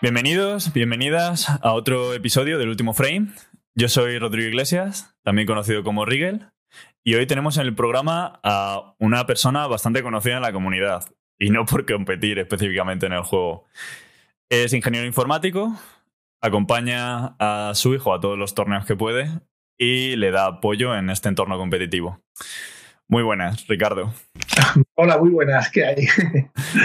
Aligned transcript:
Bienvenidos, 0.00 0.72
bienvenidas 0.72 1.48
a 1.50 1.72
otro 1.72 2.14
episodio 2.14 2.56
del 2.56 2.68
último 2.68 2.94
frame. 2.94 3.32
Yo 3.74 3.88
soy 3.88 4.16
Rodrigo 4.20 4.46
Iglesias, 4.46 5.16
también 5.24 5.48
conocido 5.48 5.82
como 5.82 6.04
Rigel, 6.04 6.50
y 7.02 7.16
hoy 7.16 7.26
tenemos 7.26 7.56
en 7.56 7.66
el 7.66 7.74
programa 7.74 8.38
a 8.44 8.94
una 9.00 9.26
persona 9.26 9.66
bastante 9.66 10.04
conocida 10.04 10.36
en 10.36 10.42
la 10.42 10.52
comunidad, 10.52 11.04
y 11.36 11.50
no 11.50 11.66
por 11.66 11.84
competir 11.84 12.38
específicamente 12.38 13.06
en 13.06 13.12
el 13.12 13.22
juego. 13.22 13.66
Es 14.48 14.72
ingeniero 14.72 15.04
informático, 15.04 15.76
acompaña 16.40 17.34
a 17.40 17.72
su 17.74 17.92
hijo 17.92 18.14
a 18.14 18.20
todos 18.20 18.38
los 18.38 18.54
torneos 18.54 18.86
que 18.86 18.94
puede 18.94 19.28
y 19.76 20.14
le 20.14 20.30
da 20.30 20.46
apoyo 20.46 20.94
en 20.96 21.10
este 21.10 21.28
entorno 21.28 21.58
competitivo. 21.58 22.22
Muy 23.08 23.24
buenas, 23.24 23.66
Ricardo. 23.66 24.14
Hola, 24.94 25.18
muy 25.18 25.30
buenas, 25.30 25.68
¿qué 25.72 25.84
hay? 25.84 26.06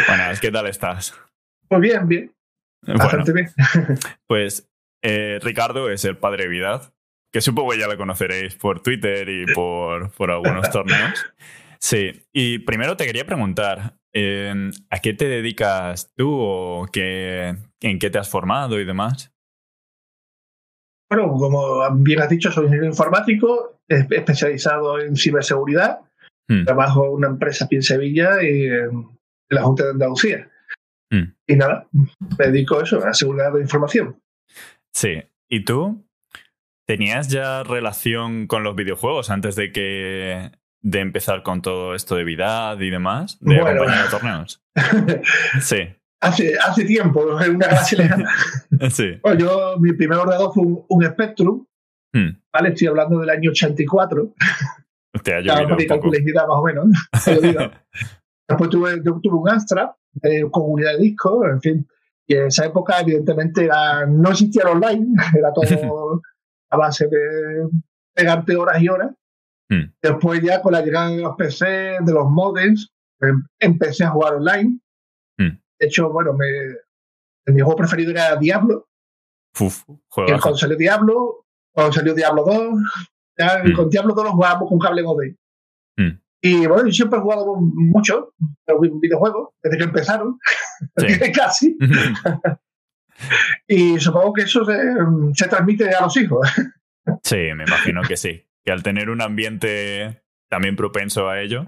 Buenas, 0.08 0.40
¿qué 0.40 0.50
tal 0.50 0.66
estás? 0.66 1.14
Pues 1.68 1.80
bien, 1.80 2.08
bien. 2.08 2.34
Bastante 2.86 3.34
bien. 3.34 3.50
Pues 4.28 4.70
eh, 5.04 5.40
Ricardo 5.42 5.90
es 5.90 6.06
el 6.06 6.18
padre 6.18 6.44
de 6.44 6.50
Vidad, 6.50 6.94
que 7.32 7.42
supongo 7.42 7.72
que 7.72 7.80
ya 7.80 7.88
lo 7.88 7.98
conoceréis 7.98 8.56
por 8.56 8.82
Twitter 8.82 9.28
y 9.30 9.46
por, 9.54 10.12
por 10.12 10.32
algunos 10.32 10.70
torneos. 10.72 11.26
Sí, 11.80 12.12
y 12.32 12.60
primero 12.60 12.96
te 12.96 13.06
quería 13.06 13.26
preguntar, 13.26 13.98
eh, 14.14 14.72
¿a 14.90 15.00
qué 15.00 15.14
te 15.14 15.28
dedicas 15.28 16.14
tú 16.16 16.32
o 16.32 16.88
qué, 16.92 17.58
en 17.82 18.00
qué 18.00 18.10
te 18.10 18.18
has 18.18 18.30
formado 18.30 18.80
y 18.80 18.86
demás? 18.86 19.34
Bueno, 21.10 21.34
como 21.34 21.84
bien 21.98 22.22
has 22.22 22.30
dicho, 22.30 22.52
soy 22.52 22.66
ingeniero 22.66 22.88
informático, 22.88 23.80
especializado 23.88 25.00
en 25.00 25.16
ciberseguridad. 25.16 26.00
Hmm. 26.48 26.64
Trabajo 26.66 27.06
en 27.06 27.12
una 27.12 27.28
empresa 27.28 27.66
aquí 27.66 27.76
en 27.76 27.84
Sevilla 27.84 28.42
y 28.42 28.66
en 28.66 29.10
la 29.50 29.64
Junta 29.64 29.84
de 29.84 29.92
Andalucía. 29.92 30.50
Hmm. 31.14 31.36
Y 31.48 31.56
nada, 31.56 31.88
me 31.92 32.46
dedico 32.48 32.80
a 32.80 32.84
eso, 32.84 33.02
a 33.04 33.08
la 33.08 33.14
seguridad 33.14 33.54
de 33.54 33.62
información. 33.62 34.20
Sí, 34.94 35.22
¿y 35.50 35.64
tú? 35.64 36.04
¿Tenías 36.88 37.28
ya 37.30 37.64
relación 37.64 38.48
con 38.48 38.64
los 38.64 38.76
videojuegos 38.76 39.30
antes 39.30 39.56
de 39.56 39.72
que 39.72 40.52
de 40.82 41.00
empezar 41.00 41.44
con 41.44 41.62
todo 41.62 41.94
esto 41.96 42.16
de 42.16 42.24
Vidad 42.24 42.80
y 42.80 42.90
demás? 42.90 43.38
¿De 43.40 43.60
Bueno. 43.60 43.82
acompañar 43.82 44.08
a 44.08 44.10
torneos? 44.10 44.64
Sí, 45.62 45.78
hace, 46.22 46.58
hace 46.58 46.84
tiempo, 46.86 47.40
en 47.42 47.56
una 47.56 47.68
galaxia 47.68 47.98
lejana. 48.00 48.30
sí. 48.90 49.20
Bueno, 49.22 49.40
yo, 49.40 49.76
mi 49.80 49.94
primer 49.94 50.18
ordenador 50.18 50.52
fue 50.54 50.64
un, 50.64 50.86
un 50.90 51.06
Spectrum, 51.06 51.66
Hmm. 52.16 52.38
¿vale? 52.54 52.70
Estoy 52.70 52.88
hablando 52.90 53.20
del 53.20 53.30
año 53.32 53.50
84. 53.50 54.34
Te 55.24 55.34
ha 55.34 55.40
llovido 55.42 55.76
un 55.76 55.88
poco. 55.88 56.08
más 56.08 56.48
o 56.50 56.64
menos. 56.64 56.86
Después 58.48 58.70
tuve, 58.70 59.02
yo 59.04 59.20
tuve 59.22 59.36
un 59.36 59.50
Astra 59.50 59.96
eh, 60.22 60.44
con 60.52 60.64
unidad 60.72 60.94
de 60.94 61.00
disco, 61.00 61.46
en 61.48 61.62
fin. 61.62 61.88
Y 62.28 62.36
en 62.36 62.48
esa 62.48 62.66
época, 62.66 63.00
evidentemente, 63.02 63.66
era, 63.66 64.06
no 64.06 64.30
existía 64.32 64.64
el 64.64 64.70
online, 64.70 65.08
era 65.38 65.52
todo 65.54 65.64
a 66.70 66.78
base 66.78 67.08
de 67.08 67.68
pegarte 68.14 68.56
horas 68.56 68.82
y 68.82 68.88
horas. 68.90 69.12
Hmm. 69.70 69.92
Después, 70.02 70.42
ya 70.42 70.62
con 70.62 70.74
la 70.74 70.82
llegada 70.82 71.10
de 71.10 71.22
los 71.22 71.36
PC, 71.36 71.66
de 72.02 72.14
los 72.14 72.30
modems, 72.30 72.92
em- 73.22 73.44
empecé 73.60 74.04
a 74.06 74.10
jugar 74.12 74.36
online. 74.36 74.80
Hmm. 75.38 75.58
De 75.80 75.86
hecho, 75.88 76.10
bueno, 76.12 76.34
me, 76.34 76.48
mi 77.54 77.62
juego 77.62 77.76
preferido 77.78 78.12
era 78.12 78.36
Diablo. 78.36 78.88
Uf, 79.60 79.84
Y 79.88 79.94
juegazo. 80.10 80.42
cuando 80.42 80.58
salió 80.58 80.78
Diablo, 80.78 81.46
cuando 81.72 81.94
salió 81.94 82.14
Diablo 82.14 82.44
2, 82.46 82.58
ya 83.38 83.64
Mm. 83.64 83.74
con 83.76 83.90
Diablo 83.90 84.14
2 84.14 84.26
lo 84.26 84.32
jugábamos 84.34 84.70
con 84.70 84.80
cable 84.80 85.04
modem. 85.04 85.36
Y 86.46 86.68
bueno, 86.68 86.86
yo 86.88 86.92
siempre 86.92 87.20
he 87.20 87.22
jugado 87.22 87.56
mucho 87.58 88.34
videojuegos, 89.02 89.52
desde 89.64 89.78
que 89.78 89.84
empezaron, 89.86 90.38
Sí. 90.98 91.32
casi. 91.34 91.78
Y 93.68 94.00
supongo 94.00 94.34
que 94.34 94.42
eso 94.42 94.66
se, 94.66 94.76
se 95.36 95.48
transmite 95.48 95.90
a 95.96 96.02
los 96.02 96.18
hijos. 96.18 96.50
Sí, 97.24 97.38
me 97.56 97.64
imagino 97.64 98.02
que 98.02 98.18
sí. 98.18 98.46
Que 98.66 98.72
al 98.72 98.84
tener 98.84 99.10
un 99.10 99.22
ambiente 99.22 100.24
también 100.50 100.76
propenso 100.76 101.30
a 101.30 101.40
ello, 101.42 101.68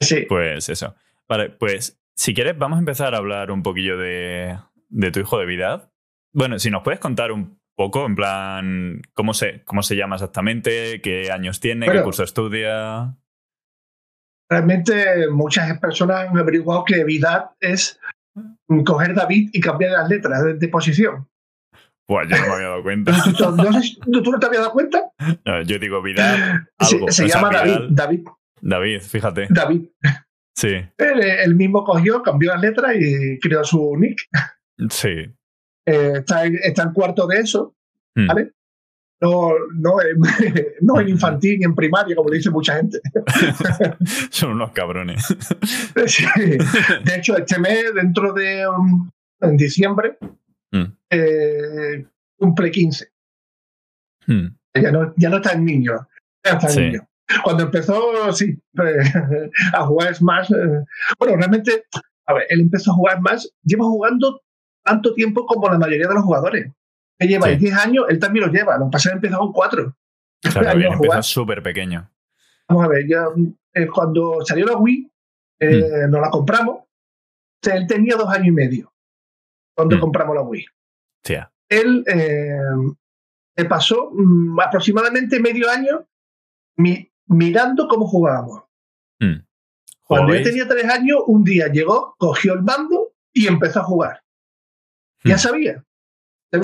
Sí. 0.00 0.26
pues 0.28 0.68
eso. 0.68 0.94
Vale, 1.28 1.50
pues 1.50 2.00
si 2.14 2.34
quieres, 2.34 2.56
vamos 2.58 2.76
a 2.76 2.80
empezar 2.80 3.14
a 3.14 3.18
hablar 3.18 3.50
un 3.50 3.62
poquillo 3.62 3.96
de, 3.96 4.56
de 4.88 5.10
tu 5.10 5.20
hijo 5.20 5.38
de 5.38 5.46
Vidad. 5.46 5.90
Bueno, 6.32 6.58
si 6.58 6.70
nos 6.70 6.82
puedes 6.82 7.00
contar 7.00 7.32
un 7.32 7.58
poco, 7.76 8.06
en 8.06 8.14
plan, 8.14 9.02
cómo 9.14 9.34
se, 9.34 9.64
cómo 9.64 9.82
se 9.82 9.96
llama 9.96 10.16
exactamente, 10.16 11.00
qué 11.00 11.30
años 11.32 11.60
tiene, 11.60 11.88
qué 11.90 12.02
curso 12.02 12.22
estudia. 12.22 13.16
Realmente 14.50 15.28
muchas 15.30 15.78
personas 15.78 16.28
han 16.28 16.38
averiguado 16.38 16.84
que 16.84 17.02
Vidad 17.04 17.50
es 17.60 17.98
coger 18.84 19.14
David 19.14 19.50
y 19.52 19.60
cambiar 19.60 19.92
las 19.92 20.08
letras 20.08 20.44
de, 20.44 20.54
de 20.54 20.68
posición. 20.68 21.28
Pues 22.06 22.28
yo 22.28 22.36
no 22.36 22.46
me 22.48 22.52
había 22.52 22.68
dado 22.68 22.82
cuenta. 22.82 23.12
¿Tú, 23.38 23.50
no 23.56 23.72
sé 23.72 23.80
si- 23.82 24.00
¿tú 24.00 24.30
no 24.30 24.38
te 24.38 24.46
habías 24.46 24.62
dado 24.62 24.72
cuenta? 24.72 25.02
No, 25.46 25.62
yo 25.62 25.78
digo 25.78 26.02
Vidad, 26.02 26.62
Se, 26.80 26.96
algo. 26.96 27.10
se 27.10 27.26
llama 27.28 27.50
David, 27.50 27.72
Vidal- 27.72 27.88
David, 27.94 28.24
David, 28.60 29.00
fíjate. 29.00 29.46
David. 29.48 29.86
Sí, 30.56 30.68
Él, 30.98 31.20
él 31.22 31.54
mismo 31.54 31.82
cogió, 31.82 32.22
cambió 32.22 32.52
las 32.52 32.60
letras 32.60 32.94
y 32.98 33.38
creó 33.40 33.64
su 33.64 33.96
nick. 33.96 34.18
sí. 34.90 35.32
Eh, 35.86 36.12
está, 36.16 36.44
en, 36.46 36.58
está 36.62 36.82
en 36.84 36.92
cuarto 36.92 37.26
de 37.26 37.40
eso, 37.40 37.74
Hmm. 38.16 38.26
¿vale? 38.28 38.52
No, 39.20 39.52
no, 39.74 40.02
en, 40.02 40.18
no 40.82 41.00
en 41.00 41.08
infantil 41.08 41.58
ni 41.58 41.64
en 41.64 41.74
primaria, 41.74 42.14
como 42.16 42.28
le 42.30 42.36
dice 42.38 42.50
mucha 42.50 42.76
gente. 42.76 43.00
Son 44.30 44.52
unos 44.52 44.72
cabrones. 44.72 45.24
Sí. 46.06 46.24
De 47.04 47.14
hecho, 47.16 47.36
este 47.38 47.58
mes, 47.58 47.94
dentro 47.94 48.32
de 48.32 48.66
um, 48.68 49.10
en 49.40 49.56
diciembre, 49.56 50.18
Mm. 50.72 50.92
eh, 51.10 52.04
cumple 52.36 52.70
15. 52.72 53.08
Hmm. 54.26 54.46
Ya 54.74 54.90
no, 54.90 55.14
ya 55.16 55.28
no 55.30 55.36
está 55.36 55.52
en 55.52 55.64
niño. 55.64 55.92
Ya 56.44 56.52
está 56.54 56.72
en 56.72 56.86
niño. 56.92 57.08
Cuando 57.44 57.62
empezó, 57.62 58.32
sí, 58.32 58.58
eh, 58.82 59.50
a 59.72 59.86
jugar 59.86 60.12
Smash. 60.16 60.50
eh, 60.52 60.84
bueno, 61.18 61.36
realmente, 61.36 61.84
a 62.26 62.34
ver, 62.34 62.46
él 62.48 62.60
empezó 62.62 62.90
a 62.90 62.94
jugar 62.94 63.18
Smash, 63.18 63.44
lleva 63.62 63.84
jugando 63.84 64.40
tanto 64.84 65.14
tiempo 65.14 65.46
como 65.46 65.68
la 65.68 65.78
mayoría 65.78 66.08
de 66.08 66.14
los 66.14 66.24
jugadores. 66.24 66.72
Él 67.18 67.28
lleva 67.28 67.48
Sí. 67.48 67.56
10 67.56 67.74
años, 67.76 68.04
él 68.08 68.18
también 68.18 68.46
lo 68.46 68.52
lleva. 68.52 68.76
Lo 68.78 68.86
que 68.86 68.90
pasa 68.92 69.08
es 69.08 69.12
que 69.12 69.16
empezó 69.26 69.38
con 69.38 69.52
4. 69.52 69.96
Claro, 70.42 70.70
empezó 70.80 70.96
jugar. 70.98 71.24
súper 71.24 71.62
pequeño. 71.62 72.10
Vamos 72.68 72.84
a 72.84 72.88
ver, 72.88 73.06
ya, 73.08 73.24
eh, 73.72 73.86
cuando 73.86 74.44
salió 74.44 74.66
la 74.66 74.76
Wii, 74.76 75.10
eh, 75.60 76.06
nos 76.08 76.20
la 76.20 76.30
compramos. 76.30 76.76
O 76.78 76.86
sea, 77.62 77.76
él 77.76 77.86
tenía 77.86 78.16
dos 78.16 78.28
años 78.28 78.48
y 78.48 78.50
medio 78.50 78.92
cuando 79.74 79.96
Mm. 79.96 80.00
compramos 80.00 80.34
la 80.36 80.42
Wii. 80.42 80.66
Él 81.68 82.04
eh, 82.06 83.64
pasó 83.68 84.10
mm, 84.12 84.60
aproximadamente 84.60 85.40
medio 85.40 85.70
año 85.70 86.06
mi- 86.76 87.10
mirando 87.26 87.88
cómo 87.88 88.06
jugábamos. 88.06 88.62
Cuando 89.18 90.26
yo 90.26 90.32
¿Jugabais? 90.34 90.44
tenía 90.44 90.68
tres 90.68 90.84
años, 90.84 91.20
un 91.26 91.42
día 91.44 91.68
llegó, 91.68 92.14
cogió 92.18 92.52
el 92.54 92.62
mando 92.62 93.14
y 93.32 93.46
empezó 93.46 93.80
a 93.80 93.84
jugar. 93.84 94.22
Ya 95.24 95.38
sabía. 95.38 95.83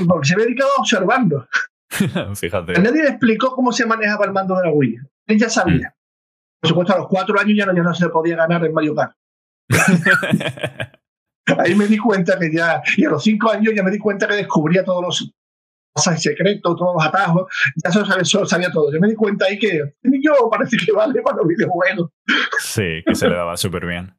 Porque 0.06 0.28
se 0.28 0.34
había 0.34 0.46
dedicado 0.46 0.70
a 0.76 0.80
observando. 0.80 1.48
Fíjate. 2.34 2.72
Nadie 2.80 3.02
le 3.02 3.08
explicó 3.10 3.54
cómo 3.54 3.72
se 3.72 3.86
manejaba 3.86 4.26
el 4.26 4.32
mando 4.32 4.56
de 4.56 4.64
la 4.64 4.70
Wii. 4.70 4.98
Él 5.26 5.38
ya 5.38 5.48
sabía. 5.48 5.94
Por 6.60 6.68
supuesto, 6.68 6.94
a 6.94 6.98
los 6.98 7.08
cuatro 7.08 7.38
años 7.40 7.56
ya 7.56 7.66
no, 7.66 7.74
ya 7.74 7.82
no 7.82 7.94
se 7.94 8.08
podía 8.08 8.36
ganar 8.36 8.64
en 8.64 8.72
Mario 8.72 8.94
Kart. 8.94 9.14
Ahí 11.58 11.74
me 11.74 11.86
di 11.86 11.98
cuenta 11.98 12.38
que 12.38 12.52
ya, 12.52 12.82
y 12.96 13.04
a 13.04 13.10
los 13.10 13.22
cinco 13.22 13.50
años 13.50 13.72
ya 13.74 13.82
me 13.82 13.90
di 13.90 13.98
cuenta 13.98 14.28
que 14.28 14.34
descubría 14.36 14.84
todos 14.84 15.02
los 15.02 15.32
secretos, 16.18 16.76
todos 16.76 16.94
los 16.94 17.04
atajos, 17.04 17.50
ya 17.82 17.90
eso 17.90 18.04
sabía, 18.04 18.22
eso 18.22 18.46
sabía 18.46 18.70
todo. 18.70 18.92
Yo 18.92 19.00
me 19.00 19.08
di 19.08 19.14
cuenta 19.14 19.46
ahí 19.46 19.58
que 19.58 19.94
niño 20.02 20.32
parece 20.50 20.76
que 20.76 20.92
vale 20.92 21.20
para 21.22 21.38
los 21.38 21.48
videojuegos. 21.48 22.10
sí, 22.58 23.02
que 23.04 23.14
se 23.14 23.28
le 23.28 23.34
daba 23.34 23.56
súper 23.56 23.86
bien. 23.86 24.14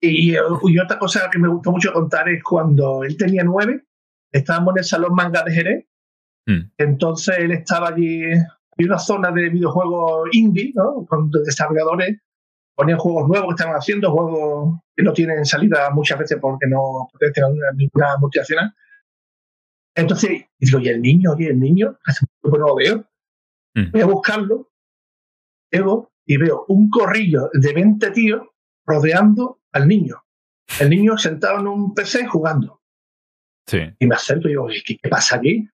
Y, 0.00 0.34
y 0.34 0.78
otra 0.78 0.98
cosa 0.98 1.28
que 1.30 1.38
me 1.38 1.48
gustó 1.48 1.72
mucho 1.72 1.92
contar 1.92 2.28
es 2.28 2.42
cuando 2.42 3.02
él 3.04 3.16
tenía 3.16 3.42
nueve, 3.42 3.84
estábamos 4.34 4.74
en 4.74 4.78
el 4.78 4.84
salón 4.84 5.14
manga 5.14 5.42
de 5.42 5.52
Jerez, 5.52 5.86
Hmm. 6.46 6.70
entonces 6.76 7.38
él 7.38 7.52
estaba 7.52 7.88
allí, 7.88 8.22
hay 8.24 8.84
una 8.84 8.98
zona 8.98 9.30
de 9.30 9.48
videojuegos 9.48 10.28
indie, 10.32 10.72
¿no? 10.74 11.06
Con 11.06 11.30
desarrolladores 11.30 12.20
ponían 12.76 12.98
juegos 12.98 13.28
nuevos 13.28 13.48
que 13.48 13.54
estaban 13.62 13.76
haciendo, 13.76 14.10
juegos 14.12 14.80
que 14.94 15.02
no 15.02 15.12
tienen 15.14 15.44
salida 15.46 15.88
muchas 15.90 16.18
veces 16.18 16.38
porque 16.40 16.66
no 16.68 17.08
pertenecen 17.12 17.44
a 17.44 17.48
una- 17.48 17.72
ninguna 17.74 18.16
multinacional. 18.18 18.74
Entonces, 19.96 20.30
y 20.58 20.66
digo, 20.66 20.80
¿y 20.80 20.88
el 20.88 21.00
niño? 21.00 21.32
Oye, 21.32 21.48
el 21.48 21.60
niño, 21.60 21.96
hace 22.04 22.26
mucho 22.42 22.52
que 22.54 22.58
no 22.60 22.66
lo 22.68 22.74
veo. 22.76 23.04
Mm. 23.76 23.90
Voy 23.92 24.00
a 24.02 24.06
buscarlo, 24.06 24.70
llego 25.70 26.12
y 26.26 26.36
veo 26.36 26.64
un 26.68 26.90
corrillo 26.90 27.48
de 27.52 27.72
20 27.72 28.10
tíos 28.10 28.42
rodeando 28.86 29.60
al 29.72 29.88
niño. 29.88 30.22
El 30.80 30.90
niño 30.90 31.16
sentado 31.16 31.60
en 31.60 31.68
un 31.68 31.94
PC 31.94 32.26
jugando. 32.26 32.80
Sí. 33.66 33.78
Y 33.98 34.06
me 34.06 34.14
acerco 34.14 34.46
y 34.48 34.50
digo, 34.52 34.66
¿qué, 34.86 34.96
qué 35.02 35.08
pasa 35.08 35.36
aquí? 35.36 35.68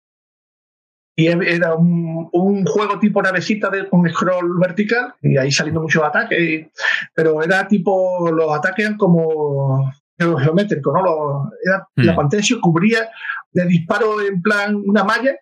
Y 1.16 1.26
era 1.26 1.74
un, 1.74 2.28
un 2.32 2.64
juego 2.64 2.98
tipo 2.98 3.20
navecita 3.20 3.68
de, 3.68 3.88
con 3.88 4.08
scroll 4.08 4.58
vertical 4.58 5.14
y 5.20 5.36
ahí 5.36 5.50
saliendo 5.50 5.82
muchos 5.82 6.02
ataques. 6.02 6.40
y- 6.40 6.70
pero 7.14 7.42
era 7.42 7.66
tipo, 7.68 8.30
los 8.30 8.54
ataques 8.56 8.86
eran 8.86 8.96
como 8.96 9.92
geométrico, 10.18 10.92
¿no? 10.92 11.02
Lo, 11.02 11.50
era, 11.64 11.86
Mm. 11.96 12.02
La 12.04 12.14
pantalla 12.16 12.42
se 12.42 12.60
cubría 12.60 13.10
de 13.52 13.66
disparo 13.66 14.20
en 14.22 14.40
plan 14.40 14.76
una 14.86 15.02
malla 15.04 15.34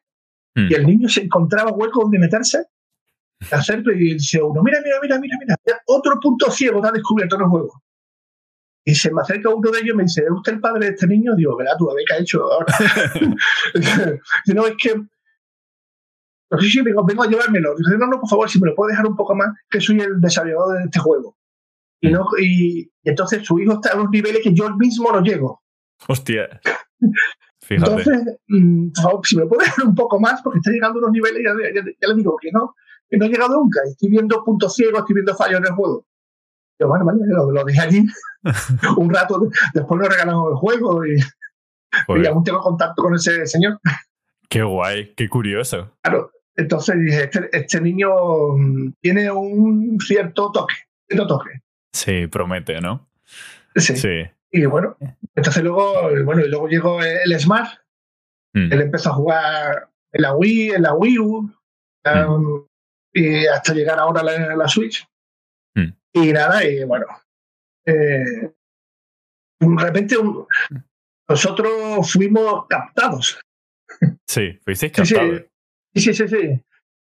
Mm. 0.57 0.67
y 0.71 0.75
el 0.75 0.87
niño 0.87 1.09
se 1.09 1.23
encontraba 1.23 1.71
hueco 1.73 2.01
donde 2.03 2.19
meterse, 2.19 2.65
hacerlo 3.53 3.93
y 3.93 4.15
dice 4.15 4.43
uno, 4.43 4.63
mira, 4.63 4.79
mira, 4.83 4.97
mira, 5.03 5.19
mira, 5.21 5.37
mira, 5.41 5.57
otro 5.87 6.19
punto 6.21 6.51
ciego 6.51 6.81
te 6.81 6.89
ha 6.89 6.93
descubierto 6.93 7.37
en 7.37 7.43
el 7.43 7.49
juego. 7.49 7.83
Y 8.91 8.95
se 8.95 9.13
me 9.13 9.21
acerca 9.21 9.51
uno 9.51 9.71
de 9.71 9.81
ellos 9.81 9.93
y 9.93 9.97
me 9.99 10.03
dice, 10.05 10.23
¿es 10.23 10.31
usted 10.31 10.55
el 10.55 10.61
padre 10.61 10.87
de 10.87 10.93
este 10.93 11.07
niño? 11.07 11.35
Digo, 11.37 11.55
verá, 11.59 11.73
tú 11.77 11.91
a 11.91 11.95
ver 11.95 12.05
qué 12.09 12.15
ha 12.15 12.19
hecho 12.21 12.41
ahora. 12.51 12.75
Dice, 13.75 14.21
no, 14.55 14.67
es 14.67 14.75
que... 14.83 14.95
No 16.51 16.59
sé 16.59 16.69
si 16.71 16.81
vengo, 16.81 17.05
vengo 17.05 17.23
a 17.23 17.27
llevármelo. 17.27 17.75
Dice, 17.77 17.99
no, 17.99 18.07
no, 18.07 18.19
por 18.19 18.31
favor, 18.31 18.49
si 18.49 18.59
me 18.59 18.69
lo 18.69 18.75
puedes 18.75 18.93
dejar 18.93 19.07
un 19.07 19.15
poco 19.17 19.35
más, 19.35 19.49
que 19.69 19.79
soy 19.79 20.01
el 20.01 20.19
desarrollador 20.23 20.79
de 20.79 20.85
este 20.85 21.01
juego. 21.01 21.37
Y, 22.01 22.11
no, 22.11 22.25
y, 22.41 22.81
y 22.81 22.91
entonces 23.05 23.45
su 23.45 23.59
hijo 23.59 23.75
está 23.75 23.93
a 23.93 23.97
unos 23.97 24.11
niveles 24.11 24.41
que 24.43 24.55
yo 24.55 24.75
mismo 24.77 25.13
no 25.13 25.21
llego. 25.21 25.63
Hostia. 26.07 26.49
Fíjate. 27.61 27.91
Entonces, 27.91 28.39
mm, 28.49 28.93
por 28.93 29.03
favor, 29.03 29.27
si 29.27 29.37
me 29.37 29.43
lo 29.43 29.49
puedes 29.49 29.67
dejar 29.67 29.85
un 29.87 29.95
poco 29.95 30.19
más, 30.19 30.41
porque 30.41 30.61
está 30.61 30.71
llegando 30.71 30.99
a 30.99 31.03
unos 31.03 31.13
niveles, 31.13 31.43
ya, 31.45 31.53
ya- 31.75 31.83
ya 32.01 32.09
le 32.09 32.15
digo 32.15 32.37
que 32.41 32.51
no, 32.53 32.75
que 33.11 33.19
no 33.19 33.27
he 33.27 33.29
llegado 33.29 33.55
nunca. 33.55 33.81
Estoy 33.87 34.09
viendo 34.09 34.43
puntos 34.45 34.75
ciegos, 34.75 35.01
estoy 35.01 35.15
viendo 35.15 35.35
fallos 35.37 35.59
en 35.61 35.67
el 35.67 35.73
juego. 35.73 36.07
Yo, 36.79 36.89
bueno, 36.89 37.05
vale, 37.05 37.21
lo, 37.27 37.51
lo 37.51 37.65
dejé 37.65 37.81
allí 37.81 38.05
un 38.97 39.13
rato, 39.13 39.49
después 39.75 40.01
me 40.01 40.09
regalaron 40.09 40.51
el 40.53 40.57
juego 40.57 41.05
y, 41.05 41.17
y 42.23 42.27
aún 42.27 42.45
tengo 42.45 42.61
contacto 42.61 43.03
con 43.03 43.15
ese 43.15 43.47
señor. 43.47 43.79
qué 44.49 44.63
guay, 44.63 45.13
qué 45.15 45.29
curioso. 45.29 45.93
Claro, 46.03 46.31
entonces 46.57 46.97
dije, 47.01 47.25
este, 47.25 47.49
este 47.53 47.81
niño 47.81 48.11
mm, 48.57 48.93
tiene 49.01 49.31
un 49.31 49.99
cierto 50.01 50.51
toque, 50.53 50.75
cierto 51.09 51.27
toque. 51.27 51.51
Sí, 51.93 52.27
promete, 52.29 52.81
¿no? 52.81 53.09
Sí. 53.75 53.97
Sí. 53.97 54.23
Y 54.51 54.65
bueno, 54.67 54.97
entonces 55.35 55.63
luego, 55.63 56.11
bueno, 56.25 56.45
y 56.45 56.49
luego 56.49 56.69
llegó 56.69 57.03
el 57.03 57.39
Smart, 57.39 57.71
Mm. 58.55 58.73
él 58.73 58.81
empezó 58.81 59.11
a 59.11 59.15
jugar 59.15 59.91
en 60.11 60.23
la 60.23 60.35
Wii, 60.35 60.71
en 60.71 60.83
la 60.83 60.95
Wii 60.95 61.19
U, 61.19 61.53
um, 62.07 62.67
y 63.13 63.47
hasta 63.47 63.75
llegar 63.75 63.99
ahora 63.99 64.23
a 64.23 64.25
la, 64.25 64.57
la 64.57 64.69
Switch. 64.69 65.07
Y 66.15 66.33
nada, 66.33 66.65
y 66.65 66.85
bueno, 66.85 67.07
eh, 67.87 68.25
de 69.61 69.77
repente 69.83 70.17
un- 70.17 70.47
nosotros 71.29 72.11
fuimos 72.13 72.67
captados. 72.69 73.41
Sí, 74.27 74.59
fuisteis 74.65 74.93
captados. 74.93 75.43
sí, 75.95 76.01
sí, 76.01 76.15
sí, 76.15 76.29
sí. 76.29 76.65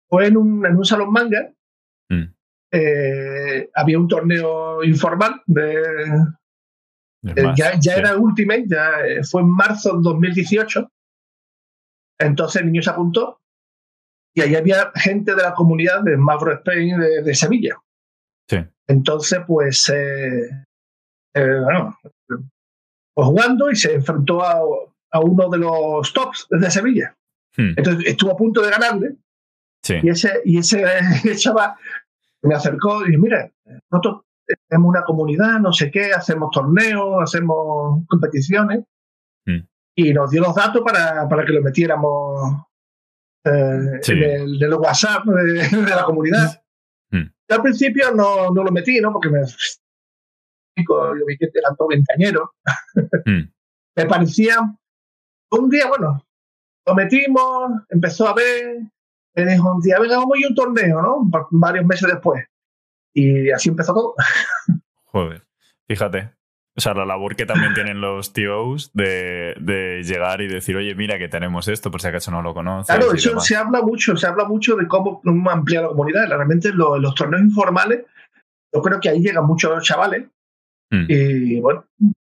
Fue 0.08 0.26
en 0.26 0.37
un, 0.37 0.64
en 0.66 0.76
un 0.76 0.84
salón 0.84 1.10
manga. 1.12 1.52
Mm. 2.08 2.25
eh, 2.72 3.69
había 3.75 3.98
un 3.98 4.06
torneo 4.08 4.82
informal 4.84 5.43
de, 5.46 5.75
Eh, 7.25 7.52
ya 7.56 7.72
ya 7.81 7.94
sí. 7.94 7.98
era 7.98 8.16
Ultimate, 8.16 8.64
ya 8.69 9.00
eh, 9.04 9.25
fue 9.25 9.40
en 9.43 9.48
marzo 9.50 9.94
de 9.96 10.02
2018. 10.02 10.88
Entonces 12.20 12.62
el 12.62 12.66
niño 12.70 12.82
se 12.82 12.90
apuntó 12.90 13.40
y 14.34 14.43
ahí 14.43 14.54
había 14.54 14.93
gente 14.94 15.34
de 15.34 15.43
la 15.43 15.54
comunidad 15.54 16.02
de 16.04 16.16
Mavro 16.16 16.52
Spain 16.54 17.00
de, 17.00 17.22
de 17.22 17.34
Sevilla. 17.34 17.76
Sí. 18.48 18.58
Entonces, 18.88 19.40
pues, 19.46 19.88
eh, 19.88 20.48
eh, 21.34 21.60
bueno, 21.62 21.98
pues 22.28 23.26
jugando 23.28 23.70
y 23.70 23.76
se 23.76 23.94
enfrentó 23.94 24.43
a, 24.44 24.60
a 25.12 25.20
uno 25.20 25.48
de 25.48 25.58
los 25.58 26.12
tops 26.12 26.46
de 26.50 26.70
Sevilla. 26.70 27.14
Hmm, 27.56 27.72
Entonces 27.76 28.06
estuvo 28.06 28.32
a 28.32 28.37
punto 28.37 28.60
de 28.62 28.70
ganarle 28.70 29.16
Sí. 29.82 29.94
y 30.02 30.10
ese, 30.10 30.40
y 30.44 30.58
ese 30.58 30.84
chaval 31.37 31.75
me 32.43 32.54
acercó 32.54 33.02
y 33.02 33.06
dije, 33.06 33.19
mira, 33.19 33.50
nosotros 33.90 34.22
tenemos 34.69 34.88
una 34.90 35.02
comunidad, 35.04 35.58
no 35.60 35.72
sé 35.72 35.90
qué, 35.90 36.12
hacemos 36.12 36.50
torneos, 36.52 37.22
hacemos 37.22 38.04
competiciones. 38.08 38.84
Mm. 39.46 39.60
Y 39.98 40.12
nos 40.12 40.31
dio 40.31 40.43
los 40.43 40.54
datos 40.54 40.82
para, 40.84 41.26
para 41.28 41.44
que 41.44 41.52
lo 41.52 41.62
metiéramos 41.62 42.62
eh, 43.44 43.98
Sí. 44.02 44.12
en, 44.12 44.22
el, 44.22 44.56
en 44.56 44.72
el 44.72 44.75
WhatsApp 44.75 45.25
de, 45.25 45.52
de 45.82 45.90
la 45.90 46.04
comunidad. 46.04 46.62
Mm. 47.11 47.23
Yo 47.49 47.56
al 47.56 47.62
principio 47.62 48.12
no, 48.12 48.50
no 48.50 48.62
lo 48.64 48.70
metí, 48.73 49.00
¿no? 49.00 49.12
Porque 49.12 49.29
me, 49.29 49.41
yo 50.76 51.26
vi 51.26 51.37
que 51.38 51.49
eran 51.55 51.76
todos 51.76 51.88
ventañeros. 51.91 52.49
Mm. 53.25 53.41
me 53.97 54.06
parecía 54.06 54.56
un 55.50 55.70
día, 55.70 55.88
bueno, 55.88 56.26
lo 56.87 56.94
metimos, 56.94 57.70
empezó 57.88 58.29
a 58.29 58.35
ver, 58.35 58.79
me 59.35 59.47
dijo 59.47 59.73
un 59.73 59.81
día, 59.81 59.99
venga, 59.99 60.19
vamos 60.19 60.37
a 60.37 60.38
ir 60.38 60.47
a 60.47 60.49
un 60.49 60.55
torneo, 60.55 61.03
¿no? 61.03 61.31
Va- 61.31 61.47
Varios 61.50 61.87
meses 61.87 62.08
después. 62.11 62.44
Y 63.14 63.50
así 63.50 63.69
empezó 63.70 63.94
todo. 63.94 64.14
Joder. 65.05 65.43
Fíjate. 65.88 66.35
O 66.76 66.81
sea, 66.81 66.93
la 66.94 67.06
labor 67.06 67.37
que 67.37 67.46
también 67.46 67.73
tienen 67.73 68.00
los 68.02 68.32
TOs 68.34 68.90
de, 68.93 69.55
de 69.58 70.02
llegar 70.02 70.43
y 70.43 70.46
decir, 70.46 70.76
oye, 70.76 70.94
mira 70.94 71.17
que 71.19 71.28
tenemos 71.28 71.69
esto, 71.69 71.90
por 71.90 72.02
si 72.02 72.08
acaso 72.08 72.31
no 72.31 72.43
lo 72.43 72.52
conoces. 72.52 72.94
Claro, 72.94 73.14
eso 73.14 73.40
se 73.40 73.56
habla 73.56 73.81
mucho, 73.81 74.14
se 74.17 74.26
habla 74.26 74.44
mucho 74.44 74.76
de 74.76 74.87
cómo, 74.87 75.23
ampliar 75.50 75.84
la 75.84 75.88
comunidad. 75.88 76.28
Realmente 76.28 76.73
lo- 76.73 76.99
los 76.99 77.14
torneos 77.14 77.43
informales, 77.43 78.05
yo 78.75 78.82
creo 78.82 79.00
que 79.00 79.08
ahí 79.08 79.20
llegan 79.20 79.46
muchos 79.46 79.82
chavales 79.82 80.25
Mm. 80.90 81.05
y 81.08 81.61
bueno, 81.61 81.84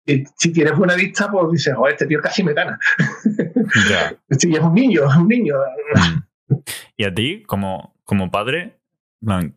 y 0.07 0.23
si 0.35 0.51
tienes 0.51 0.75
buena 0.75 0.95
vista, 0.95 1.29
pues 1.29 1.51
dices, 1.51 1.75
oh, 1.77 1.87
este 1.87 2.07
tío 2.07 2.19
casi 2.19 2.41
me 2.43 2.53
gana. 2.53 2.79
Ya. 3.89 4.15
Sí, 4.39 4.51
es 4.55 4.59
un 4.59 4.73
niño, 4.73 5.07
es 5.07 5.15
un 5.17 5.27
niño. 5.27 5.53
Mm. 6.47 6.55
Y 6.97 7.03
a 7.03 7.13
ti, 7.13 7.43
como, 7.45 7.93
como 8.05 8.31
padre, 8.31 8.78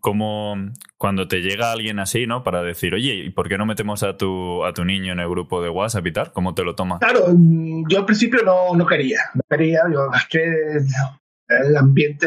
como 0.01 0.57
cuando 0.97 1.29
te 1.29 1.41
llega 1.41 1.73
alguien 1.73 1.99
así, 1.99 2.27
¿no? 2.27 2.43
Para 2.43 2.63
decir, 2.63 2.95
oye, 2.95 3.15
¿y 3.15 3.31
por 3.31 3.49
qué 3.49 3.57
no 3.59 3.67
metemos 3.67 4.03
a 4.03 4.17
tu, 4.17 4.65
a 4.65 4.73
tu 4.73 4.85
niño 4.85 5.13
en 5.13 5.21
el 5.21 5.29
grupo 5.29 5.63
de 5.63 5.69
WhatsApp 5.71 6.07
y 6.07 6.13
tal? 6.13 6.33
¿Cómo 6.33 6.55
te 6.55 6.65
lo 6.65 6.75
tomas? 6.75 6.99
Claro, 7.01 7.27
mm, 7.33 7.85
yo 7.89 7.99
al 7.99 8.05
principio 8.07 8.43
no, 8.45 8.75
no 8.75 8.87
quería, 8.87 9.21
no 9.35 9.43
quería, 9.49 9.81
yo, 9.93 10.09
es 10.15 10.27
que 10.29 10.43
el 11.49 11.77
ambiente 11.77 12.27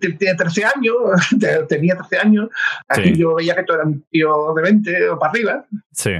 t- 0.00 0.12
tiene 0.14 0.34
13 0.36 0.64
años, 0.64 0.94
te- 1.40 1.64
tenía 1.64 1.96
13 1.96 2.18
años, 2.18 2.48
aquí 2.88 3.10
Sí. 3.14 3.16
yo 3.16 3.34
veía 3.34 3.54
que 3.56 3.64
todo 3.64 3.78
era 3.78 3.86
un 3.86 4.02
tío 4.10 4.54
de 4.54 4.62
20 4.62 5.08
o 5.10 5.18
para 5.18 5.30
arriba. 5.32 5.66
Sí. 5.92 6.12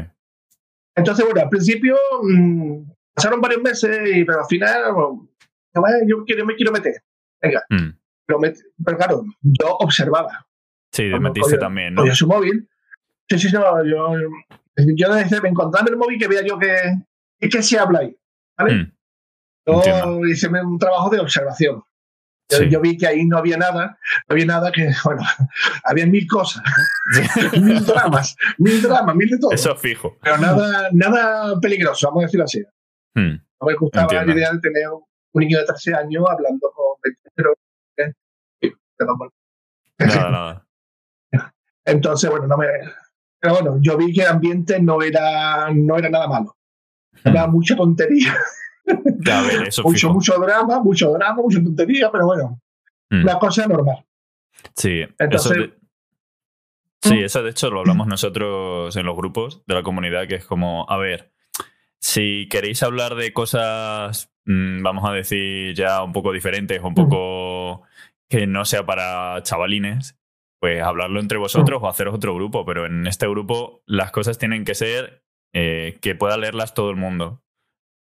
Entonces, 0.94 1.24
bueno, 1.24 1.40
al 1.40 1.48
principio 1.48 1.96
mm, 2.22 2.82
pasaron 3.14 3.40
varios 3.40 3.62
meses, 3.62 3.98
y, 4.14 4.24
pero 4.24 4.40
al 4.40 4.46
final, 4.46 4.92
bueno, 4.92 5.28
"Vale, 5.74 6.04
yo 6.06 6.24
quiero, 6.24 6.44
me 6.44 6.54
quiero 6.56 6.72
meter. 6.72 6.94
Venga, 7.40 7.62
Mm. 7.70 7.90
Lo 8.28 8.38
met- 8.38 8.62
pero 8.84 8.96
claro, 8.96 9.24
yo 9.42 9.76
observaba, 9.78 10.46
Sí, 10.92 11.10
te 11.10 11.18
metiste 11.20 11.56
también, 11.58 11.94
¿no? 11.94 12.06
su 12.14 12.26
móvil. 12.26 12.68
Sí, 13.28 13.38
sí, 13.38 13.48
no, 13.52 13.84
yo, 13.84 14.14
yo 14.94 15.14
desde 15.14 15.40
me 15.40 15.48
encontraba 15.48 15.86
en 15.86 15.94
el 15.94 15.98
móvil 15.98 16.18
que 16.18 16.28
veía 16.28 16.42
yo 16.46 16.58
que, 16.58 16.76
que, 17.40 17.48
que 17.48 17.62
se 17.62 17.78
habla 17.78 18.00
ahí. 18.00 18.16
¿vale? 18.58 18.74
Mm. 18.74 18.92
Yo 19.66 20.26
hice 20.26 20.48
un 20.48 20.78
trabajo 20.78 21.08
de 21.10 21.20
observación. 21.20 21.82
Yo, 22.50 22.58
Sí. 22.58 22.68
yo 22.68 22.80
vi 22.82 22.98
que 22.98 23.06
ahí 23.06 23.24
no 23.24 23.38
había 23.38 23.56
nada, 23.56 23.98
no 24.28 24.32
había 24.34 24.44
nada 24.44 24.70
que, 24.72 24.90
bueno, 25.04 25.22
había 25.84 26.06
mil 26.06 26.26
cosas, 26.26 26.62
Sí. 27.52 27.60
mil 27.60 27.82
dramas, 27.86 28.36
mil 28.58 28.82
dramas, 28.82 29.14
mil 29.16 29.28
de 29.30 29.38
todo. 29.38 29.52
Eso 29.52 29.74
fijo. 29.76 30.18
Pero 30.22 30.36
nada, 30.38 30.88
nada 30.92 31.58
peligroso, 31.60 32.08
vamos 32.08 32.24
a 32.24 32.26
decirlo 32.26 32.44
así. 32.44 32.62
Mm. 33.14 33.36
No 33.60 33.66
me 33.66 33.74
gustaba 33.76 34.02
Entiendo. 34.04 34.26
la 34.26 34.34
idea 34.34 34.52
de 34.52 34.58
tener 34.60 34.88
un 34.90 35.40
niño 35.40 35.58
de 35.58 35.64
13 35.64 35.94
años 35.94 36.24
hablando 36.28 36.70
con 36.74 36.84
20 37.02 37.30
pero, 37.34 37.54
¿eh? 37.98 38.12
Nada, 39.98 40.30
nada. 40.30 40.66
Entonces, 41.84 42.30
bueno, 42.30 42.46
no 42.46 42.56
me. 42.56 42.66
Pero 43.40 43.54
bueno, 43.54 43.78
yo 43.80 43.96
vi 43.96 44.12
que 44.12 44.22
el 44.22 44.28
ambiente 44.28 44.80
no 44.80 45.02
era, 45.02 45.68
no 45.74 45.96
era 45.98 46.08
nada 46.08 46.28
malo. 46.28 46.56
Era 47.24 47.46
mucha 47.46 47.74
tontería. 47.76 48.36
A 48.86 49.42
ver, 49.42 49.68
eso 49.68 49.82
mucho, 49.82 49.94
fijo. 50.08 50.12
mucho 50.14 50.38
drama, 50.38 50.80
mucho 50.80 51.12
drama, 51.12 51.42
mucha 51.42 51.62
tontería, 51.62 52.10
pero 52.10 52.26
bueno, 52.26 52.60
Mm. 53.10 53.22
una 53.24 53.38
cosa 53.38 53.66
normal. 53.66 54.04
Sí, 54.74 55.02
Entonces- 55.18 55.52
eso 55.52 55.60
de, 55.60 55.74
sí, 57.02 57.18
eso 57.22 57.42
de 57.42 57.50
hecho 57.50 57.70
lo 57.70 57.80
hablamos 57.80 58.06
nosotros 58.06 58.96
en 58.96 59.04
los 59.04 59.14
grupos 59.16 59.62
de 59.66 59.74
la 59.74 59.82
comunidad, 59.82 60.26
que 60.26 60.36
es 60.36 60.46
como, 60.46 60.86
a 60.88 60.96
ver, 60.96 61.30
si 61.98 62.48
queréis 62.50 62.82
hablar 62.82 63.14
de 63.16 63.32
cosas, 63.34 64.32
mm, 64.46 64.82
vamos 64.82 65.04
a 65.08 65.12
decir, 65.12 65.74
ya 65.74 66.02
un 66.02 66.12
poco 66.12 66.32
diferentes, 66.32 66.80
un 66.82 66.94
poco 66.94 67.82
que 68.32 68.46
no 68.46 68.64
sea 68.64 68.86
para 68.86 69.42
chavalines, 69.42 70.18
pues 70.58 70.82
hablarlo 70.82 71.20
entre 71.20 71.36
vosotros 71.36 71.82
o 71.82 71.86
haceros 71.86 72.14
otro 72.14 72.34
grupo, 72.34 72.64
pero 72.64 72.86
en 72.86 73.06
este 73.06 73.28
grupo 73.28 73.82
las 73.84 74.10
cosas 74.10 74.38
tienen 74.38 74.64
que 74.64 74.74
ser 74.74 75.22
eh, 75.52 75.98
que 76.00 76.14
pueda 76.14 76.38
leerlas 76.38 76.72
todo 76.72 76.88
el 76.88 76.96
mundo 76.96 77.44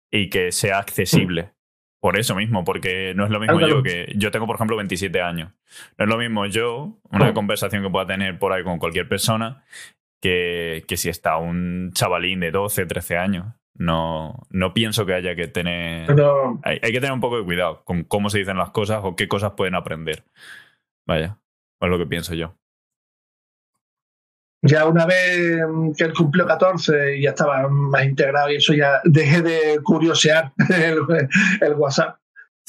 y 0.09 0.31
que 0.31 0.53
sea 0.53 0.79
accesible. 0.79 1.53
Por 2.01 2.17
eso 2.17 2.37
mismo, 2.37 2.63
porque 2.63 3.13
no 3.17 3.25
es 3.25 3.31
lo 3.31 3.41
mismo 3.41 3.59
Claro, 3.59 3.79
yo 3.79 3.83
que. 3.83 4.13
Yo 4.15 4.31
tengo, 4.31 4.47
por 4.47 4.55
ejemplo, 4.55 4.77
27 4.77 5.21
años. 5.21 5.53
No 5.99 6.05
es 6.05 6.09
lo 6.09 6.17
mismo 6.17 6.47
yo, 6.47 6.97
una 7.11 7.35
conversación 7.35 7.83
que 7.83 7.91
pueda 7.91 8.07
tener 8.07 8.39
por 8.39 8.53
ahí 8.53 8.63
con 8.63 8.79
cualquier 8.79 9.09
persona, 9.09 9.65
que, 10.23 10.85
que 10.87 10.97
si 10.97 11.09
está 11.09 11.39
un 11.39 11.91
chavalín 11.93 12.39
de 12.39 12.53
12, 12.53 12.87
13 12.87 13.17
años. 13.17 13.47
No, 13.81 14.47
no 14.51 14.75
pienso 14.75 15.07
que 15.07 15.15
haya 15.15 15.35
que 15.35 15.49
tener. 15.49 16.07
Pero, 16.07 16.61
Hay, 16.65 16.79
hay 16.83 16.93
que 16.93 17.01
tener 17.01 17.13
un 17.13 17.21
poco 17.21 17.39
de 17.39 17.45
cuidado 17.45 17.83
con 17.85 18.05
cómo 18.05 18.29
se 18.29 18.37
dicen 18.37 18.59
las 18.59 18.73
cosas 18.73 19.01
o 19.03 19.17
qué 19.17 19.27
cosas 19.27 19.53
pueden 19.53 19.75
aprender. 19.75 20.23
Vaya, 21.07 21.39
es 21.81 21.89
lo 21.89 21.97
que 21.97 22.07
pienso 22.07 22.35
yo. 22.35 22.55
Ya 24.63 24.87
una 24.87 25.07
vez 25.07 25.63
que 25.97 26.05
él 26.05 26.13
cumplió 26.13 26.47
14 26.47 27.17
y 27.17 27.23
ya 27.23 27.31
estaba 27.31 27.67
más 27.69 28.05
integrado 28.05 28.51
y 28.51 28.57
eso 28.57 28.75
ya 28.75 29.01
dejé 29.05 29.41
de 29.41 29.81
curiosear 29.83 30.53
el, 31.63 31.75
WhatsApp. 31.75 32.19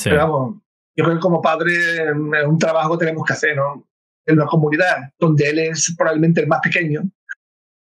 Pero 0.02 0.16
vamos, 0.16 0.62
yo 0.96 1.04
creo 1.04 1.18
que 1.18 1.22
como 1.22 1.42
padre 1.42 1.74
es 1.74 2.46
un 2.48 2.58
trabajo 2.58 2.98
que 2.98 3.06
tenemos 3.06 3.28
que 3.28 3.34
hacer, 3.34 3.58
¿no? 3.58 3.86
En 4.26 4.36
una 4.36 4.46
comunidad 4.46 5.12
donde 5.20 5.50
él 5.50 5.60
es 5.60 5.94
probablemente 5.98 6.40
el 6.40 6.48
más 6.48 6.62
pequeño, 6.62 7.02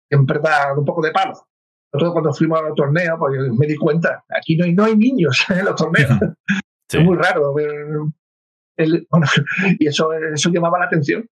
siempre 0.10 0.40
da 0.40 0.74
un 0.74 0.86
poco 0.86 1.02
de 1.02 1.12
palo. 1.12 1.49
Nosotros 1.92 2.14
cuando 2.14 2.34
fuimos 2.34 2.60
a 2.60 2.64
los 2.64 2.76
torneos, 2.76 3.18
pues 3.18 3.34
me 3.58 3.66
di 3.66 3.76
cuenta, 3.76 4.24
aquí 4.30 4.56
no 4.56 4.66
hay, 4.66 4.74
no 4.74 4.86
hay 4.86 4.96
niños 4.96 5.44
en 5.50 5.66
los 5.66 5.76
torneos. 5.76 6.12
Es 6.92 7.04
muy 7.04 7.18
raro. 7.18 7.54
y 8.78 9.88
eso, 9.88 10.12
eso 10.12 10.50
llamaba 10.50 10.80
la 10.80 10.86
atención. 10.86 11.30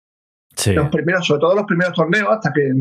Los 0.66 0.90
primeros, 0.90 1.28
sobre 1.28 1.42
todo 1.42 1.54
los 1.54 1.66
primeros 1.66 1.94
torneos, 1.94 2.28
hasta 2.32 2.52
que 2.52 2.72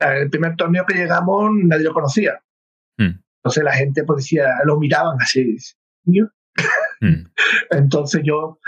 el 0.00 0.30
primer 0.30 0.54
torneo 0.56 0.84
que 0.86 0.94
llegamos 0.94 1.50
nadie 1.64 1.84
lo 1.84 1.94
conocía. 1.94 2.42
Hmm. 2.98 3.22
Entonces 3.38 3.64
la 3.64 3.72
gente 3.72 4.04
pues 4.04 4.24
decía, 4.24 4.58
lo 4.64 4.78
miraban 4.78 5.16
así, 5.20 5.56
niño. 6.04 6.30
Hmm. 7.00 7.24
Entonces 7.70 8.20
yo, 8.22 8.58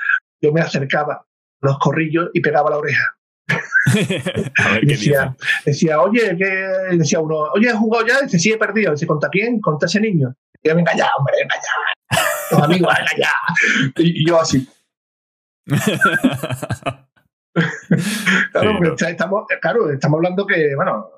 yo 0.40 0.52
me 0.52 0.62
acercaba 0.62 1.14
a 1.14 1.26
los 1.60 1.78
corrillos 1.78 2.30
y 2.32 2.40
pegaba 2.40 2.70
la 2.70 2.78
oreja. 2.78 3.18
Y 4.82 4.86
decía, 4.86 5.36
decía, 5.64 6.00
oye, 6.00 6.36
que 6.36 6.96
decía 6.96 7.20
uno, 7.20 7.36
oye, 7.54 7.68
¿he 7.68 7.72
jugado 7.72 8.06
ya? 8.06 8.20
Dice, 8.22 8.38
sí, 8.38 8.52
he 8.52 8.56
perdido. 8.56 8.92
Dice, 8.92 9.06
¿contra 9.06 9.28
quién? 9.28 9.60
Contra 9.60 9.86
ese 9.86 10.00
niño. 10.00 10.34
Y 10.62 10.68
yo, 10.68 10.76
venga 10.76 10.94
ya, 10.96 11.08
hombre, 11.18 11.34
venga 11.38 11.54
ya. 11.56 12.18
Los 12.50 12.62
amigos, 12.62 12.94
venga 12.96 13.12
ya. 13.18 13.32
Y 13.96 14.26
yo 14.26 14.40
así. 14.40 14.68
claro, 18.52 18.94
estamos, 19.08 19.44
claro, 19.60 19.90
estamos 19.90 20.18
hablando 20.18 20.46
que, 20.46 20.74
bueno, 20.74 21.10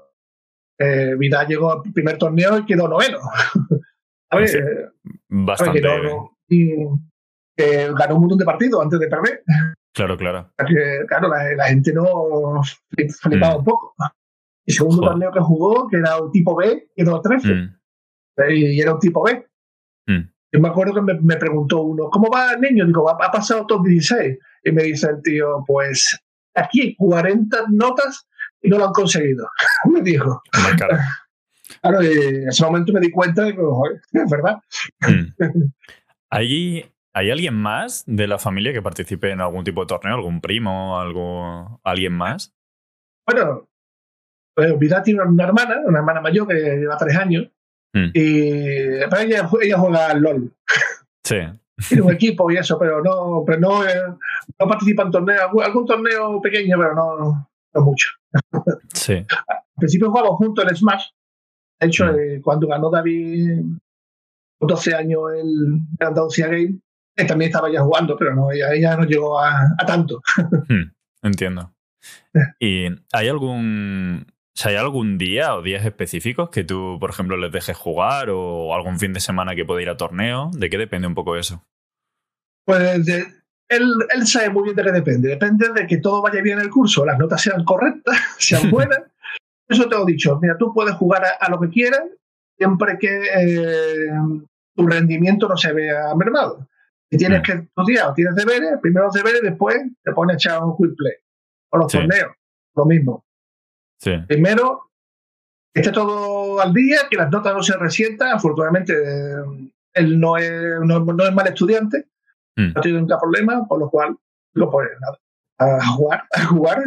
eh, 0.78 1.14
Vidal 1.16 1.46
llegó 1.46 1.73
al 1.73 1.92
primer 1.92 2.18
torneo 2.18 2.58
y 2.58 2.66
quedó 2.66 2.88
noveno. 2.88 3.18
a 4.30 4.37
ver, 4.37 4.92
Bastante. 5.28 5.80
ganó 5.80 6.30
un 8.14 8.20
montón 8.20 8.38
de 8.38 8.44
partidos 8.44 8.82
antes 8.82 9.00
de 9.00 9.08
perder. 9.08 9.42
Claro, 9.97 10.19
claro. 10.19 10.53
claro, 11.09 11.29
la, 11.29 11.65
gente 11.69 11.91
no 11.95 12.61
flipaba 13.23 13.55
mm. 13.55 13.59
un 13.61 13.65
poco. 13.65 13.95
El 14.67 14.75
segundo 14.75 15.00
torneo 15.00 15.33
que 15.33 15.41
jugó, 15.41 15.88
que 15.88 15.97
era 15.97 16.21
un 16.21 16.31
tipo 16.31 16.55
B, 16.55 16.91
quedó 16.95 17.23
13. 17.23 17.55
Mm. 17.55 17.79
Y 18.50 18.79
era 18.79 18.93
un 18.93 19.00
tipo 19.00 19.25
B. 19.25 19.47
Mm. 20.07 20.29
Yo 20.53 20.61
me 20.61 20.69
acuerdo 20.69 20.93
que 20.93 21.00
me, 21.00 21.37
preguntó 21.37 21.81
uno, 21.81 22.11
¿cómo 22.11 22.31
va 22.31 22.53
el 22.53 22.61
niño? 22.61 22.85
Digo, 22.85 23.09
ha, 23.09 23.31
pasado 23.31 23.65
top 23.67 23.87
16. 23.87 24.38
Y 24.65 24.73
me 24.73 24.83
dice 24.83 25.09
el 25.09 25.23
tío, 25.23 25.65
pues 25.67 26.21
aquí 26.55 26.83
hay 26.83 26.97
40 26.97 27.65
notas 27.71 28.29
y 28.61 28.69
no 28.69 28.76
lo 28.76 28.88
han 28.88 28.93
conseguido. 28.93 29.49
me 29.91 30.03
dijo. 30.03 30.43
Claro, 31.83 32.03
y 32.03 32.07
en 32.07 32.49
ese 32.49 32.65
momento 32.65 32.93
me 32.93 33.00
di 33.00 33.11
cuenta 33.11 33.43
de 33.43 33.55
que, 33.55 33.61
es 34.12 34.31
verdad. 34.31 34.59
Allí 36.31 36.85
¿Hay 37.16 37.30
alguien 37.30 37.54
más 37.54 38.04
de 38.06 38.26
la 38.26 38.38
familia 38.38 38.75
que 38.75 38.82
participe 38.82 39.30
en 39.30 39.40
algún 39.40 39.64
tipo 39.64 39.80
de 39.80 39.87
torneo? 39.87 40.16
¿Algún 40.16 40.42
primo? 40.42 41.00
algo 41.00 41.80
¿Alguien 41.82 42.12
más? 42.12 42.54
Bueno, 43.26 43.70
pues 44.54 44.78
Vidal 44.78 45.02
tiene 45.02 45.23
una 45.23 45.44
hermana, 45.44 45.80
una 45.87 46.00
hermana 46.00 46.20
mayor 46.20 46.46
que 46.46 46.54
lleva 46.54 46.99
tres 46.99 47.16
años. 47.16 47.49
Mm. 47.94 48.11
Y 48.12 48.49
ella, 49.00 49.46
juega 49.49 50.11
al 50.11 50.20
LOL. 50.20 50.52
Sí. 51.25 51.38
Tiene 51.88 52.02
un 52.02 52.12
equipo 52.12 52.50
y 52.50 52.58
eso, 52.58 52.78
pero 52.78 53.02
no, 53.02 53.42
pero 53.46 53.61
no, 53.61 53.88
eh, 53.88 53.94
no 54.61 54.68
participa 54.68 55.04
en 55.04 55.11
torneos. 55.11 55.50
Algún 55.64 55.87
torneo 55.87 56.38
pequeño, 56.42 56.76
pero 56.78 56.94
no, 56.94 57.49
no 57.75 57.80
mucho. 57.80 58.08
Sí. 58.92 59.25
Al 59.49 59.62
principio 59.78 60.11
jugamos 60.11 60.37
juntos 60.37 60.66
en 60.68 60.76
Smash. 60.76 61.06
De 61.80 61.87
hecho, 61.87 62.04
mm. 62.12 62.18
eh, 62.18 62.40
cuando 62.42 62.68
ganó 62.68 62.90
David 62.90 63.62
12 64.61 64.94
años 64.94 65.23
el 65.35 65.80
Andalucía 65.99 66.49
Game, 66.49 66.78
también 67.25 67.50
estaba 67.50 67.70
ya 67.70 67.80
jugando, 67.80 68.16
pero 68.16 68.35
no, 68.35 68.50
ella, 68.50 68.96
no 68.96 69.04
llegó 69.04 69.40
a, 69.40 69.75
tanto. 69.87 70.23
Hmm, 70.68 70.92
entiendo. 71.23 71.73
¿Y 72.61 72.87
hay 73.12 73.28
algún, 73.28 74.26
hay 74.64 74.76
algún 74.76 75.18
día 75.18 75.54
o 75.54 75.62
días 75.62 75.85
específicos 75.85 76.50
que 76.50 76.64
tú, 76.64 76.99
por 77.00 77.11
ejemplo, 77.11 77.37
les 77.37 77.52
dejes 77.52 77.76
jugar 77.76 78.30
o 78.30 78.75
algún 78.75 78.99
fin 78.99 79.12
de 79.12 79.20
semana 79.20 79.54
que 79.54 79.64
pueda 79.64 79.82
ir 79.82 79.88
a 79.88 79.96
torneo? 79.96 80.50
¿De 80.52 80.68
qué 80.68 80.78
depende 80.78 81.06
un 81.06 81.14
poco 81.14 81.37
eso? 81.37 81.64
Pues 82.64 83.06
él, 83.68 83.88
él, 84.14 84.26
sabe 84.26 84.50
muy 84.50 84.64
bien 84.64 84.76
de 84.76 84.82
qué 84.82 84.92
depende. 84.92 85.28
Depende 85.28 85.68
de 85.73 85.87
que 85.87 85.99
todo 85.99 86.23
vaya 86.23 86.42
bien 86.42 86.58
en 86.58 86.64
el 86.64 86.70
curso, 86.70 87.04
las 87.04 87.18
notas 87.18 87.40
sean 87.42 87.64
correctas, 87.64 88.16
sean 88.38 88.70
buenas. 88.70 89.00
Eso 89.68 89.88
te 89.88 89.96
lo 89.96 90.02
he 90.02 90.12
dicho. 90.12 90.38
Mira, 90.40 90.56
tú 90.58 90.73
puedes 90.73 90.94
jugar 90.94 91.23
a, 91.40 91.50
lo 91.50 91.61
que 91.61 91.68
quieras 91.68 92.02
siempre 92.56 92.96
que 92.99 93.23
eh, 93.35 94.11
tu 94.75 94.87
rendimiento 94.87 95.49
no 95.49 95.56
se 95.56 95.73
vea 95.73 96.14
mermado. 96.14 96.66
Tienes 97.16 97.40
mm. 97.40 97.42
que 97.42 97.52
estudiar 97.52 98.08
o 98.11 98.14
tienes 98.14 98.35
deberes, 98.35 98.78
primero 98.80 99.06
los 99.06 99.14
deberes, 99.14 99.42
después 99.42 99.76
te 100.02 100.12
pones 100.12 100.35
a 100.35 100.37
echar 100.37 100.62
un 100.62 100.76
quick 100.76 100.96
play. 100.96 101.14
O 101.70 101.78
los 101.78 101.92
torneos, 101.92 102.32
lo 102.75 102.85
mismo. 102.87 103.25
Primero, 104.26 104.90
que 105.75 105.80
esté 105.80 105.92
todo 105.92 106.61
al 106.61 106.73
día, 106.73 107.00
que 107.11 107.16
las 107.16 107.30
notas 107.30 107.54
no 107.54 107.62
se 107.62 107.76
resientan. 107.76 108.35
Afortunadamente, 108.35 108.94
él 109.94 110.20
no 110.20 110.37
es, 110.37 110.50
no, 110.82 110.99
es 110.99 111.35
mal 111.35 111.46
estudiante, 111.46 112.06
mm. 112.56 112.73
no 112.75 112.80
tiene 112.80 113.00
ningún 113.00 113.18
problema, 113.18 113.66
por 113.66 113.80
lo 113.80 113.90
cual 113.90 114.16
lo 114.54 114.70
pones 114.70 114.92
a 115.58 115.87
jugar, 115.87 116.25
a 116.32 116.44
jugar. 116.44 116.82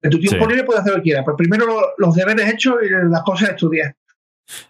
En 0.00 0.10
tu 0.10 0.20
tiempo 0.20 0.46
libre 0.46 0.64
puedes 0.64 0.82
hacer 0.82 0.92
lo 0.92 0.98
que 0.98 1.04
quieras, 1.04 1.24
pero 1.24 1.36
primero 1.36 1.66
los 1.96 2.14
deberes 2.14 2.48
hechos 2.52 2.76
y 2.82 2.88
las 3.10 3.22
cosas 3.22 3.50
estudiar. 3.50 3.96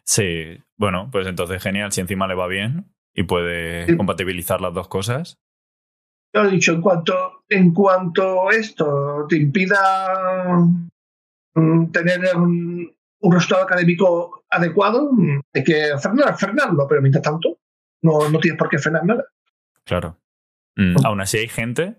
Sí, 0.05 0.61
bueno, 0.77 1.09
pues 1.13 1.27
entonces 1.27 1.63
genial, 1.63 1.93
si 1.93 2.01
encima 2.01 2.27
le 2.27 2.35
va 2.35 2.47
bien, 2.47 2.87
y 3.19 3.25
puede 3.25 3.97
compatibilizar 3.97 4.61
las 4.61 4.73
dos 4.73 4.87
cosas. 4.87 5.41
Yo 6.33 6.45
he 6.45 6.51
dicho, 6.53 6.73
en 6.73 6.81
cuanto, 6.81 7.45
en 7.49 7.75
cuanto 7.75 8.49
esto 8.53 9.27
te 9.29 9.39
impida 9.39 10.63
mm, 11.53 11.91
tener 11.91 12.37
un, 12.37 12.95
resultado 13.21 13.65
académico 13.65 14.45
adecuado, 14.49 15.11
mm, 15.13 15.41
hay 15.53 15.65
que 15.65 15.99
frenar, 16.01 16.39
frenarlo, 16.39 16.87
pero 16.89 17.03
mientras 17.03 17.25
tanto 17.25 17.59
no, 18.03 18.29
no 18.31 18.39
tienes 18.39 18.57
por 18.57 18.69
qué 18.69 18.79
frenar 18.79 19.05
nada. 19.05 19.25
Claro. 19.85 20.17
Mm, 20.77 21.05
aún 21.05 21.21
así 21.21 21.39
hay 21.39 21.49
gente 21.49 21.97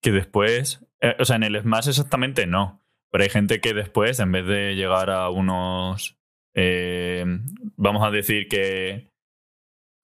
que 0.00 0.12
después, 0.12 0.82
eh, 1.02 1.14
o 1.18 1.26
sea, 1.26 1.36
en 1.36 1.42
el 1.42 1.60
Smash 1.60 1.88
exactamente 1.88 2.46
no, 2.46 2.82
pero 3.10 3.22
hay 3.22 3.28
gente 3.28 3.60
que 3.60 3.74
después, 3.74 4.18
en 4.18 4.32
vez 4.32 4.46
de 4.46 4.76
llegar 4.76 5.10
a 5.10 5.28
unos, 5.28 6.16
eh, 6.54 7.22
vamos 7.76 8.02
a 8.02 8.10
decir 8.10 8.48
que 8.48 9.10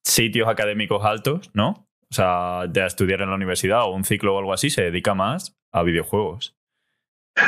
sitios 0.04 0.48
académicos 0.48 1.04
altos, 1.04 1.50
¿no? 1.54 1.88
O 2.10 2.14
sea, 2.14 2.66
de 2.68 2.86
estudiar 2.86 3.22
en 3.22 3.30
la 3.30 3.34
universidad 3.34 3.84
o 3.84 3.94
un 3.94 4.04
ciclo 4.04 4.34
o 4.34 4.38
algo 4.38 4.52
así, 4.52 4.70
se 4.70 4.82
dedica 4.82 5.14
más 5.14 5.56
a 5.72 5.82
videojuegos. 5.82 6.56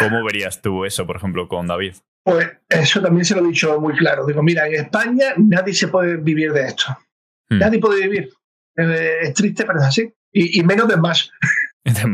¿Cómo 0.00 0.24
verías 0.24 0.60
tú 0.60 0.84
eso, 0.84 1.06
por 1.06 1.16
ejemplo, 1.16 1.46
con 1.48 1.66
David? 1.68 1.94
Pues 2.24 2.48
eso 2.68 3.00
también 3.00 3.24
se 3.24 3.36
lo 3.36 3.44
he 3.44 3.48
dicho 3.48 3.80
muy 3.80 3.94
claro. 3.94 4.26
Digo, 4.26 4.42
mira, 4.42 4.66
en 4.66 4.74
España 4.74 5.34
nadie 5.36 5.72
se 5.72 5.86
puede 5.86 6.16
vivir 6.16 6.52
de 6.52 6.66
esto. 6.66 6.86
Hmm. 7.48 7.58
Nadie 7.58 7.78
puede 7.78 8.08
vivir. 8.08 8.30
Eh, 8.76 9.18
es 9.22 9.34
triste, 9.34 9.64
pero 9.64 9.78
es 9.78 9.84
así. 9.84 10.12
Y, 10.32 10.62
menos 10.64 10.88
de 10.88 10.96
más. 10.96 11.30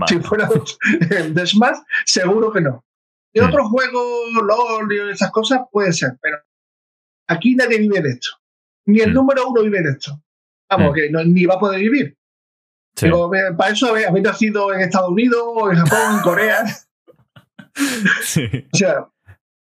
si 0.06 0.18
fuera 0.20 0.48
de 1.30 1.46
Smash, 1.46 1.78
seguro 2.04 2.52
que 2.52 2.60
no. 2.60 2.84
Y 3.32 3.40
hmm. 3.40 3.46
otros 3.46 3.68
juegos, 3.70 4.32
LOL 4.34 4.92
y 4.92 5.10
esas 5.12 5.30
cosas, 5.30 5.60
puede 5.70 5.94
ser, 5.94 6.18
pero 6.20 6.36
aquí 7.26 7.54
nadie 7.54 7.78
vive 7.78 8.02
de 8.02 8.10
esto. 8.10 8.28
Ni 8.86 9.00
el 9.00 9.12
hmm. 9.12 9.14
número 9.14 9.48
uno 9.48 9.62
vive 9.62 9.80
de 9.80 9.92
esto. 9.92 10.22
Vamos, 10.76 10.92
mm. 10.92 10.94
que 10.94 11.10
ni 11.26 11.44
va 11.46 11.54
a 11.54 11.58
poder 11.58 11.80
vivir. 11.80 12.16
Pero 13.00 13.30
para 13.56 13.72
eso 13.72 13.88
habéis 13.88 14.22
nacido 14.22 14.72
en 14.72 14.80
Estados 14.80 15.10
Unidos, 15.10 15.42
en 15.70 15.76
Japón, 15.78 16.16
en 16.16 16.22
Corea. 16.22 16.64
O 17.74 18.76
sea, 18.76 19.08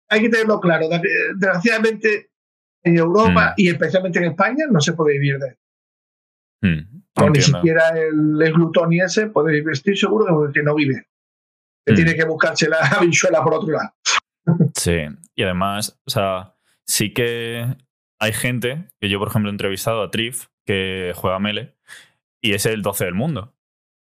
hay 0.09 0.21
que 0.21 0.29
tenerlo 0.29 0.59
claro. 0.59 0.87
Desgraciadamente, 1.35 2.31
en 2.83 2.97
Europa 2.97 3.51
mm. 3.51 3.53
y 3.57 3.69
especialmente 3.69 4.19
en 4.19 4.25
España 4.25 4.65
no 4.69 4.81
se 4.81 4.93
puede 4.93 5.19
vivir 5.19 5.37
de 5.37 5.47
eso. 5.49 5.57
Mm, 6.63 7.31
ni 7.31 7.41
siquiera 7.41 7.89
el, 7.89 8.41
el, 8.41 8.53
glutón 8.53 8.91
y 8.93 9.01
ese 9.01 9.27
puede 9.27 9.51
vivir. 9.51 9.71
Estoy 9.71 9.95
seguro 9.95 10.51
que 10.51 10.63
no 10.63 10.75
vive. 10.75 11.07
Que 11.85 11.93
tiene 11.93 12.15
que 12.15 12.25
buscarse 12.25 12.69
la 12.69 12.77
habichuela 12.97 13.43
por 13.43 13.55
otro 13.55 13.73
lado. 13.73 13.93
Sí, 14.75 14.97
y 15.35 15.43
además, 15.43 15.99
o 16.05 16.09
sea, 16.09 16.55
sí 16.85 17.13
que 17.13 17.75
hay 18.19 18.33
gente 18.33 18.87
que 18.99 19.09
yo, 19.09 19.19
por 19.19 19.29
ejemplo, 19.29 19.49
he 19.49 19.53
entrevistado 19.53 20.03
a 20.03 20.11
Trif, 20.11 20.47
que 20.65 21.13
juega 21.15 21.39
Mele, 21.39 21.75
y 22.41 22.53
es 22.53 22.65
el 22.65 22.81
12 22.81 23.05
del 23.05 23.13
mundo. 23.13 23.53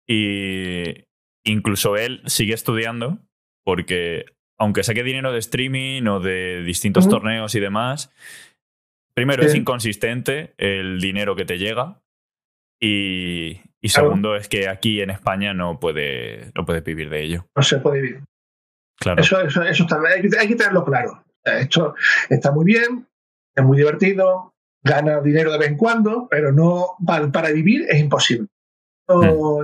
Y 0.06 1.04
incluso 1.44 1.96
él 1.96 2.22
sigue 2.26 2.54
estudiando 2.54 3.18
porque, 3.64 4.26
aunque 4.58 4.82
saque 4.82 5.02
dinero 5.02 5.32
de 5.32 5.38
streaming 5.38 6.06
o 6.06 6.20
de 6.20 6.62
distintos 6.62 7.08
torneos 7.08 7.54
y 7.54 7.60
demás, 7.60 8.10
primero 9.14 9.42
es 9.42 9.54
inconsistente 9.54 10.54
el 10.56 11.00
dinero 11.00 11.36
que 11.36 11.44
te 11.44 11.58
llega 11.58 12.00
y, 12.80 13.60
segundo 13.84 14.36
es 14.36 14.48
que 14.48 14.68
aquí 14.68 15.00
en 15.00 15.10
España 15.10 15.54
no 15.54 15.80
puede, 15.80 16.52
no 16.54 16.64
puede 16.64 16.80
vivir 16.80 17.10
de 17.10 17.22
ello. 17.22 17.46
No 17.56 17.62
se 17.62 17.78
puede 17.78 18.00
vivir. 18.00 18.24
Claro. 18.98 19.20
Eso, 19.20 19.40
eso, 19.40 19.62
eso 19.62 19.82
está, 19.84 20.00
hay, 20.00 20.22
que, 20.22 20.38
hay 20.38 20.48
que 20.48 20.56
tenerlo 20.56 20.84
claro. 20.84 21.24
Esto 21.44 21.94
está 22.28 22.52
muy 22.52 22.64
bien, 22.64 23.06
es 23.54 23.64
muy 23.64 23.76
divertido, 23.76 24.54
gana 24.85 25.20
dinero 25.20 25.52
de 25.52 25.58
vez 25.58 25.68
en 25.68 25.76
cuando, 25.76 26.28
pero 26.30 26.52
no 26.52 26.97
para, 27.06 27.30
para 27.30 27.50
vivir 27.50 27.87
es 27.88 27.99
imposible. 28.00 28.49
No, 29.08 29.58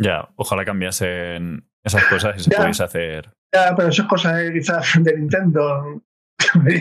Ya, 0.00 0.28
ojalá 0.36 0.64
cambiasen 0.64 1.68
esas 1.84 2.04
cosas 2.06 2.36
y 2.38 2.44
se 2.44 2.50
pudiese 2.56 2.84
hacer. 2.84 3.30
ya, 3.52 3.74
pero 3.74 3.88
eso 3.88 4.02
es 4.02 4.08
cosa 4.08 4.42
eh, 4.42 4.52
quizás 4.52 4.92
de 5.02 5.16
Nintendo. 5.16 6.02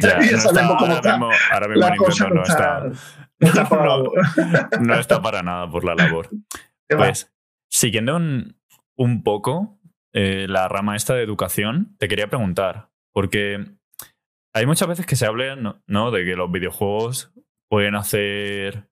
Ya, 0.02 0.20
ya 0.22 0.32
no 0.32 0.38
sabemos 0.38 0.54
está- 0.54 0.78
cómo 0.78 0.86
ahora 0.86 0.94
está. 0.96 1.12
mismo, 1.18 1.30
ahora 1.52 1.68
mismo 1.68 1.88
La 1.90 1.96
cosa 1.98 2.30
Nintendo 2.30 2.36
no 2.36 2.36
no 2.36 2.44
está, 2.44 2.88
está, 2.88 3.30
no 3.40 3.48
está 3.48 3.70
para 3.70 3.86
no. 3.86 3.92
algo. 3.94 4.14
no 4.82 4.94
está 5.00 5.22
para 5.22 5.44
nada 5.44 5.70
por 5.70 5.84
la 5.84 5.96
labor. 5.96 6.30
Pues, 6.90 7.34
siguiendo 7.72 8.16
un, 8.16 8.56
un 8.96 9.24
poco 9.24 9.80
eh, 10.14 10.46
la 10.48 10.68
rama 10.68 10.96
esta 10.96 11.16
de 11.16 11.24
educación, 11.24 11.96
te 11.98 12.08
quería 12.08 12.28
preguntar, 12.30 12.90
porque 13.14 13.66
hay 14.58 14.66
muchas 14.66 14.88
veces 14.88 15.06
que 15.06 15.16
se 15.16 15.26
habla 15.28 15.56
¿no? 15.86 16.12
de 16.12 16.26
que 16.26 16.36
los 16.36 16.52
videojuegos 16.52 17.32
pueden 17.70 17.96
hacer 17.96 18.90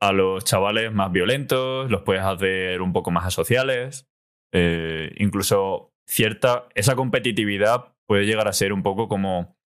a 0.00 0.12
los 0.12 0.44
chavales 0.44 0.92
más 0.92 1.10
violentos, 1.10 1.90
los 1.90 2.02
puedes 2.02 2.22
hacer 2.22 2.80
un 2.80 2.92
poco 2.92 3.10
más 3.10 3.26
asociales, 3.26 4.08
eh, 4.52 5.12
incluso 5.16 5.92
cierta, 6.06 6.68
esa 6.74 6.94
competitividad 6.94 7.94
puede 8.06 8.24
llegar 8.26 8.46
a 8.46 8.52
ser 8.52 8.72
un 8.72 8.82
poco 8.82 9.08
como 9.08 9.56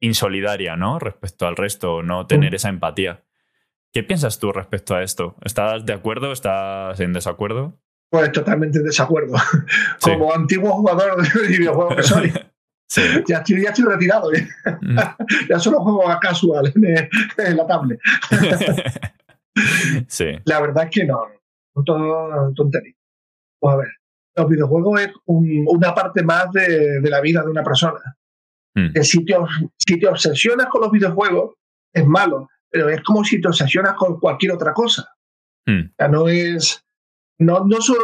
insolidaria, 0.00 0.76
¿no? 0.76 0.98
Respecto 0.98 1.46
al 1.46 1.56
resto, 1.56 2.02
no 2.02 2.26
tener 2.26 2.52
Mm. 2.52 2.54
esa 2.54 2.68
empatía. 2.70 3.24
¿Qué 3.92 4.02
piensas 4.02 4.38
tú 4.38 4.50
respecto 4.52 4.94
a 4.94 5.02
esto? 5.02 5.36
¿Estás 5.44 5.84
de 5.84 5.92
acuerdo? 5.92 6.32
¿Estás 6.32 6.98
en 7.00 7.12
desacuerdo? 7.12 7.78
Pues 8.10 8.32
totalmente 8.32 8.78
en 8.78 8.84
desacuerdo. 8.84 9.34
Sí. 9.98 10.10
Como 10.12 10.32
antiguo 10.32 10.72
jugador 10.72 11.20
de 11.22 11.48
videojuegos 11.48 11.96
que 11.96 12.02
soy, 12.02 12.32
Sí. 12.90 13.02
ya 13.28 13.38
estoy, 13.38 13.62
ya 13.62 13.70
estoy 13.70 13.84
retirado. 13.84 14.32
¿eh? 14.34 14.48
Mm. 14.80 14.98
Ya 15.48 15.58
solo 15.60 15.80
juego 15.80 16.08
a 16.10 16.18
casual 16.18 16.72
en, 16.74 16.84
el- 16.84 17.08
en 17.38 17.56
la 17.56 17.66
tablet. 17.66 18.00
sí. 20.08 20.26
La 20.44 20.60
verdad 20.60 20.84
es 20.84 20.90
que 20.90 21.04
no, 21.04 21.26
no 21.74 22.52
tontería. 22.54 22.94
Pues 23.60 23.74
a 23.74 23.76
ver, 23.76 23.88
los 24.36 24.48
videojuegos 24.48 25.00
es 25.02 25.10
un- 25.26 25.64
una 25.68 25.94
parte 25.94 26.22
más 26.22 26.50
de, 26.52 27.00
de 27.00 27.10
la 27.10 27.20
vida 27.20 27.42
de 27.42 27.50
una 27.50 27.62
persona. 27.62 28.00
Mm. 28.74 28.92
Que 28.92 29.04
si 29.04 29.24
te, 29.24 29.34
si 29.78 29.98
te 29.98 30.06
obsesionas 30.08 30.66
con 30.68 30.80
los 30.82 30.90
videojuegos, 30.90 31.54
es 31.92 32.06
malo, 32.06 32.48
pero 32.70 32.88
es 32.88 33.02
como 33.02 33.24
si 33.24 33.40
te 33.40 33.48
obsesionas 33.48 33.94
con 33.94 34.18
cualquier 34.20 34.52
otra 34.52 34.72
cosa. 34.72 35.08
Mm. 35.66 35.80
O 35.90 35.94
sea, 35.96 36.08
no 36.08 36.28
es. 36.28 36.84
No, 37.38 37.64
no 37.64 37.80
son 37.80 37.96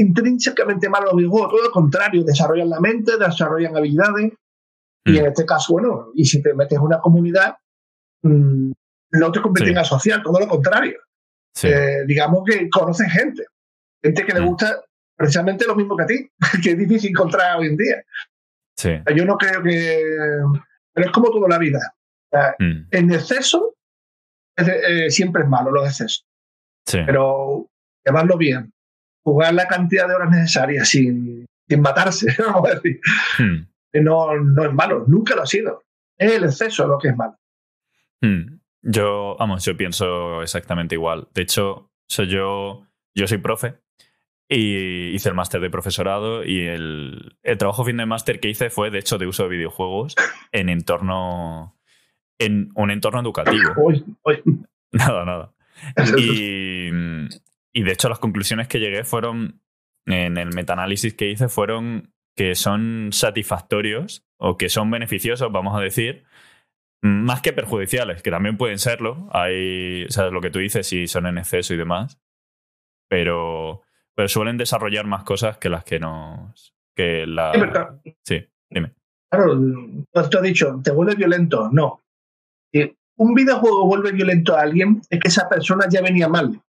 intrínsecamente 0.00 0.88
malos 0.88 1.10
los 1.12 1.18
videojuegos, 1.18 1.50
todo 1.50 1.62
lo 1.64 1.70
contrario, 1.70 2.24
desarrollan 2.24 2.70
la 2.70 2.80
mente, 2.80 3.12
desarrollan 3.18 3.76
habilidades. 3.76 4.32
Y 5.04 5.12
Mm. 5.12 5.16
en 5.16 5.26
este 5.26 5.46
caso, 5.46 5.72
bueno, 5.74 6.10
y 6.14 6.24
si 6.24 6.42
te 6.42 6.52
metes 6.54 6.76
en 6.78 6.84
una 6.84 7.00
comunidad, 7.00 7.56
mm, 8.22 8.72
no 9.12 9.32
te 9.32 9.40
convierte 9.40 9.70
Sí. 9.70 9.72
en 9.72 9.78
asocial, 9.78 10.22
todo 10.22 10.38
lo 10.40 10.46
contrario. 10.48 10.98
Sí. 11.54 11.68
Eh, 11.68 12.04
digamos 12.06 12.42
que 12.46 12.68
conoces 12.70 13.10
gente, 13.10 13.44
gente 14.02 14.24
que 14.24 14.32
le 14.34 14.40
Mm. 14.40 14.46
gusta 14.46 14.80
precisamente 15.16 15.66
lo 15.66 15.74
mismo 15.76 15.96
que 15.96 16.02
a 16.02 16.06
ti, 16.06 16.30
que 16.64 16.70
es 16.72 16.78
difícil 16.78 17.10
encontrar 17.10 17.58
hoy 17.58 17.66
en 17.68 17.76
día. 17.76 18.02
sí. 18.76 18.90
Yo 19.14 19.24
no 19.26 19.36
creo 19.36 19.62
que. 19.62 20.02
Pero 20.94 21.06
es 21.06 21.12
como 21.12 21.30
toda 21.30 21.48
la 21.48 21.58
vida. 21.58 21.78
Mm. 22.60 22.86
en 22.92 23.12
exceso 23.12 23.74
eh, 24.56 25.10
siempre 25.10 25.42
es 25.42 25.48
malo 25.48 25.72
los 25.72 25.84
excesos, 25.86 26.24
pero 27.06 27.66
llevarlo 28.06 28.36
bien, 28.36 28.72
jugar 29.22 29.54
la 29.54 29.66
cantidad 29.68 30.08
de 30.08 30.14
horas 30.14 30.30
necesarias 30.30 30.88
sin, 30.88 31.46
sin 31.68 31.80
matarse, 31.80 32.34
vamos 32.38 32.68
a 32.70 32.74
decir, 32.74 33.00
Mm. 33.38 33.66
no, 34.04 34.36
no 34.36 34.64
es 34.64 34.72
malo, 34.72 35.04
nunca 35.06 35.34
lo 35.34 35.42
ha 35.42 35.46
sido. 35.46 35.84
Es 36.16 36.32
el 36.32 36.44
exceso 36.44 36.86
lo 36.86 36.98
que 36.98 37.08
es 37.08 37.16
malo. 37.16 37.36
Mm. 38.20 38.58
Yo, 38.82 39.36
vamos, 39.38 39.64
yo 39.64 39.76
pienso 39.76 40.42
exactamente 40.42 40.94
igual. 40.94 41.28
De 41.34 41.42
hecho, 41.42 41.90
soy 42.08 42.28
yo, 42.28 42.86
yo 43.14 43.26
soy 43.26 43.38
profe 43.38 43.74
y 44.48 45.08
hice 45.14 45.28
el 45.28 45.34
máster 45.34 45.60
de 45.60 45.70
profesorado 45.70 46.44
y 46.44 46.66
el, 46.66 47.36
el 47.42 47.58
trabajo 47.58 47.84
fin 47.84 47.98
de 47.98 48.06
máster 48.06 48.40
que 48.40 48.48
hice 48.48 48.68
fue, 48.70 48.90
de 48.90 48.98
hecho, 48.98 49.18
de 49.18 49.26
uso 49.26 49.44
de 49.44 49.50
videojuegos 49.50 50.16
en 50.52 50.68
entorno, 50.68 51.78
en 52.38 52.70
un 52.74 52.90
entorno 52.90 53.20
educativo. 53.20 53.72
Uy, 53.76 54.04
uy. 54.24 54.42
Nada, 54.92 55.24
nada. 55.24 55.52
Y, 56.18 56.90
y 57.72 57.82
de 57.82 57.92
hecho 57.92 58.08
las 58.08 58.18
conclusiones 58.18 58.68
que 58.68 58.80
llegué 58.80 59.04
fueron, 59.04 59.60
en 60.06 60.36
el 60.38 60.54
metaanálisis 60.54 61.14
que 61.14 61.30
hice, 61.30 61.48
fueron 61.48 62.12
que 62.36 62.54
son 62.54 63.10
satisfactorios 63.12 64.24
o 64.38 64.56
que 64.56 64.68
son 64.68 64.90
beneficiosos, 64.90 65.52
vamos 65.52 65.76
a 65.76 65.80
decir, 65.80 66.24
más 67.02 67.40
que 67.42 67.52
perjudiciales, 67.52 68.22
que 68.22 68.30
también 68.30 68.56
pueden 68.56 68.78
serlo. 68.78 69.28
Hay, 69.32 70.04
o 70.04 70.10
sea, 70.10 70.30
lo 70.30 70.40
que 70.40 70.50
tú 70.50 70.58
dices, 70.58 70.86
si 70.86 71.06
son 71.06 71.26
en 71.26 71.38
exceso 71.38 71.74
y 71.74 71.76
demás, 71.76 72.18
pero, 73.08 73.82
pero 74.14 74.28
suelen 74.28 74.56
desarrollar 74.56 75.06
más 75.06 75.24
cosas 75.24 75.58
que 75.58 75.68
las 75.68 75.84
que 75.84 75.98
nos... 75.98 76.74
Que 76.94 77.26
la, 77.26 77.52
Sí, 77.54 77.60
pero- 77.60 78.00
sí, 78.24 78.46
dime. 78.70 78.92
Claro, 79.30 79.54
tú 79.56 80.06
tú 80.12 80.38
has 80.38 80.42
dicho, 80.42 80.80
te 80.82 80.90
vuelve 80.90 81.14
violento. 81.14 81.68
No. 81.72 82.02
Si 82.72 82.96
un 83.16 83.34
videojuego 83.34 83.86
vuelve 83.86 84.12
violento 84.12 84.56
a 84.56 84.62
alguien, 84.62 85.00
es 85.08 85.20
que 85.20 85.28
esa 85.28 85.48
persona 85.48 85.86
ya 85.88 86.02
venía 86.02 86.28
mal. 86.28 86.60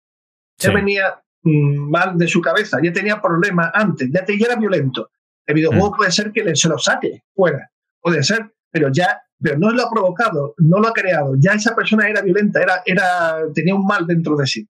Ya 0.60 0.68
Sí. 0.70 0.74
venía 0.74 1.20
mm, 1.42 1.90
mal 1.90 2.18
de 2.18 2.28
su 2.28 2.40
cabeza, 2.42 2.78
ya 2.82 2.92
tenía 2.92 3.20
problemas 3.20 3.70
antes, 3.72 4.10
ya, 4.12 4.22
te, 4.24 4.38
ya 4.38 4.46
era 4.46 4.56
violento. 4.56 5.10
El 5.46 5.54
videojuego 5.54 5.90
Mm. 5.92 5.96
puede 5.96 6.10
ser 6.12 6.32
que 6.32 6.44
le- 6.44 6.54
se 6.54 6.68
lo 6.68 6.78
saque 6.78 7.22
fuera, 7.34 7.70
puede 8.00 8.22
ser, 8.22 8.52
pero 8.70 8.90
ya, 8.92 9.22
pero 9.40 9.58
no 9.58 9.70
lo 9.70 9.82
ha 9.84 9.90
provocado, 9.90 10.54
no 10.58 10.78
lo 10.78 10.88
ha 10.88 10.92
creado. 10.92 11.34
Ya 11.38 11.52
esa 11.52 11.74
persona 11.74 12.06
era 12.08 12.20
violenta, 12.20 12.60
era, 12.60 12.82
era, 12.84 13.38
tenía 13.54 13.74
un 13.74 13.86
mal 13.86 14.06
dentro 14.06 14.36
de 14.36 14.46
sí. 14.46 14.68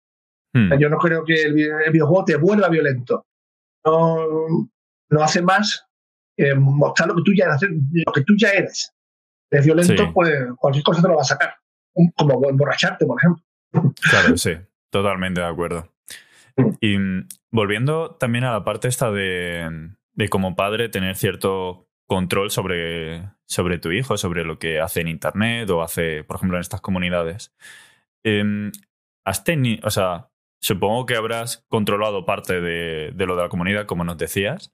Hmm, 0.54 0.72
Yo 0.80 0.90
no 0.90 0.98
creo 1.00 1.24
que 1.26 1.42
el, 1.42 1.60
el 1.60 1.92
videojuego 1.92 2.26
te 2.26 2.36
vuelva 2.36 2.70
violento. 2.70 3.26
No, 3.84 4.70
no 5.10 5.24
hace 5.24 5.42
más 5.42 5.86
que 6.38 6.54
mostrar 6.56 7.10
lo 7.10 7.16
que 7.16 7.24
tú 7.26 7.34
ya 7.36 7.46
eres. 7.46 7.62
Lo 8.06 8.14
que 8.14 8.22
tú 8.24 8.34
ya 8.38 8.50
eres. 8.52 8.92
Es 9.52 9.66
violento, 9.66 10.06
Sí. 10.06 10.12
pues 10.14 10.32
cualquier 10.58 10.84
cosa 10.84 11.02
te 11.02 11.08
lo 11.08 11.16
va 11.16 11.22
a 11.22 11.26
sacar. 11.26 11.56
Como 12.16 12.48
emborracharte, 12.48 13.06
por 13.08 13.18
ejemplo. 13.20 13.44
Claro, 14.10 14.38
sí, 14.38 14.52
totalmente 14.90 15.42
de 15.42 15.48
acuerdo. 15.48 15.92
Mm. 16.58 16.70
Y 16.82 16.98
mm, 16.98 17.28
volviendo 17.52 18.16
también 18.16 18.44
a 18.44 18.52
la 18.52 18.64
parte 18.64 18.88
esta 18.88 19.12
de, 19.12 19.90
de 20.14 20.30
como 20.30 20.56
padre 20.56 20.90
tener 20.90 21.16
cierto 21.16 21.88
control 22.08 22.50
sobre, 22.52 23.30
sobre 23.46 23.78
tu 23.78 23.92
hijo, 23.92 24.18
sobre 24.18 24.44
lo 24.44 24.58
que 24.58 24.80
hace 24.80 25.02
en 25.02 25.08
internet 25.08 25.70
o 25.70 25.82
hace, 25.84 26.24
por 26.24 26.38
ejemplo, 26.38 26.58
en 26.58 26.62
estas 26.62 26.82
comunidades. 26.82 27.54
Em, 28.24 28.72
¿Has 29.26 29.44
tenido, 29.44 29.86
o 29.86 29.92
sea, 29.92 30.30
supongo 30.62 31.06
que 31.06 31.16
habrás 31.16 31.64
controlado 31.70 32.26
parte 32.26 32.60
de, 32.62 33.12
de 33.14 33.26
lo 33.28 33.36
de 33.36 33.44
la 33.44 33.50
comunidad, 33.50 33.86
como 33.86 34.04
nos 34.04 34.18
decías, 34.18 34.74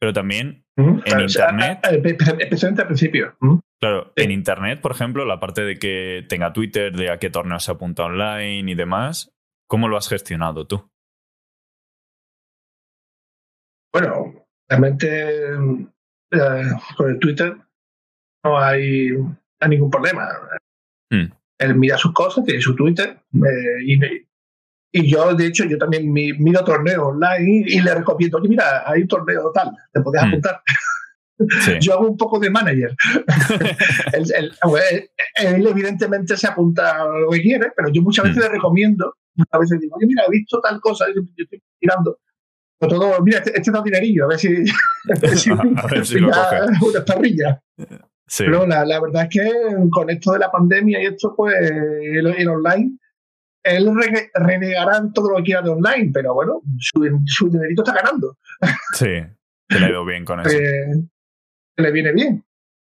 pero 0.00 0.12
también, 0.12 0.64
sea, 1.06 1.20
internet- 1.20 1.78
especialmente 2.40 2.82
al 2.82 2.88
principio. 2.88 3.36
Claro, 3.80 4.12
Sí. 4.16 4.24
en 4.24 4.30
internet, 4.32 4.80
por 4.80 4.90
ejemplo, 4.92 5.24
la 5.24 5.38
parte 5.38 5.62
de 5.62 5.78
que 5.78 6.26
tenga 6.28 6.52
Twitter, 6.52 6.92
de 6.96 7.10
a 7.10 7.18
qué 7.18 7.30
torneos 7.30 7.62
se 7.64 7.70
apunta 7.70 8.04
online 8.04 8.70
y 8.70 8.74
demás, 8.74 9.31
¿cómo 9.72 9.88
lo 9.88 9.96
has 9.96 10.06
gestionado 10.06 10.66
tú? 10.66 10.86
Bueno, 13.90 14.34
realmente 14.68 15.54
eh, 15.54 16.62
con 16.98 17.08
el 17.10 17.18
Twitter 17.18 17.56
no 18.44 18.58
hay, 18.58 19.12
ningún 19.66 19.90
problema. 19.90 20.28
Mm. 21.10 21.32
Él 21.58 21.74
mira 21.76 21.96
sus 21.96 22.12
cosas, 22.12 22.44
tiene 22.44 22.60
su 22.60 22.76
Twitter, 22.76 23.18
eh, 23.32 23.98
y, 24.92 25.10
yo, 25.10 25.34
de 25.34 25.46
hecho, 25.46 25.64
yo 25.64 25.78
también 25.78 26.12
mi- 26.12 26.34
miro 26.34 26.62
torneos 26.64 27.02
online 27.02 27.64
y, 27.66 27.78
y 27.78 27.80
le 27.80 27.94
recomiendo, 27.94 28.36
oye, 28.36 28.48
mira, 28.50 28.82
hay 28.86 29.00
un 29.02 29.08
torneo 29.08 29.50
tal, 29.54 29.70
te 29.90 30.02
puedes 30.02 30.22
Mm. 30.22 30.28
apuntar. 30.28 30.60
Sí. 31.60 31.72
Yo 31.80 31.94
hago 31.94 32.08
un 32.08 32.16
poco 32.18 32.38
de 32.38 32.50
manager. 32.50 32.94
él, 34.12 34.24
él- 34.36 34.52
él- 34.90 35.10
él 35.36 35.66
evidentemente 35.66 36.36
se 36.36 36.46
apunta 36.46 37.00
a 37.02 37.06
lo 37.06 37.30
que 37.30 37.40
quiere, 37.40 37.72
pero 37.74 37.88
yo 37.90 38.02
muchas 38.02 38.26
veces 38.26 38.38
Mm. 38.38 38.46
le 38.46 38.48
recomiendo, 38.50 39.16
muchas 39.34 39.60
veces 39.60 39.80
digo, 39.80 39.96
oye, 39.96 40.06
mira, 40.06 40.24
he 40.26 40.30
visto 40.30 40.60
tal 40.60 40.80
cosa, 40.80 41.08
y 41.10 41.14
yo 41.14 41.22
estoy 41.36 41.62
mirando. 41.80 42.18
Sobre 42.80 42.94
todo, 42.96 43.22
mira, 43.22 43.38
este, 43.38 43.56
este 43.56 43.70
da 43.70 43.82
dinerillo, 43.82 44.24
a 44.24 44.28
ver 44.28 44.38
si, 44.38 44.48
a 45.10 45.20
ver 45.20 45.36
si, 45.38 45.48
lo 46.20 46.30
coge. 46.30 46.86
una 46.90 47.04
parrilla. 47.04 47.62
Sí. 48.26 48.44
Pero 48.44 48.66
la, 48.66 48.84
la 48.84 49.00
verdad 49.00 49.24
es 49.24 49.28
que 49.30 49.50
con 49.90 50.08
esto 50.10 50.32
de 50.32 50.38
la 50.38 50.50
pandemia 50.50 51.02
y 51.02 51.06
esto, 51.06 51.34
pues, 51.36 51.54
el, 51.70 52.26
el 52.26 52.48
online, 52.48 52.98
él 53.64 53.94
re- 53.94 54.30
renegará 54.34 55.02
todo 55.14 55.30
lo 55.30 55.36
que 55.36 55.42
quiera 55.44 55.62
de 55.62 55.70
online, 55.70 56.10
pero 56.12 56.34
bueno, 56.34 56.60
su, 56.78 57.00
su 57.26 57.48
dinerito 57.50 57.82
está 57.84 57.94
ganando. 58.02 58.36
Sí, 58.94 59.22
te 59.68 59.78
le 59.80 59.86
ha 59.86 59.90
ido 59.90 60.04
bien 60.04 60.24
con 60.24 60.40
eso. 60.40 60.50
Eh, 60.50 61.04
le 61.76 61.90
viene 61.92 62.12
bien. 62.12 62.44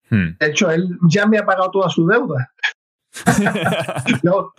Hmm. 0.10 0.38
De 0.40 0.48
hecho, 0.48 0.72
él 0.72 0.98
ya 1.10 1.26
me 1.26 1.38
ha 1.38 1.46
pagado 1.46 1.72
toda 1.72 1.90
su 1.90 2.06
deuda. 2.08 2.52
No, 4.24 4.54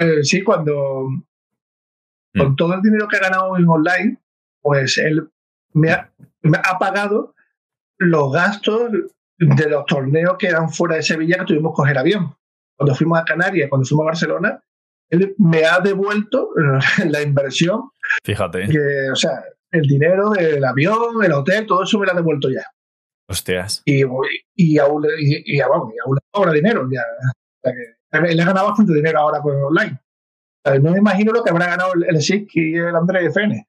eh, 0.00 0.22
sí, 0.22 0.42
cuando 0.42 1.08
con 2.36 2.56
todo 2.56 2.74
el 2.74 2.82
dinero 2.82 3.08
que 3.08 3.16
ha 3.16 3.20
ganado 3.20 3.56
en 3.56 3.68
online, 3.68 4.18
pues 4.60 4.96
él 4.98 5.28
me 5.74 5.90
ha, 5.90 6.10
me 6.42 6.58
ha 6.58 6.78
pagado 6.78 7.34
los 7.98 8.32
gastos 8.32 8.90
de 9.38 9.68
los 9.68 9.86
torneos 9.86 10.36
que 10.38 10.48
eran 10.48 10.70
fuera 10.70 10.96
de 10.96 11.02
Sevilla 11.02 11.38
que 11.38 11.44
tuvimos 11.44 11.72
que 11.72 11.76
coger 11.76 11.98
avión. 11.98 12.34
Cuando 12.76 12.94
fuimos 12.94 13.18
a 13.18 13.24
Canarias, 13.24 13.68
cuando 13.68 13.86
fuimos 13.86 14.04
a 14.04 14.06
Barcelona, 14.06 14.62
él 15.10 15.34
me 15.38 15.64
ha 15.64 15.78
devuelto 15.80 16.50
la 17.06 17.22
inversión. 17.22 17.90
Fíjate. 18.24 18.68
Que, 18.68 19.10
o 19.12 19.16
sea, 19.16 19.44
el 19.70 19.82
dinero 19.82 20.30
del 20.30 20.64
avión, 20.64 21.22
el 21.22 21.32
hotel, 21.32 21.66
todo 21.66 21.82
eso 21.82 21.98
me 21.98 22.06
lo 22.06 22.12
ha 22.12 22.16
devuelto 22.16 22.50
ya. 22.50 22.64
Hostias. 23.28 23.82
Y, 23.84 24.02
y, 24.56 24.78
aún, 24.78 25.06
y, 25.18 25.56
y, 25.56 25.60
aún, 25.60 25.92
y 25.94 25.98
aún 26.04 26.18
ahora 26.32 26.52
dinero. 26.52 26.88
Ya. 26.90 27.02
Que 27.62 28.18
él 28.30 28.40
ha 28.40 28.44
ganado 28.46 28.68
bastante 28.68 28.92
dinero 28.94 29.18
ahora 29.20 29.40
con 29.40 29.56
el 29.56 29.62
online. 29.64 29.98
No 30.80 30.92
me 30.92 30.98
imagino 30.98 31.32
lo 31.32 31.42
que 31.42 31.50
habrá 31.50 31.66
ganado 31.66 31.92
el, 32.08 32.22
SIC 32.22 32.48
y 32.54 32.74
el 32.76 32.94
Andrés 32.94 33.30
FN. 33.36 33.66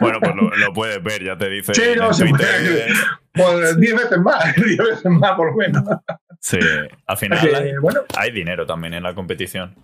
bueno, 0.00 0.18
pues 0.20 0.34
lo, 0.34 0.50
lo, 0.56 0.72
puedes 0.72 1.02
ver, 1.02 1.22
ya 1.24 1.36
te 1.38 1.48
dice. 1.48 1.74
Sí, 1.74 1.82
no, 1.96 2.12
se 2.12 2.26
puede, 2.26 2.86
pues 3.32 3.78
10 3.78 3.94
veces 3.94 4.18
más, 4.18 4.54
10 4.56 4.78
veces 4.78 5.04
más 5.06 5.32
por 5.36 5.50
lo 5.52 5.56
menos. 5.56 5.84
Sí, 6.40 6.58
al 7.06 7.16
final 7.16 7.54
hay, 7.54 7.72
bueno, 7.80 8.00
hay 8.16 8.30
dinero 8.32 8.66
también 8.66 8.94
en 8.94 9.02
la 9.02 9.14
competición. 9.14 9.74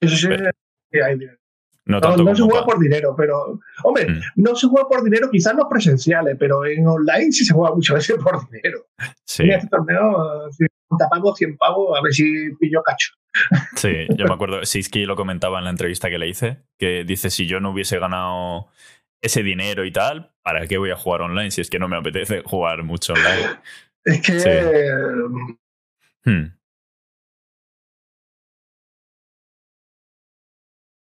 eso 0.00 0.16
sí, 0.16 0.26
Pero- 0.28 0.50
que 0.90 1.02
hay 1.02 1.18
dinero. 1.18 1.38
No 1.84 1.96
No, 1.96 2.00
tanto 2.02 2.22
no 2.22 2.36
se 2.36 2.42
juega 2.42 2.66
por 2.66 2.78
dinero, 2.78 3.14
pero. 3.16 3.58
Hombre, 3.82 4.06
Mm. 4.10 4.20
no 4.42 4.54
se 4.54 4.66
juega 4.66 4.86
por 4.88 5.02
dinero, 5.02 5.30
quizás 5.30 5.54
los 5.54 5.68
presenciales, 5.70 6.36
pero 6.38 6.66
en 6.66 6.86
online 6.86 7.32
sí 7.32 7.46
se 7.46 7.54
juega 7.54 7.74
muchas 7.74 7.96
veces 7.96 8.16
por 8.22 8.46
dinero. 8.50 8.84
Sí, 9.24 9.44
En 9.44 9.52
este 9.52 9.68
torneo, 9.68 10.50
50 10.50 10.74
pavos, 11.10 11.36
100 11.38 11.56
pavos, 11.56 11.98
a 11.98 12.02
ver 12.02 12.12
si 12.12 12.50
pillo 12.58 12.82
cacho. 12.82 13.12
sí, 13.76 14.06
yo 14.16 14.26
me 14.26 14.34
acuerdo, 14.34 14.64
Siski 14.64 15.04
lo 15.04 15.16
comentaba 15.16 15.58
en 15.58 15.64
la 15.64 15.70
entrevista 15.70 16.08
que 16.10 16.18
le 16.18 16.28
hice, 16.28 16.62
que 16.78 17.04
dice, 17.04 17.30
si 17.30 17.46
yo 17.46 17.60
no 17.60 17.70
hubiese 17.70 17.98
ganado 17.98 18.68
ese 19.20 19.42
dinero 19.42 19.84
y 19.84 19.92
tal, 19.92 20.32
¿para 20.42 20.66
qué 20.66 20.78
voy 20.78 20.90
a 20.90 20.96
jugar 20.96 21.22
online 21.22 21.50
si 21.50 21.60
es 21.60 21.70
que 21.70 21.78
no 21.78 21.88
me 21.88 21.96
apetece 21.96 22.42
jugar 22.44 22.82
mucho 22.84 23.12
online? 23.12 23.48
Es 24.04 24.22
que. 24.22 24.40
Sí. 24.40 24.48
eh, 24.48 25.56
Hmm, 26.24 26.46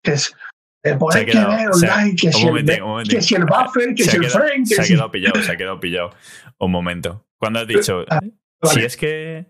es. 0.03 0.35
eh, 0.83 0.95
por 0.95 1.11
Se 1.13 1.19
ahí 1.19 1.25
que 1.25 1.33
ver 1.33 1.69
online, 1.71 2.15
que 2.15 2.31
si, 2.31 2.47
el, 2.47 3.07
que 3.09 3.21
si 3.21 3.35
el 3.35 3.45
buffer, 3.45 3.95
que 3.95 4.03
se, 4.03 4.11
si 4.11 4.17
el 4.17 4.25
frame, 4.25 4.65
se 4.65 4.81
ha 4.81 4.85
quedado 4.85 5.11
pillado, 5.11 5.41
se 5.43 5.51
ha 5.51 5.57
quedado 5.57 5.79
pillado. 5.79 6.11
Un 6.59 6.71
momento. 6.71 7.25
Cuando 7.37 7.59
has 7.59 7.67
dicho, 7.67 8.05
Ah, 8.09 8.21
si 8.63 8.81
es 8.81 8.97
que. 8.97 9.45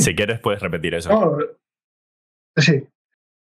Si 0.00 0.14
quieres 0.14 0.40
puedes 0.40 0.60
repetir 0.60 0.94
eso. 0.94 1.10
No, 1.10 1.38
sí. 2.56 2.82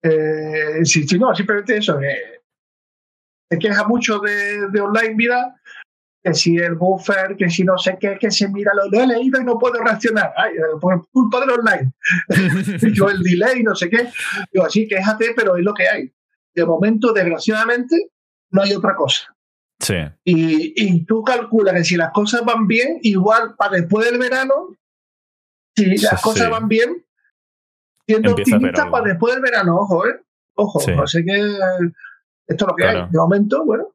Eh, 0.03 0.83
sí, 0.83 1.07
sí, 1.07 1.19
no, 1.19 1.33
simplemente 1.35 1.77
eso. 1.77 1.99
que 1.99 2.41
se 3.49 3.59
queja 3.59 3.87
mucho 3.87 4.19
de, 4.19 4.67
de 4.69 4.81
online 4.81 5.15
vida, 5.15 5.55
que 6.23 6.33
si 6.33 6.57
el 6.57 6.75
buffer, 6.75 7.35
que 7.37 7.49
si 7.49 7.63
no 7.63 7.77
sé 7.77 7.97
qué, 7.99 8.17
que 8.19 8.31
si 8.31 8.47
mira, 8.47 8.71
lo, 8.73 8.89
lo 8.89 9.03
he 9.03 9.07
leído 9.07 9.41
y 9.41 9.43
no 9.43 9.59
puedo 9.59 9.81
reaccionar. 9.83 10.33
Ay, 10.37 10.53
eh, 10.55 10.77
por 10.79 11.07
culpa 11.11 11.39
del 11.41 11.51
online. 11.51 11.91
Yo 12.93 13.09
el 13.09 13.21
delay, 13.21 13.63
no 13.63 13.75
sé 13.75 13.89
qué. 13.89 14.07
Digo, 14.51 14.69
sí, 14.69 14.87
quéjate, 14.87 15.33
pero 15.35 15.57
es 15.57 15.63
lo 15.63 15.73
que 15.73 15.87
hay. 15.87 16.11
De 16.53 16.65
momento, 16.65 17.13
desgraciadamente, 17.13 18.09
no 18.51 18.61
hay 18.61 18.73
otra 18.73 18.95
cosa. 18.95 19.35
sí, 19.79 19.95
Y, 20.23 20.73
y 20.75 21.05
tú 21.05 21.23
calculas 21.23 21.73
que 21.75 21.83
si 21.83 21.95
las 21.97 22.11
cosas 22.11 22.43
van 22.45 22.67
bien, 22.67 22.99
igual 23.03 23.55
para 23.55 23.77
después 23.77 24.05
del 24.09 24.19
verano, 24.19 24.75
si 25.75 25.85
las 25.97 25.99
Sí, 26.19 26.23
cosas 26.23 26.49
van 26.49 26.67
bien, 26.67 27.05
siendo 28.07 28.29
Empieza 28.31 28.55
optimista 28.55 28.89
para 28.91 29.05
después 29.05 29.33
del 29.33 29.43
verano, 29.43 29.77
ojo, 29.77 30.07
¿eh? 30.07 30.19
Ojo, 30.55 30.79
Sí. 30.79 30.91
sé 31.05 31.23
qué. 31.25 31.37
Esto 32.47 32.65
es 32.65 32.67
lo 32.67 32.75
que 32.75 32.83
Claro. 32.83 33.03
hay. 33.05 33.09
De 33.11 33.17
momento, 33.17 33.65
bueno, 33.65 33.93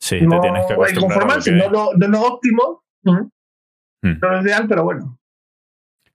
sí, 0.00 0.18
te 0.18 0.26
no 0.26 0.40
tienes 0.40 0.62
que 0.62 0.68
que 0.68 0.74
acostumbrar 0.74 1.10
conformarse, 1.20 1.50
que 1.50 1.56
no 1.56 1.70
lo, 1.70 1.92
no 1.94 2.08
lo 2.08 2.20
óptimo, 2.22 2.84
Mm. 3.04 4.18
no 4.20 4.28
lo 4.30 4.42
ideal, 4.42 4.66
pero 4.68 4.84
bueno. 4.84 5.18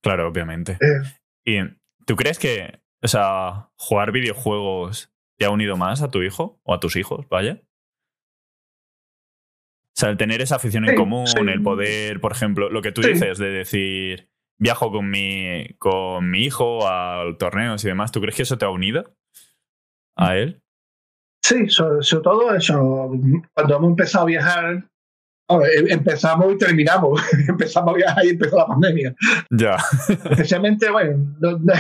Claro, 0.01 0.27
obviamente. 0.27 0.77
eh, 0.81 1.01
¿Y 1.45 1.59
tú 2.05 2.15
crees 2.17 2.37
que, 2.39 2.81
o 3.01 3.07
sea, 3.07 3.69
jugar 3.77 4.11
videojuegos 4.11 5.11
te 5.37 5.45
ha 5.45 5.49
unido 5.49 5.77
más 5.77 6.01
a 6.01 6.09
tu 6.09 6.21
hijo 6.21 6.59
o 6.63 6.73
a 6.73 6.79
tus 6.79 6.95
hijos, 6.97 7.27
vaya? 7.29 7.61
O 9.95 9.99
sea, 9.99 10.09
el 10.09 10.17
tener 10.17 10.41
esa 10.41 10.57
afición 10.57 10.87
en 10.87 10.95
común, 10.95 11.25
sí. 11.27 11.39
el 11.39 11.63
poder, 11.63 12.19
por 12.21 12.31
ejemplo, 12.31 12.69
lo 12.69 12.81
que 12.81 12.91
tú 12.91 13.01
Sí. 13.01 13.13
dices 13.13 13.37
de 13.39 13.49
decir, 13.49 14.29
viajo 14.59 14.91
con 14.91 15.09
mi, 15.09 15.67
con 15.77 16.29
mi 16.29 16.43
hijo 16.43 16.87
a 16.87 17.23
torneos 17.37 17.83
y 17.83 17.87
demás, 17.87 18.11
¿tú 18.11 18.19
crees 18.21 18.35
que 18.35 18.43
eso 18.43 18.57
te 18.57 18.65
ha 18.65 18.69
unido 18.69 19.13
a 20.17 20.35
él? 20.37 20.61
sí, 21.43 21.69
sobre, 21.69 22.03
sobre 22.03 22.23
todo 22.23 22.53
eso. 22.55 23.09
Cuando 23.53 23.75
hemos 23.77 23.89
empezado 23.91 24.23
a 24.23 24.27
viajar, 24.27 24.65
em- 25.49 25.87
empezamos 25.87 26.53
y 26.53 26.57
terminamos. 26.57 27.21
empezamos 27.47 27.93
a 27.93 27.97
viajar 27.97 28.25
y 28.25 28.29
empezó 28.29 28.57
la 28.57 28.67
pandemia. 28.67 29.15
Ya. 29.51 29.77
Especialmente, 30.31 30.89
bueno, 30.91 31.35
no, 31.39 31.51
no- 31.59 31.73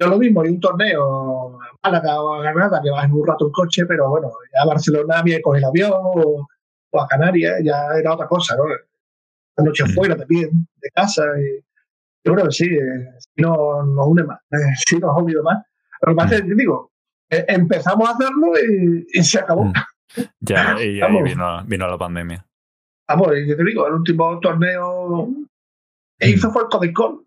no 0.00 0.06
lo 0.06 0.18
mismo, 0.18 0.40
hay 0.40 0.48
un 0.48 0.58
torneo 0.60 1.60
a 1.60 1.68
Málaga 1.90 2.20
o 2.22 2.34
a 2.34 2.42
Granada 2.42 2.80
que 2.82 2.90
vas 2.90 3.04
en 3.04 3.12
un 3.12 3.26
rato 3.26 3.46
en 3.46 3.52
coche, 3.52 3.84
pero 3.86 4.08
bueno, 4.08 4.28
ya 4.52 4.62
a 4.62 4.66
Barcelona 4.66 5.18
había 5.18 5.36
que 5.36 5.42
coger 5.42 5.58
el 5.58 5.66
avión 5.66 5.92
o, 5.94 6.48
o 6.92 7.00
a 7.00 7.06
Canarias, 7.06 7.60
ya 7.62 7.86
era 7.96 8.14
otra 8.14 8.26
cosa, 8.26 8.56
¿no? 8.56 8.64
La 8.66 9.64
noche 9.64 9.84
Mm. 9.84 9.90
fuera 9.94 10.16
también, 10.16 10.66
de 10.80 10.90
casa. 10.90 11.22
Y, 11.38 11.62
yo 12.24 12.34
creo 12.34 12.46
que 12.46 12.52
sí, 12.52 12.66
eh, 12.66 13.08
sí 13.18 13.42
nos, 13.42 13.56
une 14.06 14.24
más, 14.24 14.38
eh, 14.52 14.56
sí 14.86 14.98
nos 14.98 15.10
ha 15.16 15.20
unido 15.22 15.42
más. 15.42 15.64
Lo 16.02 16.12
que 16.12 16.16
pasa 16.16 16.34
es 16.36 16.42
que, 16.42 16.54
digo, 16.54 16.92
eh, 17.30 17.44
empezamos 17.48 18.08
a 18.08 18.12
hacerlo 18.12 18.52
y, 18.58 19.06
y 19.12 19.22
se 19.22 19.38
acabó. 19.38 19.64
Mm. 19.64 19.72
Ya, 20.40 20.76
y 20.78 20.82
ahí 20.82 21.00
Vamos. 21.00 21.22
vino, 21.24 21.64
vino 21.64 21.86
la 21.88 21.98
pandemia. 21.98 22.46
Vamos, 23.08 23.28
y 23.36 23.48
yo 23.48 23.56
te 23.56 23.64
digo, 23.64 23.86
el 23.86 23.94
último 23.94 24.38
torneo 24.40 25.28
que 26.18 26.28
hizo 26.30 26.50
fue 26.50 26.62
el 26.62 26.68
Codecon 26.68 27.24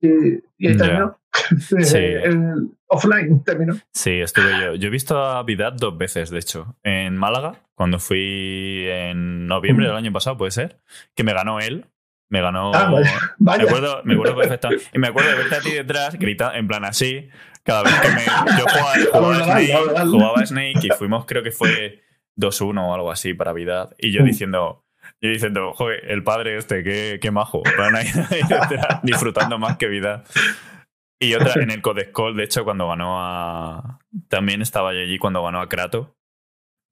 y, 0.00 0.08
y 0.58 0.68
ahí 0.68 0.74
Mm. 0.74 0.78
Terminó. 0.78 1.18
Sí. 1.60 1.96
el 1.98 2.70
offline 2.88 3.44
terminó. 3.44 3.74
Sí, 3.92 4.20
estuve 4.20 4.50
yo. 4.64 4.74
Yo 4.74 4.88
he 4.88 4.90
visto 4.90 5.18
a 5.22 5.42
Vidal 5.42 5.76
dos 5.76 5.96
veces, 5.98 6.30
de 6.30 6.38
hecho. 6.38 6.76
En 6.82 7.14
Málaga, 7.16 7.60
cuando 7.74 7.98
fui 7.98 8.86
en 8.88 9.46
noviembre 9.46 9.84
Mm. 9.84 9.88
del 9.88 9.96
año 9.96 10.12
pasado, 10.12 10.38
puede 10.38 10.50
ser, 10.52 10.78
que 11.14 11.24
me 11.24 11.34
ganó 11.34 11.60
él. 11.60 11.84
Me 12.28 12.40
ganó. 12.40 12.72
Ah. 12.74 12.90
Me 13.38 13.52
acuerdo, 13.52 14.00
me 14.04 14.14
acuerdo 14.14 14.36
perfectamente. 14.36 14.84
Y 14.92 14.98
me 14.98 15.08
acuerdo 15.08 15.30
de 15.30 15.36
verte 15.36 15.54
a 15.56 15.60
ti 15.60 15.70
detrás, 15.72 16.14
gritando, 16.18 16.54
en 16.56 16.66
plan 16.68 16.84
así, 16.84 17.28
cada 17.62 17.82
vez 17.84 17.94
que 18.00 18.08
me. 18.08 18.24
Yo 18.24 18.64
jugaba, 18.66 18.94
jugaba, 19.12 19.44
Snake, 19.44 20.06
jugaba 20.06 20.46
Snake 20.46 20.80
y 20.82 20.88
fuimos, 20.90 21.24
creo 21.26 21.42
que 21.42 21.52
fue 21.52 22.02
2-1 22.36 22.78
o 22.88 22.94
algo 22.94 23.10
así 23.10 23.32
para 23.34 23.52
Vidal. 23.52 23.90
Y 23.98 24.12
yo 24.12 24.22
Mm. 24.22 24.26
diciendo. 24.26 24.82
Yo 25.20 25.30
diciendo, 25.30 25.72
joder, 25.72 26.10
el 26.10 26.22
padre 26.24 26.58
este, 26.58 26.82
qué, 26.82 27.18
qué 27.22 27.30
majo. 27.30 27.62
Ahí- 27.78 28.06
ahí 28.30 28.40
detrás, 28.48 29.00
disfrutando 29.02 29.56
más 29.58 29.76
que 29.78 29.86
Vidal. 29.86 30.24
Y 31.20 31.32
otra 31.34 31.62
en 31.62 31.70
el 31.70 31.80
Codescol, 31.80 32.36
de 32.36 32.42
hecho, 32.44 32.64
cuando 32.64 32.88
ganó 32.88 33.14
a. 33.18 34.00
También 34.28 34.60
estaba 34.62 34.92
yo 34.92 35.00
allí 35.00 35.16
cuando 35.18 35.42
ganó 35.44 35.60
a 35.60 35.68
Kratos. 35.68 36.08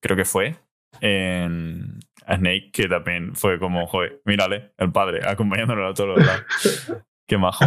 Creo 0.01 0.17
que 0.17 0.25
fue. 0.25 0.57
En 1.01 1.94
a 2.27 2.37
Snake, 2.37 2.71
que 2.73 2.89
también 2.89 3.35
fue 3.35 3.59
como, 3.59 3.87
joder, 3.87 4.21
mírale, 4.25 4.73
el 4.79 4.93
padre, 4.93 5.21
acompañándolo 5.27 5.89
a 5.89 5.95
todos 5.95 6.17
los 6.19 6.27
lados. 6.27 7.05
Qué 7.29 7.39
majo. 7.39 7.65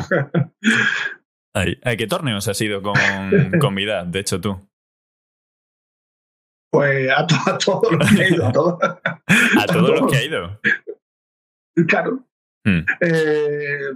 Ay, 1.53 1.77
¿Qué 1.97 2.05
torneos 2.07 2.47
has 2.47 2.61
ido 2.61 2.81
con, 2.83 2.93
con 3.59 3.73
Vidal? 3.75 4.11
De 4.11 4.19
hecho, 4.19 4.39
tú. 4.39 4.67
Pues 6.71 7.09
a, 7.09 7.25
to- 7.25 7.35
a 7.47 7.57
todos 7.57 7.91
los 7.91 8.09
que 8.11 8.23
he 8.23 8.29
ido, 8.33 8.45
a 8.47 8.51
todos. 8.51 8.77
A 9.59 9.65
todos 9.65 9.99
los 9.99 10.11
que 10.11 10.17
ha 10.17 10.23
ido. 10.25 10.59
Claro. 11.87 12.19
Hmm. 12.65 12.79
Eh, 13.01 13.93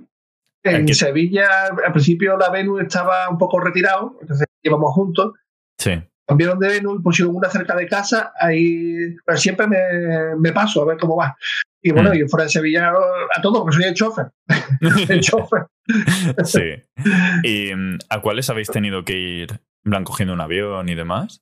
en 0.64 0.94
Sevilla, 0.94 1.68
al 1.86 1.92
principio 1.92 2.38
la 2.38 2.50
Venus 2.50 2.82
estaba 2.82 3.28
un 3.30 3.38
poco 3.38 3.60
retirado, 3.60 4.18
entonces 4.22 4.48
íbamos 4.64 4.94
juntos. 4.94 5.34
Sí. 5.78 6.02
Cambiaron 6.32 6.60
de 6.60 6.68
Venus, 6.70 7.02
pusieron 7.04 7.36
una 7.36 7.50
cerca 7.50 7.76
de 7.76 7.86
casa, 7.88 8.32
ahí 8.40 9.14
pero 9.26 9.38
siempre 9.38 9.68
me, 9.68 9.78
me 10.40 10.54
paso 10.54 10.82
a 10.82 10.86
ver 10.86 10.98
cómo 10.98 11.18
va. 11.18 11.36
Y 11.84 11.92
bueno, 11.92 12.12
Hmm. 12.12 12.16
y 12.16 12.28
fuera 12.30 12.46
de 12.46 12.50
Sevilla 12.52 12.94
a 13.36 13.42
todo, 13.42 13.64
porque 13.64 13.76
soy 13.76 13.86
el 13.86 13.94
chofer. 13.96 14.32
El 15.10 15.20
chofer. 15.20 15.66
sí. 16.46 16.82
¿Y 17.44 17.76
mm, 17.76 17.98
a 18.10 18.22
cuáles 18.22 18.50
habéis 18.50 18.70
tenido 18.70 19.04
que 19.04 19.18
ir? 19.18 19.52
en 19.84 19.90
plan, 19.92 20.04
cogiendo 20.06 20.34
un 20.34 20.40
avión 20.42 20.88
y 20.88 20.96
demás? 20.96 21.42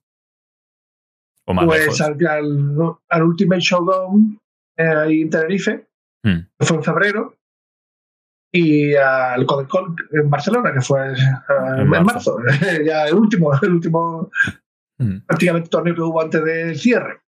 ¿O 1.46 1.54
más 1.54 1.66
Pues 1.66 2.00
al, 2.00 2.16
al, 2.26 2.74
al 3.10 3.22
Ultimate 3.22 3.60
Showdown 3.60 4.40
eh, 4.76 4.82
ahí 4.88 5.20
en 5.22 5.30
Tenerife, 5.30 5.86
Hmm. 6.24 6.40
que 6.58 6.66
fue 6.66 6.76
en 6.78 6.82
febrero, 6.82 7.36
y 8.52 8.94
al 8.96 9.46
Codecon 9.46 9.94
en 10.12 10.28
Barcelona, 10.28 10.72
que 10.74 10.80
fue 10.80 11.12
eh, 11.12 11.16
en, 11.78 11.88
marzo. 11.88 12.38
marzo. 12.38 12.38
ya 12.84 13.04
el 13.06 13.14
último, 13.14 13.52
el 13.62 13.72
último 13.74 14.30
Mm. 15.00 15.20
prácticamente 15.26 15.70
torneo 15.70 15.94
que 15.94 16.02
hubo 16.02 16.20
antes 16.20 16.44
del 16.44 16.76
cierre. 16.78 17.20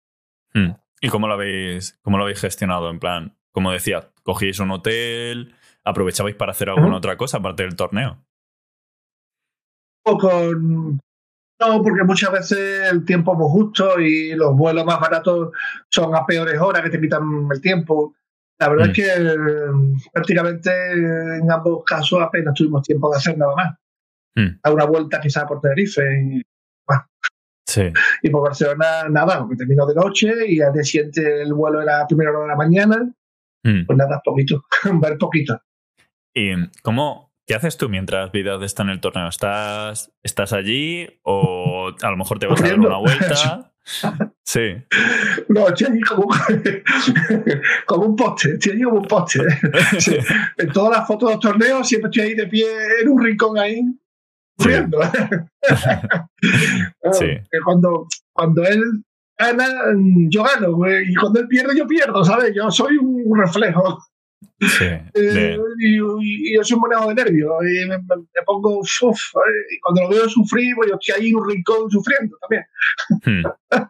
Mm. 0.55 0.73
¿Y 1.01 1.09
cómo 1.09 1.27
lo 1.27 1.35
habéis, 1.35 1.99
cómo 2.03 2.19
lo 2.19 2.25
habéis 2.25 2.41
gestionado? 2.41 2.91
En 2.91 2.99
plan, 3.01 3.35
como 3.51 3.73
decía, 3.73 4.11
cogíais 4.23 4.59
un 4.61 4.71
hotel, 4.71 5.55
aprovechabais 5.85 6.37
para 6.37 6.53
hacer 6.53 6.69
alguna 6.69 6.97
otra 6.99 7.17
cosa 7.17 7.39
aparte 7.39 7.63
del 7.65 7.75
torneo. 7.75 8.23
O 10.05 10.19
con 10.19 11.01
no, 11.61 11.83
porque 11.83 12.03
muchas 12.05 12.33
veces 12.33 12.91
el 12.91 13.05
tiempo 13.05 13.33
es 13.33 13.39
muy 13.39 13.49
justo 13.49 14.01
y 14.01 14.35
los 14.35 14.55
vuelos 14.57 14.85
más 14.85 14.99
baratos 14.99 15.53
son 15.89 16.15
a 16.15 16.27
peores 16.27 16.61
horas 16.61 16.83
que 16.83 16.91
te 16.91 17.01
quitan 17.01 17.49
el 17.53 17.61
tiempo. 17.61 18.15
La 18.59 18.69
verdad 18.69 18.87
Mm. 18.87 18.91
es 18.91 18.97
que 18.97 19.07
eh, 19.07 20.01
prácticamente 20.13 20.71
en 20.93 21.51
ambos 21.51 21.85
casos 21.85 22.21
apenas 22.21 22.55
tuvimos 22.55 22.83
tiempo 22.83 23.11
de 23.11 23.17
hacer 23.17 23.39
nada 23.39 23.55
más. 23.55 23.79
Mm. 24.35 24.59
A 24.63 24.71
una 24.73 24.85
vuelta 24.85 25.21
quizás 25.21 25.45
por 25.45 25.61
Tenerife 25.61 26.03
y, 26.23 26.43
Sí. 27.67 27.83
y 28.23 28.29
por 28.31 28.43
Barcelona 28.43 29.09
nada, 29.09 29.39
porque 29.39 29.57
terminó 29.57 29.87
de 29.87 29.95
noche 29.95 30.33
y 30.49 30.61
al 30.61 30.73
día 30.73 30.83
siguiente 30.83 31.43
el 31.43 31.55
vuelo 31.55 31.81
era 31.81 32.01
a 32.03 32.07
primera 32.07 32.31
hora 32.31 32.41
de 32.43 32.49
la 32.49 32.57
mañana, 32.57 33.13
Mm. 33.65 33.87
pues 33.87 33.97
nada, 33.97 34.21
poquito, 34.25 34.65
ver 35.01 35.17
poquito. 35.19 35.61
¿Y 36.35 36.51
cómo, 36.83 37.33
qué 37.47 37.55
haces 37.55 37.77
tú 37.77 37.89
mientras 37.89 38.33
Vidal 38.33 38.63
está 38.65 38.83
en 38.83 38.89
el 38.89 39.01
torneo? 39.01 39.29
¿Estás, 39.29 40.11
¿Estás 40.25 40.53
allí 40.53 41.07
o 41.23 41.93
a 42.03 42.11
lo 42.11 42.17
mejor 42.17 42.41
te 42.41 42.47
vas 42.47 42.59
a 42.61 42.63
dar 42.65 42.73
Corriendo. 42.77 42.89
una 42.89 42.99
vuelta? 42.99 43.69
Sí. 44.45 44.77
No, 45.49 45.67
estoy 45.69 45.89
allí 45.89 46.01
como, 46.03 46.29
como 47.87 48.07
un 48.07 48.17
poste, 48.17 48.53
estoy 48.55 48.73
allí 48.73 48.83
como 48.83 48.99
un 48.99 49.07
poste. 49.09 49.41
Sí. 49.99 50.17
En 50.59 50.73
todas 50.73 50.99
las 50.99 51.07
fotos 51.07 51.29
de 51.31 51.35
los 51.35 51.43
torneos 51.43 51.89
siempre 51.89 52.09
estoy 52.11 52.23
ahí 52.29 52.35
de 52.35 52.47
pie 52.47 52.67
en 53.03 53.09
un 53.09 53.23
rincón 53.25 53.59
ahí, 53.59 53.83
sufriendo. 54.59 54.99
Sí. 57.13 57.27
Que 57.51 57.59
Cuando, 57.65 58.07
cuando 58.33 58.65
él 58.65 58.83
gana, 59.39 59.67
yo 60.29 60.43
gano, 60.45 60.73
güey, 60.73 61.11
y 61.11 61.15
cuando 61.15 61.41
él 61.41 61.49
pierde, 61.49 61.77
yo 61.77 61.87
pierdo, 61.87 62.25
¿sabes? 62.25 62.53
Yo 62.55 62.71
soy 62.71 62.97
un 62.97 63.37
reflejo. 63.39 63.99
Sí. 64.61 64.85
Eh, 65.15 65.59
y, 65.79 66.55
yo 66.57 66.63
soy 66.65 66.77
un 66.77 66.83
manejo 66.83 67.09
de 67.09 67.15
nervios. 67.17 67.51
Y 67.63 67.89
me, 67.89 67.99
me- 67.99 68.17
me 68.17 68.43
pongo, 68.47 68.79
uf, 68.79 68.93
y 69.03 69.81
cuando 69.81 70.03
lo 70.03 70.09
veo 70.11 70.29
sufrir, 70.29 70.75
pues 70.77 70.91
yo 70.91 70.97
estoy 71.01 71.21
ahí 71.23 71.31
en 71.31 71.37
un 71.37 71.49
rincón 71.49 71.91
sufriendo 71.91 72.37
también. 72.41 72.65
Hmm. 73.25 73.83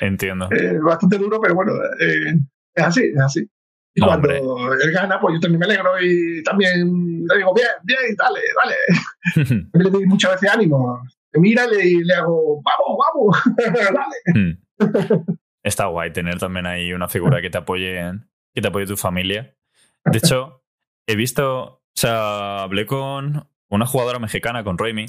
Entiendo. 0.00 0.48
Eh, 0.54 0.78
bastante 0.82 1.18
duro, 1.18 1.40
pero 1.40 1.54
bueno, 1.54 1.72
eh, 2.00 2.34
es 2.74 2.84
así, 2.84 3.04
es 3.14 3.20
así. 3.20 3.48
Y 3.94 4.00
No, 4.00 4.06
cuando 4.08 4.28
hombre. 4.28 4.76
él 4.84 4.92
gana, 4.92 5.20
pues 5.20 5.34
yo 5.34 5.40
también 5.40 5.60
me 5.60 5.66
alegro 5.66 5.90
y 6.02 6.42
también 6.42 7.24
le 7.28 7.36
digo, 7.36 7.54
bien, 7.54 7.68
bien, 7.84 7.98
dale, 8.16 8.40
dale. 8.62 9.66
Le 9.72 9.90
doy 9.90 10.06
muchas 10.06 10.32
veces 10.32 10.50
ánimo. 10.50 11.00
Mira 11.34 11.64
y 11.82 12.02
le, 12.04 12.14
hago, 12.14 12.62
vamos, 12.62 12.98
vamos, 12.98 13.42
dale. 13.94 14.58
Hmm. 14.58 15.24
Está 15.62 15.86
guay 15.86 16.12
tener 16.12 16.38
también 16.38 16.66
ahí 16.66 16.92
una 16.92 17.08
figura 17.08 17.40
que 17.40 17.50
te 17.50 17.58
apoye, 17.58 18.12
que 18.54 18.60
te 18.60 18.68
apoye 18.68 18.86
tu 18.86 18.96
familia. 18.96 19.56
De 20.04 20.18
hecho, 20.18 20.62
he 21.06 21.16
visto, 21.16 21.62
o 21.62 21.82
sea, 21.94 22.62
hablé 22.62 22.86
con 22.86 23.48
una 23.68 23.86
jugadora 23.86 24.18
mexicana, 24.18 24.62
con 24.62 24.78
Raimi, 24.78 25.06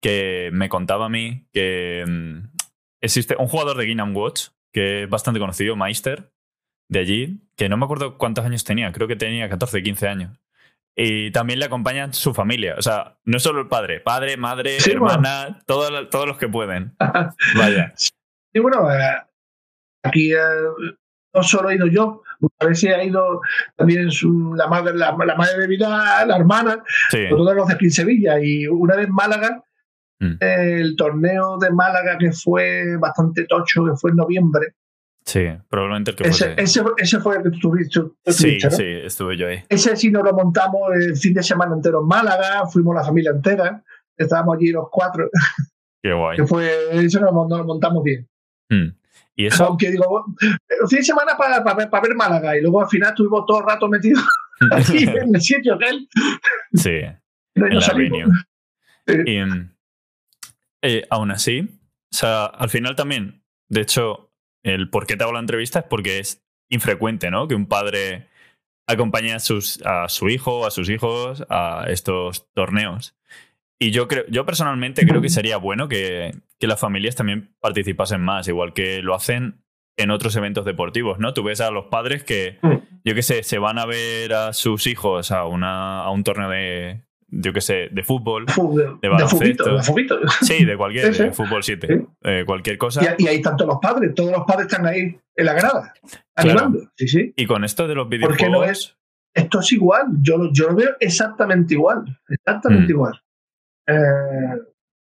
que 0.00 0.50
me 0.52 0.68
contaba 0.68 1.06
a 1.06 1.10
mí 1.10 1.48
que 1.52 2.04
mm, 2.06 2.56
existe 3.02 3.36
un 3.38 3.48
jugador 3.48 3.76
de 3.76 3.86
Game 3.92 4.12
Watch 4.12 4.48
que 4.72 5.02
es 5.02 5.10
bastante 5.10 5.40
conocido, 5.40 5.74
Meister, 5.76 6.32
de 6.90 6.98
allí, 7.00 7.40
que 7.56 7.68
no 7.68 7.76
me 7.76 7.84
acuerdo 7.84 8.18
cuántos 8.18 8.44
años 8.44 8.64
tenía, 8.64 8.92
creo 8.92 9.08
que 9.08 9.16
tenía 9.16 9.48
14, 9.48 9.82
15 9.82 10.08
años. 10.08 10.38
Y 10.96 11.30
también 11.30 11.60
le 11.60 11.66
acompaña 11.66 12.12
su 12.12 12.34
familia, 12.34 12.74
o 12.76 12.82
sea, 12.82 13.16
no 13.24 13.38
solo 13.38 13.60
el 13.60 13.68
padre, 13.68 14.00
padre, 14.00 14.36
madre, 14.36 14.80
Sí, 14.80 14.90
bueno. 14.96 15.14
hermana, 15.14 15.58
todos, 15.66 16.10
todos 16.10 16.26
los 16.26 16.36
que 16.36 16.48
pueden. 16.48 16.94
Vaya. 17.56 17.94
Y 18.52 18.58
bueno, 18.58 18.92
eh, 18.92 18.98
aquí 20.02 20.32
eh, 20.32 20.36
no 21.32 21.42
solo 21.44 21.70
he 21.70 21.76
ido 21.76 21.86
yo, 21.86 22.20
a 22.58 22.66
veces 22.66 22.92
ha 22.92 23.04
ido 23.04 23.40
también 23.76 24.10
su- 24.10 24.54
la, 24.56 24.66
madre, 24.66 24.92
la, 24.96 25.12
la 25.24 25.36
madre 25.36 25.56
de 25.60 25.66
Vidal, 25.68 26.26
la 26.26 26.36
hermana, 26.36 26.82
Sí. 27.10 27.28
todos 27.30 27.54
los 27.54 27.68
de 27.68 27.74
aquí 27.74 27.84
en 27.84 27.90
Sevilla. 27.92 28.40
Y 28.42 28.66
una 28.66 28.96
vez 28.96 29.06
en 29.06 29.14
Málaga, 29.14 29.62
Mm. 30.22 30.36
el 30.40 30.96
torneo 30.96 31.56
de 31.58 31.70
Málaga 31.70 32.18
que 32.18 32.30
fue 32.32 32.96
bastante 32.98 33.44
tocho, 33.44 33.84
que 33.86 33.96
fue 33.96 34.10
en 34.10 34.16
noviembre, 34.16 34.74
Sí, 35.24 35.46
probablemente 35.68 36.10
el 36.12 36.16
que 36.16 36.28
ese, 36.28 36.54
fuese. 36.54 36.62
ese, 36.62 36.82
ese 36.98 37.20
fue 37.20 37.36
el 37.36 37.42
que 37.44 37.50
tú 37.50 37.58
tuviste. 37.60 38.00
Sí, 38.26 38.58
sí, 38.60 38.84
estuve 39.04 39.36
yo 39.36 39.46
ahí. 39.48 39.62
Ese 39.68 39.94
sí 39.96 40.10
nos 40.10 40.24
lo 40.24 40.32
montamos 40.32 40.80
el 40.94 41.16
fin 41.16 41.34
de 41.34 41.42
semana 41.42 41.74
entero 41.74 42.00
en 42.00 42.06
Málaga, 42.06 42.66
fuimos 42.66 42.94
la 42.94 43.04
familia 43.04 43.30
entera, 43.30 43.82
estábamos 44.16 44.56
allí 44.56 44.70
los 44.72 44.86
cuatro, 44.90 45.28
Qué 46.02 46.12
guay. 46.12 46.36
que 46.38 46.46
fue, 46.46 47.04
eso 47.04 47.20
nos, 47.20 47.32
nos 47.32 47.58
lo 47.58 47.64
montamos 47.64 48.02
bien. 48.02 48.26
Mm. 48.70 48.88
Y 49.36 49.46
eso, 49.46 49.64
Aunque 49.66 49.90
digo, 49.90 50.24
el 50.40 50.88
fin 50.88 50.98
de 50.98 51.04
semana 51.04 51.36
para, 51.36 51.62
para, 51.62 51.76
ver- 51.76 51.90
para 51.90 52.02
ver 52.08 52.16
Málaga 52.16 52.56
y 52.56 52.62
luego 52.62 52.82
al 52.82 52.88
final 52.88 53.10
estuvimos 53.10 53.44
todo 53.46 53.60
el 53.60 53.66
rato 53.66 53.88
metidos 53.88 54.24
aquí 54.72 55.04
en 55.04 55.34
el 55.34 55.40
sitio 55.40 55.74
aquel 55.74 56.08
sí, 56.74 57.00
no 57.54 57.66
en 57.66 57.76
la. 57.76 59.24
Y 59.26 59.38
eh, 60.82 61.06
aún 61.10 61.30
así, 61.30 61.60
o 61.60 62.16
sea, 62.16 62.46
al 62.46 62.70
final 62.70 62.96
también, 62.96 63.42
de 63.68 63.80
hecho, 63.82 64.29
el 64.62 64.90
por 64.90 65.06
qué 65.06 65.16
te 65.16 65.24
hago 65.24 65.32
la 65.32 65.40
entrevista 65.40 65.80
es 65.80 65.84
porque 65.86 66.18
es 66.18 66.44
infrecuente, 66.70 67.30
¿no? 67.30 67.48
Que 67.48 67.54
un 67.54 67.66
padre 67.66 68.28
acompañe 68.86 69.32
a, 69.32 69.38
sus, 69.40 69.80
a 69.84 70.08
su 70.08 70.28
hijo 70.28 70.60
o 70.60 70.66
a 70.66 70.70
sus 70.70 70.88
hijos 70.88 71.44
a 71.48 71.86
estos 71.88 72.48
torneos. 72.54 73.16
Y 73.80 73.92
yo 73.92 74.08
creo, 74.08 74.24
yo 74.28 74.44
personalmente 74.44 75.06
creo 75.06 75.22
que 75.22 75.30
sería 75.30 75.56
bueno 75.56 75.88
que, 75.88 76.34
que 76.58 76.66
las 76.66 76.80
familias 76.80 77.16
también 77.16 77.54
participasen 77.60 78.20
más, 78.20 78.46
igual 78.48 78.74
que 78.74 79.00
lo 79.00 79.14
hacen 79.14 79.64
en 79.96 80.10
otros 80.10 80.36
eventos 80.36 80.64
deportivos, 80.64 81.18
¿no? 81.18 81.34
Tú 81.34 81.42
ves 81.42 81.60
a 81.60 81.70
los 81.70 81.86
padres 81.86 82.24
que, 82.24 82.58
Mm. 82.62 82.76
yo 83.04 83.14
qué 83.14 83.22
sé, 83.22 83.42
se 83.42 83.58
van 83.58 83.78
a 83.78 83.86
ver 83.86 84.34
a 84.34 84.52
sus 84.52 84.86
hijos 84.86 85.30
a, 85.30 85.46
una, 85.46 86.00
a 86.00 86.10
un 86.10 86.24
torneo 86.24 86.50
de, 86.50 87.02
yo 87.30 87.52
qué 87.52 87.60
sé, 87.60 87.88
de 87.92 88.02
fútbol. 88.02 88.44
Fútbol, 88.48 88.98
De 89.00 89.08
baloncesto. 89.08 89.76
de 89.76 89.82
fuguito. 89.82 90.18
Sí, 90.42 90.64
de 90.64 90.76
cualquier, 90.76 91.06
Sí, 91.06 91.14
sí. 91.14 91.22
de 91.24 91.32
fútbol 91.32 91.62
7. 91.62 91.86
Sí. 91.86 92.06
eh, 92.24 92.44
cualquier 92.46 92.76
cosa. 92.78 93.14
Y, 93.18 93.24
y 93.24 93.28
ahí 93.28 93.40
tanto 93.42 93.66
los 93.66 93.78
padres, 93.80 94.14
todos 94.14 94.32
los 94.32 94.42
padres 94.46 94.66
están 94.66 94.86
ahí 94.86 95.18
en 95.36 95.46
la 95.46 95.52
grada, 95.54 95.92
Claro. 96.34 96.60
animando. 96.60 96.90
Sí, 96.96 97.08
sí. 97.08 97.32
Y 97.36 97.46
con 97.46 97.64
esto 97.64 97.86
de 97.88 97.94
los 97.94 98.08
videojuegos. 98.08 98.50
no 98.50 98.64
es? 98.64 98.96
Esto 99.34 99.60
es 99.60 99.72
igual, 99.72 100.06
yo, 100.20 100.36
lo- 100.38 100.52
yo 100.52 100.68
lo 100.70 100.74
veo 100.76 100.90
exactamente 100.98 101.74
igual, 101.74 102.04
exactamente 102.28 102.86
Mm. 102.92 102.96
igual. 102.96 103.22
Eh, 103.86 104.60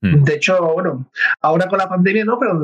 Mm. 0.01 0.23
De 0.23 0.35
hecho, 0.35 0.61
bueno, 0.73 1.09
ahora 1.41 1.67
con 1.67 1.79
la 1.79 1.89
pandemia 1.89 2.25
no, 2.25 2.37
pero 2.37 2.59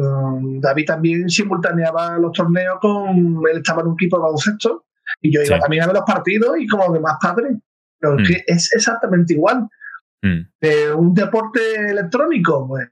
David 0.59 0.85
también 0.85 1.27
simultaneaba 1.29 2.17
los 2.19 2.33
torneos 2.33 2.77
con. 2.79 3.41
Él 3.49 3.57
estaba 3.57 3.81
en 3.81 3.87
un 3.87 3.93
equipo 3.93 4.17
de 4.17 4.23
baloncesto 4.23 4.85
y 5.21 5.33
yo 5.33 5.41
iba 5.41 5.57
también 5.57 5.81
a 5.83 5.87
ver 5.87 5.95
los 5.95 6.03
partidos 6.05 6.59
y 6.59 6.67
como 6.67 6.83
los 6.85 6.93
demás 6.93 7.15
padres. 7.19 7.53
Pero 8.01 8.15
Mm. 8.15 8.21
es 8.21 8.27
que 8.29 8.43
es 8.47 8.73
exactamente 8.73 9.33
igual. 9.33 9.69
Mm, 10.23 10.41
De 10.59 10.93
un 10.93 11.13
deporte 11.13 11.59
electrónico, 11.89 12.67
pues. 12.67 12.89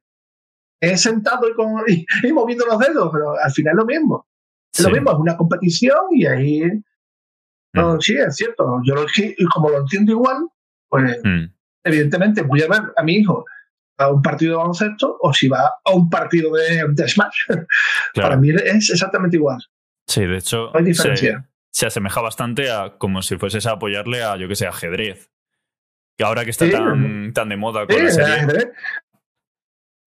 Es 0.81 1.01
sentado 1.01 1.49
y, 1.49 1.53
con, 1.55 1.83
y, 1.87 2.05
y 2.23 2.31
moviendo 2.31 2.65
los 2.65 2.79
dedos, 2.79 3.09
pero 3.11 3.37
al 3.37 3.51
final 3.51 3.73
es 3.73 3.77
lo 3.77 3.85
mismo. 3.85 4.27
Es 4.73 4.77
sí. 4.77 4.83
lo 4.83 4.91
mismo, 4.91 5.11
es 5.11 5.17
una 5.17 5.35
competición 5.35 5.97
y 6.11 6.25
ahí. 6.25 6.61
no, 7.73 7.95
Mm, 7.95 7.99
sí, 8.01 8.15
es 8.15 8.35
cierto. 8.35 8.79
Yo 8.85 8.95
lo, 8.95 9.05
como 9.53 9.69
lo 9.69 9.79
entiendo 9.79 10.11
igual, 10.13 10.47
pues 10.89 11.19
mm, 11.23 11.45
evidentemente 11.83 12.41
voy 12.43 12.61
a 12.61 12.67
ver 12.67 12.81
a 12.95 13.03
mi 13.03 13.15
hijo 13.15 13.45
a 13.97 14.09
un 14.09 14.21
partido 14.21 14.51
de 14.53 14.57
baloncesto 14.59 15.17
o 15.19 15.33
si 15.33 15.49
va 15.49 15.69
a 15.83 15.91
un 15.93 16.09
partido 16.09 16.53
de, 16.53 16.85
de 16.89 17.07
Smash. 17.09 17.35
Para 18.15 18.37
mí 18.37 18.49
es 18.51 18.89
exactamente 18.89 19.35
igual. 19.37 19.59
Sí, 20.07 20.25
de 20.25 20.37
hecho, 20.37 20.71
No 20.73 20.79
hay 20.79 20.85
diferencia. 20.85 21.48
Se 21.71 21.85
asemeja 21.85 22.21
bastante 22.21 22.71
a 22.71 22.97
como 22.97 23.21
si 23.21 23.37
fueses 23.37 23.65
a 23.67 23.71
apoyarle 23.73 24.23
a, 24.23 24.35
yo 24.37 24.47
que 24.47 24.55
sé, 24.55 24.67
ajedrez. 24.67 25.31
Que 26.17 26.25
ahora 26.25 26.43
que 26.43 26.51
está 26.51 26.65
Sí. 26.65 26.71
tan, 26.71 27.31
tan 27.33 27.49
de 27.49 27.57
moda 27.57 27.85
con 27.85 27.95
Sí, 27.95 28.01
la 28.01 28.07
el 28.07 28.11
serie. 28.13 28.33
ajedrez. 28.33 28.67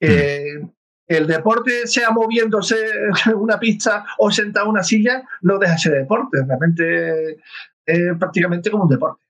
Eh, 0.01 0.61
el 1.09 1.27
deporte, 1.27 1.87
sea 1.87 2.11
moviéndose 2.11 2.77
una 3.37 3.59
pista 3.59 4.05
o 4.19 4.31
sentado 4.31 4.67
en 4.67 4.71
una 4.73 4.83
silla, 4.83 5.23
no 5.43 5.59
deja 5.59 5.73
de 5.75 5.79
ser 5.79 5.93
deporte. 5.93 6.39
Realmente 6.47 7.39
es 7.87 8.17
prácticamente 8.19 8.71
como 8.71 8.85
un 8.85 8.91
deporte. 8.91 9.23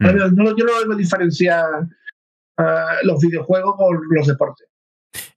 Mm, 0.00 0.06
No, 0.16 0.28
no- 0.44 0.56
yo 0.56 0.64
no 0.64 0.78
debo 0.80 0.94
diferenciar 0.94 1.64
ah, 2.58 2.96
los 3.04 3.20
videojuegos 3.20 3.76
con 3.76 3.96
los 4.10 4.26
deportes. 4.26 4.66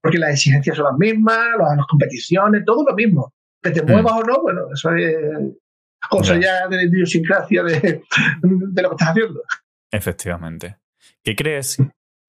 Porque 0.01 0.17
las 0.17 0.31
exigencias 0.31 0.75
son 0.77 0.85
las 0.85 0.97
mismas, 0.97 1.37
las, 1.59 1.77
las 1.77 1.85
competiciones, 1.87 2.63
todo 2.65 2.83
lo 2.87 2.95
mismo. 2.95 3.33
Que 3.61 3.69
te 3.71 3.83
Mm. 3.83 3.91
muevas 3.91 4.13
o 4.13 4.23
no, 4.23 4.41
bueno, 4.41 4.61
eso 4.73 4.91
es 4.95 5.15
cosa 6.09 6.39
ya 6.39 6.67
de 6.67 6.75
la 6.77 6.83
idiosincrasia 6.83 7.63
de, 7.63 8.03
de 8.41 8.81
lo 8.81 8.89
que 8.89 8.95
estás 8.95 9.09
haciendo. 9.09 9.41
Efectivamente. 9.91 10.77
¿Qué 11.23 11.35
crees 11.35 11.77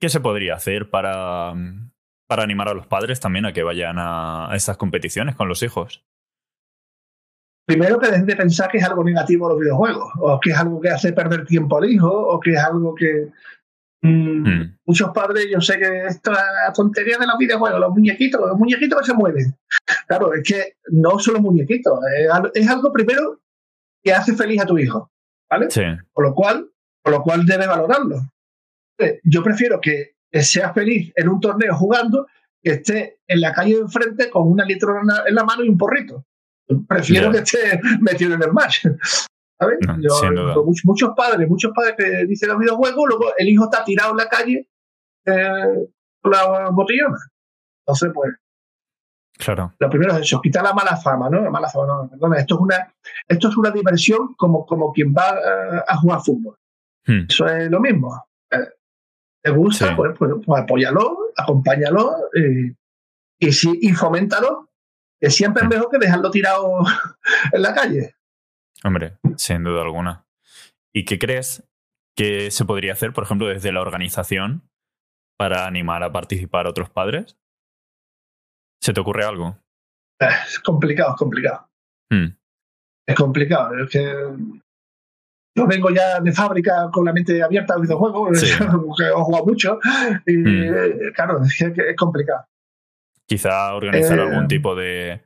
que 0.01 0.09
se 0.09 0.21
podría 0.21 0.55
hacer 0.55 0.91
para, 0.91 1.55
para 2.27 2.43
animar 2.43 2.69
a 2.69 2.75
los 2.75 2.87
padres 2.87 3.21
también 3.21 3.47
a 3.47 3.53
que 3.53 3.63
vayan 3.63 3.97
a 3.99 4.51
estas 4.55 4.77
competiciones 4.77 5.35
con 5.37 5.49
los 5.49 5.63
hijos? 5.63 6.05
Primero 7.65 7.99
que 8.01 8.09
dejen 8.11 8.27
de 8.27 8.37
pensar 8.37 8.69
que 8.71 8.79
es 8.79 8.85
algo 8.85 9.05
negativo 9.05 9.49
los 9.49 9.61
videojuegos, 9.61 10.13
o 10.19 10.41
que 10.41 10.51
es 10.51 10.57
algo 10.59 10.81
que 10.81 10.91
hace 10.91 11.13
perder 11.13 11.47
tiempo 11.47 11.79
al 11.79 11.89
hijo, 11.89 12.11
o 12.11 12.41
que 12.41 12.51
es 12.53 12.59
algo 12.59 12.95
que... 12.95 13.29
mm, 14.03 14.43
Mm, 14.43 14.79
Muchos 14.85 15.11
padres, 15.15 15.47
yo 15.51 15.61
sé 15.61 15.79
que 15.79 16.07
esta 16.07 16.37
tontería 16.75 17.19
de 17.19 17.27
los 17.27 17.39
videojuegos, 17.39 17.79
los 17.79 17.91
muñequitos, 17.91 18.41
los 18.41 18.59
muñequitos 18.59 18.99
que 19.01 19.07
se 19.07 19.15
mueven. 19.15 19.57
Claro, 20.09 20.35
es 20.35 20.43
que 20.43 20.75
no 20.91 21.21
son 21.21 21.35
los 21.35 21.43
muñequitos, 21.43 22.01
es, 22.19 22.63
es 22.63 22.69
algo 22.69 22.93
primero 22.93 23.41
que 24.03 24.13
hace 24.13 24.35
feliz 24.35 24.61
a 24.63 24.67
tu 24.67 24.79
hijo, 24.79 25.11
¿vale? 25.51 25.71
sí, 25.71 25.83
Por 26.13 26.25
lo 26.27 26.35
cual, 26.35 26.69
por 27.03 27.13
lo 27.13 27.23
cual 27.23 27.45
debes 27.47 27.67
valorarlo. 27.69 28.17
Eh, 28.99 29.21
Yo 29.25 29.43
prefiero 29.43 29.81
que 29.81 30.17
seas 30.33 30.73
feliz 30.75 31.13
en 31.17 31.29
un 31.29 31.41
torneo 31.41 31.75
jugando 31.77 32.27
que 32.63 32.73
esté 32.73 33.19
en 33.27 33.41
la 33.41 33.53
calle 33.53 33.75
de 33.75 33.81
enfrente 33.83 34.31
con 34.31 34.47
una 34.49 34.65
litrona 34.65 35.23
en 35.27 35.35
la- 35.35 35.45
mano 35.45 35.65
y 35.65 35.69
un 35.69 35.77
porrito. 35.79 36.25
Prefiero 36.89 37.31
que 37.31 37.39
esté 37.39 37.81
metido 38.01 38.35
en 38.35 38.43
el 38.43 38.53
match. 38.53 38.87
¿Sabes? 39.59 39.79
No, 39.87 40.01
Yo- 40.01 40.11
sin 40.21 40.35
duda. 40.35 40.55
muchos, 40.65 40.85
muchos 40.85 41.11
padres, 41.17 41.49
muchos 41.49 41.73
padres 41.75 41.95
que 41.99 42.25
dicen 42.27 42.49
los 42.49 42.59
videojuegos, 42.59 43.05
luego 43.09 43.33
el 43.37 43.49
hijo 43.49 43.65
está 43.65 43.85
tirado 43.85 44.13
en 44.13 44.17
la 44.17 44.29
calle 44.29 44.69
eh, 45.27 45.89
con 46.21 46.33
la 46.33 46.71
botellona. 46.71 47.19
Entonces, 47.87 48.11
pues, 48.15 48.33
Claro. 49.39 49.73
lo 49.79 49.91
primero 49.91 50.13
es 50.13 50.21
eso, 50.21 50.41
quitar 50.41 50.63
la 50.63 50.73
mala 50.75 50.97
fama, 50.97 51.29
¿no? 51.29 51.41
La 51.41 51.51
mala 51.51 51.69
fama, 51.69 51.87
no, 51.87 52.09
perdona, 52.11 52.39
esto 52.39 52.55
es 52.55 52.61
una, 52.61 52.95
esto 53.27 53.49
es 53.49 53.57
una 53.57 53.71
diversión 53.71 54.35
como, 54.35 54.65
como 54.67 54.93
quien 54.93 55.13
va 55.13 55.31
eh, 55.31 55.83
a 55.89 55.97
jugar 55.97 56.21
fútbol. 56.21 56.57
Hmm. 57.07 57.27
Eso 57.29 57.47
es 57.49 57.71
lo 57.71 57.81
mismo. 57.81 58.25
Eh, 58.51 58.59
¿Te 59.43 59.51
gusta? 59.51 59.89
Sí. 59.89 59.95
Pues, 59.97 60.13
pues, 60.17 60.33
pues 60.47 60.63
apóyalo, 60.63 61.19
acompáñalo 61.37 62.17
eh, 62.35 62.75
y, 63.41 63.53
sí, 63.53 63.77
y 63.83 63.93
foméntalo, 63.93 64.71
que 65.21 65.31
siempre 65.31 65.63
es 65.63 65.69
Hmm. 65.69 65.73
mejor 65.73 65.91
que 65.91 65.99
dejarlo 65.99 66.31
tirado 66.31 66.79
en 67.53 67.63
la 67.63 67.75
calle. 67.75 68.15
Hombre, 68.85 69.19
sin 69.37 69.65
duda 69.65 69.83
alguna. 69.83 70.25
¿Y 70.95 71.05
qué 71.05 71.19
crees 71.19 71.65
que 72.17 72.51
se 72.51 72.65
podría 72.65 72.93
hacer, 72.93 73.13
por 73.13 73.25
ejemplo, 73.25 73.49
desde 73.49 73.73
la 73.73 73.81
organización 73.81 74.69
para 75.39 75.67
animar 75.67 76.03
a 76.03 76.13
participar 76.13 76.67
a 76.67 76.71
otros 76.71 76.91
padres? 76.91 77.37
¿Se 78.83 78.93
te 78.93 79.01
ocurre 79.01 79.25
algo? 79.25 79.57
Es 80.19 80.59
complicado, 80.61 81.11
es 81.11 81.17
complicado. 81.17 81.69
Hmm. 82.11 82.27
Es 83.07 83.15
complicado. 83.17 83.79
Es 83.79 83.91
que 83.91 84.03
yo 85.57 85.67
vengo 85.67 85.91
ya 85.91 86.21
de 86.21 86.33
fábrica 86.33 86.89
con 86.93 87.05
la 87.05 87.13
mente 87.13 87.43
abierta 87.43 87.75
al 87.75 87.83
videojuego, 87.83 88.29
Sí. 88.35 88.47
que 88.59 89.05
he 89.05 89.11
jugado 89.11 89.45
mucho, 89.47 89.79
y 90.27 90.37
Mm. 90.37 90.75
eh, 90.75 91.13
claro, 91.15 91.43
es, 91.43 91.57
que 91.57 91.91
es 91.91 91.97
complicado. 91.97 92.47
Quizá 93.27 93.75
organizar 93.75 94.19
Eh, 94.19 94.23
algún 94.23 94.49
tipo 94.49 94.75
de, 94.75 95.23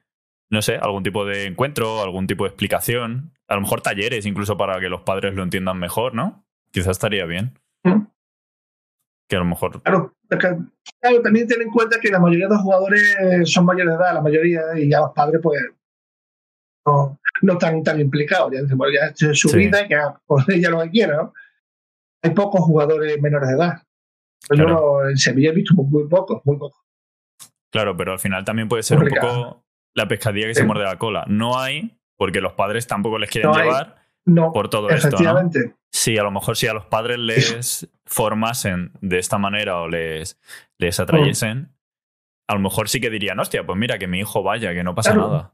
no 0.51 0.63
sé, 0.63 0.77
algún 0.77 1.03
tipo 1.03 1.25
de 1.25 1.47
encuentro, 1.47 2.03
algún 2.03 2.27
tipo 2.27 2.45
de 2.45 2.49
explicación, 2.49 3.33
a 3.49 3.55
lo 3.55 3.63
mejor 3.63 3.81
talleres 3.81 4.27
incluso 4.27 4.57
para 4.57 4.79
que 4.81 4.89
los 4.89 5.03
padres 5.03 5.35
lo 5.35 5.43
entiendan 5.43 5.79
mejor, 5.79 6.15
¿no? 6.15 6.45
Quizá 6.73 6.91
estaría 6.91 7.25
bien. 7.25 7.59
Que 9.29 9.37
a 9.37 9.41
lo 9.41 9.45
mejor... 9.45 9.83
Claro, 9.83 10.15
claro, 10.29 11.23
también 11.23 11.49
ten 11.49 11.61
en 11.63 11.71
cuenta 11.71 11.99
que 12.01 12.11
la 12.11 12.19
mayoría 12.21 12.47
de 12.47 12.55
los 12.55 12.63
jugadores 12.63 13.17
son 13.45 13.65
mayores 13.65 13.93
de 13.97 14.05
edad, 14.05 14.15
la 14.15 14.21
mayoría, 14.23 14.61
y 14.77 14.89
ya 14.89 15.01
los 15.01 15.11
padres, 15.13 15.41
pues, 15.43 15.61
no, 16.87 17.19
no 17.43 17.53
están 17.55 17.83
tan 17.83 18.01
implicados. 18.01 18.53
Ya 18.53 18.63
dicen, 18.63 18.79
bueno, 18.79 18.95
ya 18.95 19.07
es 19.31 19.39
su 19.39 19.49
Sí. 19.49 19.59
vida 19.59 19.83
y 19.85 19.89
que 19.89 19.95
haga 19.97 20.21
con 20.27 20.45
ella 20.49 20.71
lo 20.71 20.83
que 20.83 20.91
quiera, 20.91 21.17
¿no? 21.17 21.33
Hay 22.23 22.31
pocos 22.31 22.61
jugadores 22.61 23.21
menores 23.21 23.49
de 23.49 23.55
edad. 23.57 23.83
Pues 24.47 24.61
Claro. 24.61 25.09
En 25.09 25.17
Sevilla 25.17 25.51
he 25.51 25.55
visto 25.55 25.75
muy 25.75 26.07
pocos, 26.09 26.41
muy 26.45 26.57
pocos. 26.57 26.81
Claro, 27.73 27.97
pero 27.97 28.13
al 28.13 28.19
final 28.21 28.45
también 28.45 28.69
puede 28.69 28.83
ser 28.85 28.99
un 28.99 29.09
poco 29.09 29.65
la 29.95 30.07
pescadilla 30.07 30.47
que 30.47 30.55
Sí. 30.55 30.61
se 30.61 30.67
muerde 30.67 30.85
la 30.85 30.99
cola. 30.99 31.25
No 31.29 31.59
hay, 31.59 31.99
porque 32.17 32.41
los 32.41 32.53
padres 32.53 32.87
tampoco 32.87 33.19
les 33.19 33.31
quieren 33.31 33.51
No 33.51 33.57
hay. 33.57 33.69
No, 34.27 34.53
por 34.53 34.69
todo 34.69 34.91
esto, 34.91 35.11
¿no? 35.23 35.51
Sí, 35.93 36.19
a 36.19 36.23
lo 36.25 36.31
mejor 36.31 36.57
si 36.57 36.67
a 36.67 36.75
los 36.75 36.87
padres 36.87 37.19
les 37.19 37.89
formasen 38.05 38.93
de 39.01 39.19
esta 39.19 39.39
manera 39.39 39.81
o 39.81 39.89
les, 39.89 40.39
les 40.79 40.99
atrayesen, 41.01 41.73
a 42.49 42.55
lo 42.55 42.61
mejor 42.61 42.89
sí 42.89 43.01
que 43.01 43.09
dirían, 43.09 43.39
hostia, 43.41 43.65
pues 43.65 43.79
mira, 43.79 43.99
que 43.99 44.07
mi 44.07 44.19
hijo 44.21 44.43
vaya, 44.43 44.75
que 44.75 44.83
no 44.85 44.95
pasa 44.95 45.13
Claro. 45.15 45.29
nada. 45.29 45.53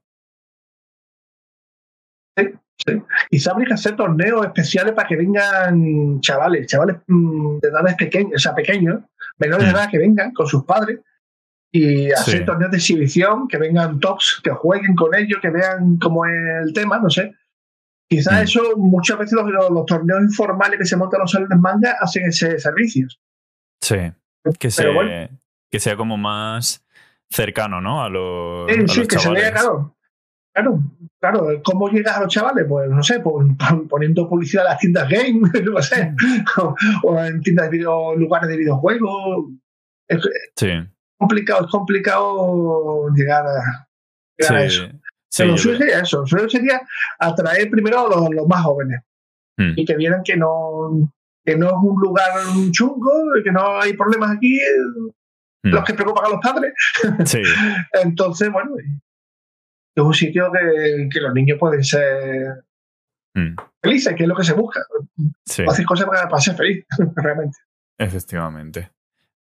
Quizá 3.30 3.52
habría 3.52 3.68
que 3.68 3.74
hacer 3.74 3.94
torneos 3.94 4.44
especiales 4.44 4.94
para 4.94 5.06
que 5.06 5.16
vengan 5.16 6.20
chavales, 6.20 6.66
chavales 6.66 6.96
mm, 7.06 7.58
de 7.58 7.68
edades 7.68 7.94
pequeñas, 7.94 8.32
o 8.34 8.38
sea, 8.38 8.54
pequeños, 8.54 9.00
menores 9.38 9.66
de 9.66 9.72
Mm. 9.72 9.76
edad 9.76 9.90
que 9.90 9.98
vengan 9.98 10.32
con 10.32 10.46
sus 10.48 10.64
padres 10.64 10.98
y 11.70 12.10
hacer 12.10 12.38
Sí. 12.40 12.44
torneos 12.44 12.70
de 12.72 12.78
exhibición, 12.78 13.46
que 13.46 13.58
vengan 13.58 14.00
tops, 14.00 14.40
que 14.42 14.50
jueguen 14.50 14.94
con 14.96 15.14
ellos, 15.14 15.38
que 15.40 15.50
vean 15.50 15.98
cómo 15.98 16.26
es 16.26 16.32
el 16.64 16.72
tema, 16.72 16.98
no 16.98 17.08
sé. 17.08 17.34
Quizá 18.16 18.40
Mm. 18.40 18.42
eso, 18.42 18.76
muchas 18.76 19.18
veces 19.18 19.32
los, 19.32 19.46
los- 19.50 19.70
los 19.70 19.86
torneos 19.86 20.20
informales 20.20 20.78
que 20.78 20.84
se 20.84 20.96
montan 20.98 21.20
los 21.20 21.30
salones 21.30 21.58
manga 21.58 21.96
hacen 22.00 22.26
ese 22.26 22.58
servicio. 22.58 23.08
Sí. 23.80 23.96
Que, 24.58 24.70
se- 24.70 24.88
bueno. 24.88 25.28
que 25.70 25.80
sea 25.80 25.96
como 25.96 26.16
más 26.18 26.84
cercano, 27.30 27.80
¿no? 27.80 28.02
A 28.04 28.10
los, 28.10 28.70
Sí, 28.70 28.74
a 28.82 28.88
sí, 28.88 28.98
los 29.00 29.08
que 29.08 29.18
se 29.18 29.30
vea, 29.30 29.42
chavales. 29.44 29.52
claro. 29.62 29.96
Claro, 30.54 30.78
claro. 31.18 31.62
¿Cómo 31.64 31.88
llegas 31.88 32.18
a 32.18 32.20
los 32.20 32.28
chavales? 32.34 32.66
Pues 32.68 32.90
no 32.90 33.02
sé, 33.02 33.20
pon- 33.24 33.56
poniendo 33.88 34.28
publicidad 34.28 34.64
en 34.66 34.68
las 34.70 34.78
tiendas 34.78 35.08
game, 35.08 35.40
no 35.64 35.80
sé, 35.80 36.14
o, 36.58 36.74
o 37.04 37.18
en 37.24 37.40
tiendas 37.40 37.70
de 37.70 37.78
video, 37.78 38.14
lugares 38.16 38.48
de 38.50 38.56
videojuegos. 38.58 39.46
Es 40.08 40.20
Sí, 40.56 40.68
complicado, 41.18 41.64
es 41.64 41.70
complicado 41.70 43.08
llegar 43.14 43.46
a, 43.46 43.88
llegar 44.36 44.56
a 44.56 44.64
eso. 44.64 44.82
Sí. 45.32 45.42
Pero 45.42 45.56
suyo 45.56 45.78
sería 45.78 46.00
eso, 46.00 46.20
lo 46.20 46.26
suyo 46.26 46.48
sería 46.48 46.80
atraer 47.18 47.70
primero 47.70 48.06
a 48.06 48.08
los, 48.08 48.30
los 48.30 48.46
más 48.46 48.62
jóvenes 48.62 49.00
Mm, 49.56 49.72
y 49.76 49.84
que 49.84 49.96
vieran 49.96 50.22
que 50.22 50.36
no, 50.36 51.10
que 51.44 51.56
no 51.56 51.66
es 51.68 51.74
un 51.82 52.00
lugar 52.00 52.30
chungo, 52.70 53.10
que 53.44 53.52
no 53.52 53.80
hay 53.80 53.92
problemas 53.94 54.30
aquí, 54.36 54.58
mm, 55.62 55.68
los 55.68 55.84
que 55.84 55.94
preocupan 55.94 56.26
a 56.26 56.28
los 56.30 56.40
padres. 56.40 56.72
Sí, 57.26 57.42
Entonces, 58.02 58.50
bueno, 58.50 58.70
es 59.94 60.02
un 60.02 60.14
sitio 60.14 60.50
que, 60.52 61.08
que 61.10 61.20
los 61.20 61.34
niños 61.34 61.58
pueden 61.58 61.84
ser 61.84 62.64
mm, 63.34 63.56
felices, 63.82 64.14
que 64.14 64.22
es 64.22 64.28
lo 64.28 64.36
que 64.36 64.44
se 64.44 64.54
busca. 64.54 64.80
sí. 65.44 65.64
Hacer 65.68 65.84
cosas 65.84 66.06
para, 66.06 66.28
para 66.28 66.40
ser 66.40 66.54
feliz, 66.56 66.84
realmente. 67.16 67.58
Efectivamente. 67.98 68.90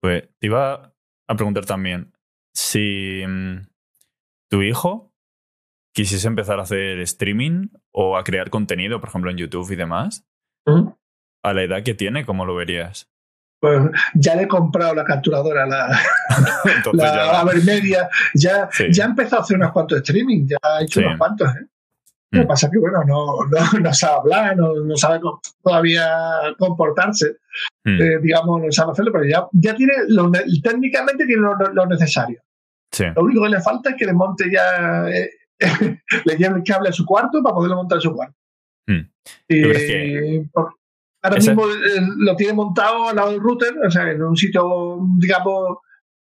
Pues 0.00 0.22
te 0.38 0.46
iba 0.46 0.94
a 1.28 1.36
preguntar 1.36 1.66
también 1.66 2.12
si 2.54 3.22
mm, 3.26 3.66
tu 4.48 4.62
hijo 4.62 5.07
quisiese 5.98 6.28
empezar 6.28 6.60
a 6.60 6.62
hacer 6.62 7.00
streaming 7.00 7.70
o 7.92 8.16
a 8.16 8.22
crear 8.22 8.50
contenido, 8.50 9.00
por 9.00 9.08
ejemplo, 9.08 9.32
en 9.32 9.36
YouTube 9.36 9.68
y 9.72 9.74
demás, 9.74 10.24
a 11.42 11.52
la 11.52 11.62
edad 11.64 11.82
que 11.82 11.94
tiene, 11.94 12.24
¿cómo 12.24 12.46
lo 12.46 12.54
verías? 12.54 13.08
Pues 13.60 13.80
ya 14.14 14.36
le 14.36 14.42
he 14.42 14.46
comprado 14.48 14.94
la 14.94 15.02
capturadora, 15.04 15.66
la, 15.66 15.88
la, 16.92 17.04
ya. 17.04 17.32
la 17.32 17.44
Vermedia, 17.44 18.08
ya, 18.32 18.68
Sí. 18.70 18.84
ya 18.92 19.04
ha 19.04 19.08
empezado 19.08 19.40
a 19.40 19.44
hacer 19.44 19.56
unos 19.56 19.72
cuantos 19.72 19.98
streaming, 19.98 20.46
ya 20.46 20.56
ha 20.62 20.82
hecho 20.82 21.00
Sí. 21.00 21.06
unos 21.06 21.18
cuantos. 21.18 21.48
¿eh? 21.48 21.66
Lo 22.30 22.40
que 22.40 22.44
Mm. 22.44 22.48
pasa 22.48 22.66
es 22.68 22.72
que, 22.72 22.78
bueno, 22.78 23.02
no, 23.04 23.26
no, 23.50 23.78
no 23.80 23.92
sabe 23.94 24.14
hablar, 24.18 24.56
no, 24.56 24.74
no 24.84 24.96
sabe 24.96 25.18
co- 25.20 25.40
todavía 25.64 26.06
comportarse, 26.58 27.38
Mm, 27.84 28.00
eh, 28.00 28.18
digamos, 28.22 28.62
no 28.62 28.70
sabe 28.70 28.92
hacerlo, 28.92 29.10
pero 29.12 29.24
ya, 29.24 29.48
ya 29.52 29.74
tiene, 29.74 29.94
lo, 30.08 30.30
técnicamente 30.62 31.26
tiene 31.26 31.42
lo, 31.42 31.56
lo 31.56 31.86
necesario. 31.86 32.40
sí, 32.92 33.04
Lo 33.16 33.22
único 33.22 33.42
que 33.42 33.48
le 33.48 33.60
falta 33.60 33.90
es 33.90 33.96
que 33.96 34.06
le 34.06 34.12
monte 34.12 34.44
ya, 34.52 35.08
eh, 35.10 35.30
le 36.24 36.36
lleve 36.36 36.56
el 36.58 36.62
cable 36.64 36.88
a 36.88 36.92
su 36.92 37.04
cuarto 37.04 37.42
para 37.42 37.54
poderlo 37.54 37.76
montar 37.76 37.96
en 37.98 38.02
su 38.02 38.12
cuarto. 38.14 38.36
Mm. 38.86 39.00
Y, 39.48 39.62
¿Tú 39.62 39.68
crees 39.68 39.86
que 39.90 40.48
por- 40.52 40.74
ahora 41.22 41.36
ese- 41.38 41.50
mismo 41.54 41.66
eh, 41.70 42.00
lo 42.18 42.36
tiene 42.36 42.52
montado 42.52 43.08
al 43.08 43.16
lado 43.16 43.30
del 43.32 43.40
router, 43.40 43.74
o 43.86 43.90
sea, 43.90 44.10
en 44.10 44.22
un 44.22 44.36
sitio, 44.36 44.98
digamos, 45.18 45.78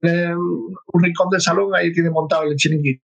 eh, 0.02 0.34
un 0.36 1.04
rincón 1.04 1.30
del 1.30 1.42
salón, 1.42 1.74
ahí 1.76 1.92
tiene 1.92 2.10
montado 2.10 2.44
el 2.44 2.56
chiringuito. 2.56 3.04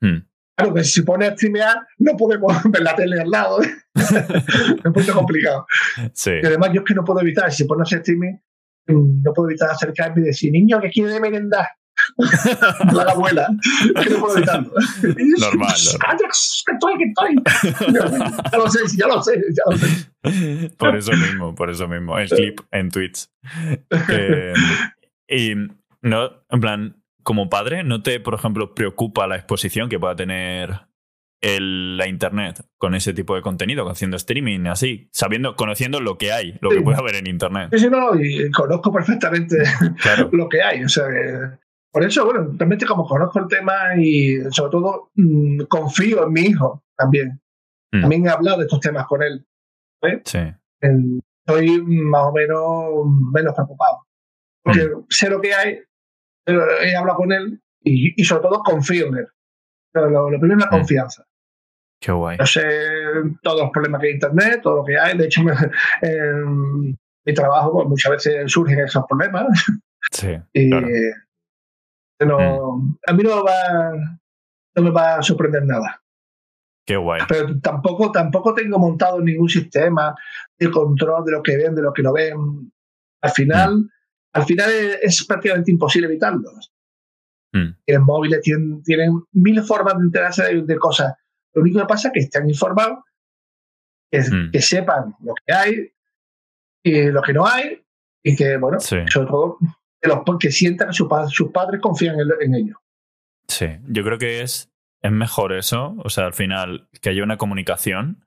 Mm. 0.00 0.18
Claro, 0.54 0.74
que 0.74 0.84
si 0.84 0.92
se 0.92 1.02
pone 1.04 1.26
a 1.26 1.32
streamear, 1.32 1.76
no 1.98 2.16
podemos 2.16 2.52
ver 2.70 2.82
la 2.82 2.94
tele 2.96 3.20
al 3.20 3.30
lado. 3.30 3.62
¿eh? 3.62 3.70
es 3.94 4.84
un 4.84 4.92
poco 4.92 5.12
complicado. 5.14 5.66
sí, 6.12 6.32
Y 6.42 6.46
además, 6.46 6.70
yo 6.72 6.80
es 6.80 6.86
que 6.86 6.94
no 6.94 7.04
puedo 7.04 7.20
evitar, 7.20 7.50
si 7.50 7.58
se 7.62 7.64
pone 7.66 7.82
a 7.82 7.84
hacer 7.84 8.00
streaming, 8.00 8.34
no 8.88 9.32
puedo 9.32 9.48
evitar 9.48 9.70
acercarme 9.70 10.22
y 10.22 10.24
decir, 10.24 10.50
niño, 10.52 10.80
que 10.80 10.90
quiere 10.90 11.18
merendar? 11.20 11.66
La 12.92 13.02
abuela. 13.12 13.48
Que 14.02 14.10
no 14.10 14.20
puedo. 14.20 14.36
Normal, 15.38 15.74
ya 18.50 18.56
lo 18.58 18.68
sé, 18.70 18.80
ya 18.96 19.06
lo 19.06 19.22
sé, 19.22 19.32
ya 19.50 19.62
lo 19.70 19.76
sé. 19.76 20.70
Por 20.78 20.96
eso 20.96 21.12
mismo, 21.12 21.54
por 21.54 21.70
eso 21.70 21.88
mismo. 21.88 22.18
El 22.18 22.28
clip 22.28 22.60
en 22.70 22.90
Twitch. 22.90 23.28
Eh, 24.08 24.54
y 25.28 25.54
no, 26.02 26.30
en 26.50 26.60
plan, 26.60 27.02
como 27.22 27.48
padre, 27.48 27.84
¿no 27.84 28.02
te, 28.02 28.20
por 28.20 28.34
ejemplo, 28.34 28.74
preocupa 28.74 29.26
la 29.26 29.36
exposición 29.36 29.88
que 29.88 29.98
pueda 29.98 30.16
tener 30.16 30.82
el- 31.40 31.96
la 31.96 32.06
internet 32.06 32.64
con 32.78 32.94
ese 32.94 33.12
tipo 33.14 33.34
de 33.34 33.42
contenido, 33.42 33.88
haciendo 33.90 34.16
streaming, 34.16 34.66
así, 34.66 35.08
sabiendo, 35.12 35.56
conociendo 35.56 36.00
lo 36.00 36.16
que 36.16 36.32
hay, 36.32 36.56
lo 36.60 36.70
que 36.70 36.80
puede 36.82 36.98
haber 36.98 37.16
en 37.16 37.26
internet? 37.26 37.68
Sí, 37.72 37.80
sí, 37.80 37.88
no, 37.90 38.14
y 38.14 38.48
conozco 38.52 38.92
perfectamente 38.92 39.56
Claro. 40.00 40.30
lo 40.32 40.48
que 40.48 40.62
hay. 40.62 40.84
O 40.84 40.88
sea, 40.88 41.04
que- 41.08 41.61
por 41.92 42.02
eso, 42.04 42.24
bueno, 42.24 42.52
realmente 42.56 42.86
como 42.86 43.06
conozco 43.06 43.38
el 43.38 43.48
tema 43.48 43.94
y 43.96 44.38
sobre 44.50 44.70
todo 44.70 45.10
mm, 45.14 45.62
confío 45.68 46.24
en 46.26 46.32
mi 46.32 46.40
hijo 46.42 46.82
también. 46.96 47.40
Mm. 47.92 48.00
También 48.00 48.26
he 48.26 48.30
hablado 48.30 48.58
de 48.58 48.64
estos 48.64 48.80
temas 48.80 49.06
con 49.06 49.22
él. 49.22 49.46
Sí. 50.24 50.38
En- 50.80 51.20
Estoy 51.44 51.82
más 51.82 52.22
o 52.22 52.32
menos 52.32 52.84
menos 53.34 53.52
preocupado. 53.54 54.06
Porque 54.62 54.84
Mm. 54.84 55.06
sé 55.08 55.28
lo 55.28 55.40
que 55.40 55.52
hay, 55.52 55.80
pero 56.44 56.64
he 56.80 56.94
hablado 56.96 57.18
con 57.18 57.32
él 57.32 57.60
y, 57.82 58.20
y 58.20 58.24
sobre 58.24 58.42
todo 58.42 58.62
confío 58.62 59.08
en 59.08 59.16
él. 59.16 59.26
Pero 59.92 60.08
lo, 60.08 60.30
lo 60.30 60.38
primero 60.38 60.60
es 60.60 60.64
la 60.66 60.70
Mm. 60.70 60.78
confianza. 60.78 61.24
Qué 62.00 62.12
guay. 62.12 62.38
Yo 62.38 62.46
sé 62.46 62.62
todos 63.42 63.60
los 63.60 63.70
problemas 63.72 64.00
que 64.00 64.06
hay 64.06 64.10
en 64.12 64.16
Internet, 64.16 64.60
todo 64.62 64.76
lo 64.76 64.84
que 64.84 64.96
hay. 64.96 65.18
De 65.18 65.24
hecho, 65.24 65.42
me- 65.42 65.52
en 66.02 66.96
mi 67.26 67.34
trabajo 67.34 67.72
pues, 67.72 67.88
muchas 67.88 68.12
veces 68.12 68.50
surgen 68.52 68.78
esos 68.78 69.04
problemas. 69.08 69.46
Sí. 70.12 70.38
Y 70.52 70.70
Claro. 70.70 70.86
No, 72.26 72.98
a 73.06 73.12
mí 73.12 73.22
no 73.22 73.44
va, 73.44 73.92
no 74.74 74.82
me 74.82 74.90
va 74.90 75.16
a 75.16 75.22
sorprender 75.22 75.64
nada. 75.64 76.02
Qué 76.86 76.96
guay. 76.96 77.22
Pero 77.28 77.60
tampoco, 77.60 78.10
tampoco 78.10 78.54
tengo 78.54 78.78
montado 78.78 79.20
ningún 79.20 79.48
sistema 79.48 80.14
de 80.58 80.70
control 80.70 81.24
de 81.24 81.32
lo 81.32 81.42
que 81.42 81.56
ven, 81.56 81.74
de 81.74 81.82
lo 81.82 81.92
que 81.92 82.02
no 82.02 82.12
ven. 82.12 82.72
Al 83.20 83.30
final, 83.30 83.76
mm. 83.76 83.90
al 84.32 84.44
final 84.44 84.70
es, 85.00 85.24
prácticamente 85.24 85.70
imposible 85.70 86.08
evitarlos. 86.08 86.72
Mm. 87.52 87.68
Tienen 87.84 88.04
móviles, 88.04 88.40
tienen, 88.40 88.82
tienen, 88.82 89.22
mil 89.32 89.62
formas 89.62 89.98
de 89.98 90.04
enterarse 90.04 90.62
de, 90.62 90.76
cosas. 90.76 91.14
Lo 91.54 91.62
único 91.62 91.80
que 91.80 91.86
pasa 91.86 92.08
es 92.08 92.14
que 92.14 92.20
estén 92.20 92.48
informados, 92.48 93.04
que, 94.10 94.20
mm. 94.20 94.50
que 94.50 94.60
sepan 94.60 95.14
lo 95.20 95.34
que 95.46 95.52
hay 95.52 95.92
y 96.82 97.10
lo 97.10 97.22
que 97.22 97.32
no 97.32 97.46
hay, 97.46 97.80
y 98.24 98.36
que, 98.36 98.56
bueno, 98.56 98.80
sobre 98.80 99.06
todo, 99.06 99.58
que, 100.02 100.08
los, 100.08 100.18
que 100.38 100.50
sientan 100.50 100.88
que 100.88 100.94
sus 100.94 101.50
padres 101.52 101.80
confían 101.80 102.18
en, 102.20 102.28
en 102.40 102.54
ellos. 102.54 102.76
Sí, 103.48 103.66
yo 103.88 104.02
creo 104.02 104.18
que 104.18 104.42
es 104.42 104.72
es 105.02 105.10
mejor 105.10 105.52
eso, 105.52 105.96
o 105.98 106.08
sea, 106.08 106.26
al 106.26 106.32
final, 106.32 106.88
que 107.00 107.10
haya 107.10 107.24
una 107.24 107.36
comunicación 107.36 108.24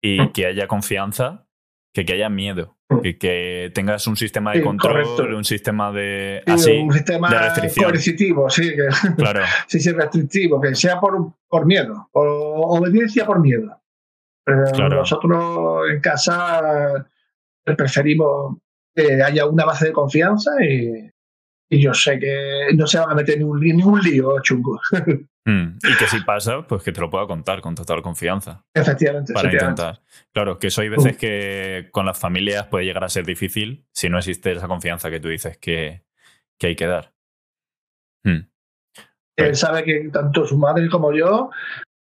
y 0.00 0.20
mm. 0.20 0.32
que 0.32 0.46
haya 0.46 0.68
confianza 0.68 1.46
que 1.92 2.04
que 2.04 2.12
haya 2.12 2.28
miedo. 2.28 2.76
Mm. 2.88 3.00
Que, 3.00 3.18
que 3.18 3.72
tengas 3.74 4.06
un 4.06 4.16
sistema 4.16 4.52
de 4.52 4.62
control, 4.62 5.34
un 5.34 5.44
sistema 5.44 5.90
de. 5.90 6.42
así, 6.46 6.72
un 6.72 6.92
sistema 6.92 7.28
de 7.28 7.38
restricción. 7.38 7.90
coercitivo, 7.90 8.48
sí. 8.48 8.72
claro. 9.16 9.42
sí, 9.66 9.80
sí, 9.80 9.92
restrictivo, 9.92 10.60
que 10.60 10.74
sea 10.74 11.00
por, 11.00 11.34
por 11.48 11.66
miedo, 11.66 12.08
por 12.12 12.26
obediencia 12.28 13.26
por 13.26 13.40
miedo. 13.40 13.82
Nosotros 14.46 15.90
en 15.90 16.00
casa 16.00 17.06
preferimos 17.64 18.56
que 18.98 19.22
haya 19.22 19.46
una 19.46 19.64
base 19.64 19.86
de 19.86 19.92
confianza 19.92 20.50
y, 20.62 21.10
y 21.70 21.82
yo 21.82 21.94
sé 21.94 22.18
que 22.18 22.68
no 22.74 22.86
se 22.86 22.98
van 22.98 23.10
a 23.10 23.14
meter 23.14 23.38
en 23.38 23.50
ningún, 23.60 24.00
lío 24.00 24.40
chungo. 24.42 24.80
Mm, 25.44 25.78
y 25.78 25.96
que 25.96 26.06
si 26.08 26.20
pasa, 26.20 26.66
pues 26.66 26.82
que 26.82 26.92
te 26.92 27.00
lo 27.00 27.08
pueda 27.08 27.26
contar 27.26 27.62
con 27.62 27.74
total 27.74 28.02
confianza. 28.02 28.66
Efectivamente. 28.74 29.32
Para 29.32 29.50
intentar. 29.50 30.02
Claro, 30.34 30.58
que 30.58 30.66
eso 30.66 30.82
hay 30.82 30.90
veces 30.90 31.16
que 31.16 31.88
con 31.90 32.04
las 32.04 32.18
familias 32.18 32.66
puede 32.66 32.84
llegar 32.84 33.02
a 33.02 33.08
ser 33.08 33.24
difícil 33.24 33.86
si 33.90 34.10
no 34.10 34.18
existe 34.18 34.52
esa 34.52 34.68
confianza 34.68 35.08
que 35.08 35.20
tú 35.20 35.28
dices 35.28 35.56
que, 35.56 36.02
que 36.58 36.66
hay 36.66 36.76
que 36.76 36.86
dar. 36.86 37.14
Mm. 38.24 38.40
Él 39.36 39.56
sabe 39.56 39.84
que 39.84 40.10
tanto 40.12 40.46
su 40.46 40.58
madre 40.58 40.86
como 40.90 41.14
yo 41.14 41.48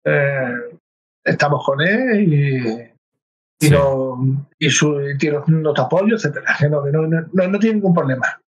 eh, 0.04 0.52
estamos 1.24 1.64
con 1.64 1.80
él 1.80 2.34
y, 2.34 2.89
y, 3.60 4.70
su, 4.70 5.00
y 5.00 5.18
tiene 5.18 5.38
nuestro 5.46 5.84
apoyo, 5.84 6.16
etcétera. 6.16 6.56
Que 6.58 6.68
no, 6.68 6.84
no, 6.86 7.06
no, 7.06 7.48
no 7.48 7.58
tiene 7.58 7.76
ningún 7.76 7.94
problema. 7.94 8.40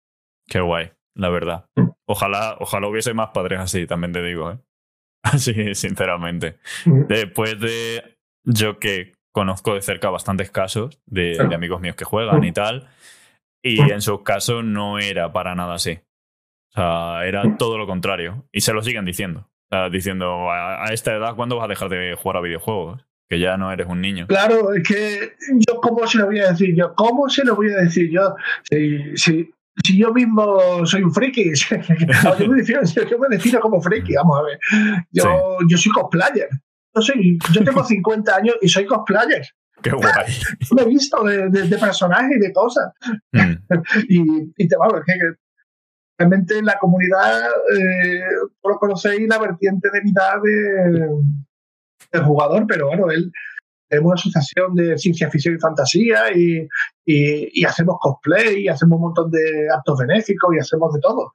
Qué 0.49 0.61
guay 0.61 0.91
la 1.15 1.29
verdad. 1.29 1.67
Mm. 1.77 1.89
Ojalá, 2.07 2.57
ojalá 2.61 2.89
hubiese 2.89 3.15
más 3.15 3.31
padres 3.31 3.61
así, 3.61 3.87
también 3.87 4.13
te 4.13 4.23
digo, 4.23 4.53
¿eh? 4.53 4.59
Así, 5.25 5.75
sinceramente. 5.75 6.59
Mm. 6.85 7.07
Después 7.07 7.61
de 7.61 8.17
yo 8.45 8.81
que 8.81 9.13
conozco 9.33 9.75
de 9.75 9.81
cerca 9.81 10.11
bastantes 10.11 10.51
casos 10.51 11.01
de, 11.07 11.39
amigos 11.55 11.81
míos 11.81 11.95
que 11.95 12.05
juegan 12.05 12.41
mm. 12.41 12.45
y 12.45 12.53
tal, 12.53 12.89
y 13.65 13.81
en 13.81 14.03
sus 14.03 14.23
casos 14.23 14.65
no 14.65 14.99
era 14.99 15.33
para 15.33 15.55
nada 15.55 15.75
así. 15.75 16.01
O 16.71 16.75
sea, 16.75 17.25
era 17.25 17.57
todo 17.57 17.79
lo 17.79 17.87
contrario. 17.87 18.45
Y 18.51 18.63
se 18.63 18.73
lo 18.73 18.83
siguen 18.83 19.05
diciendo. 19.05 19.49
O 19.71 19.77
sea, 19.77 19.91
diciendo, 19.91 20.51
a, 20.51 20.87
esta 20.93 21.15
edad, 21.15 21.37
¿cuándo 21.37 21.57
vas 21.57 21.67
a 21.67 21.69
dejar 21.69 21.89
de 21.89 22.17
jugar 22.21 22.39
a 22.39 22.41
videojuegos? 22.41 23.07
Que 23.33 23.39
ya 23.39 23.57
no 23.57 23.73
eres 23.73 23.87
un 23.87 24.03
niño. 24.03 24.27
Claro, 24.27 24.75
es 24.75 24.87
que 24.87 25.37
yo, 25.67 25.81
¿cómo 25.81 26.07
se 26.07 26.19
lo 26.19 26.27
voy 26.27 26.41
a 26.41 26.51
decir 26.51 26.77
yo? 26.77 26.95
¿Cómo 26.95 27.31
se 27.31 27.43
lo 27.47 27.57
voy 27.57 27.73
a 27.73 27.79
decir 27.79 28.11
yo? 28.11 28.35
Si, 28.71 29.17
si, 29.17 29.51
si 29.83 29.97
yo 29.97 30.13
mismo 30.13 30.85
soy 30.85 31.03
un 31.03 31.15
friki, 31.15 31.51
yo, 31.55 31.79
me 32.47 32.57
defino, 32.57 32.83
yo 32.83 33.19
me 33.19 33.29
defino 33.31 33.59
como 33.61 33.81
friki, 33.81 34.17
vamos 34.17 34.39
a 34.39 34.43
ver. 34.43 34.59
Yo, 35.13 35.57
yo 35.67 35.79
soy 35.79 35.93
cosplayer. 35.93 36.51
Yo, 36.95 37.01
soy, 37.01 37.39
yo 37.55 37.65
tengo 37.65 37.83
50 37.87 38.37
años 38.37 38.57
y 38.61 38.69
soy 38.69 38.85
cosplayer. 38.85 39.47
Qué 39.81 39.93
guay. 39.93 40.13
me 40.77 40.83
he 40.83 40.87
visto 40.89 41.25
de, 41.25 41.49
de, 41.49 41.79
personajes 41.79 42.37
y 42.37 42.39
de 42.39 42.53
cosas. 42.53 42.93
Mm. 43.33 43.53
y, 44.11 44.53
y 44.59 44.69
te 44.69 44.77
vamos, 44.77 45.01
es 45.07 45.07
que 45.07 45.21
realmente 46.19 46.59
en 46.59 46.67
la 46.67 46.77
comunidad, 46.79 47.47
eh, 47.79 48.25
lo 48.63 48.77
conocéis 48.79 49.27
la 49.27 49.39
vertiente 49.39 49.89
de 49.91 50.03
mitad 50.03 50.35
de, 50.43 51.09
del 52.13 52.25
jugador, 52.25 52.67
pero 52.67 52.87
bueno, 52.89 53.11
él 53.11 53.33
tenemos 53.93 54.13
una 54.13 54.15
asociación 54.15 54.75
de 54.75 54.97
ciencia 54.97 55.31
ficción 55.31 55.55
y 55.55 55.59
fantasía 55.59 56.33
y, 56.35 56.67
y, 57.05 57.65
hacemos 57.65 57.97
cosplay 58.01 58.63
y 58.63 58.69
hacemos 58.69 58.97
un 58.97 59.03
montón 59.03 59.31
de 59.31 59.69
actos 59.71 59.99
benéficos 59.99 60.55
y 60.55 60.61
hacemos 60.61 60.95
de 60.95 61.01
todo. 61.01 61.33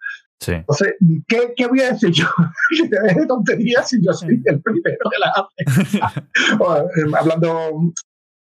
Entonces, 0.47 0.95
¿qué, 1.27 1.53
¿qué, 1.55 1.67
voy 1.67 1.81
a 1.81 1.91
decir 1.91 2.11
yo? 2.11 2.25
de 2.89 3.25
tonterías 3.27 3.89
si 3.89 4.03
yo 4.03 4.11
soy 4.11 4.41
el 4.45 4.61
primero 4.61 4.97
que 5.09 5.19
la 5.19 5.33
hace. 5.35 6.21
Eh, 6.57 7.11
hablando, 7.17 7.71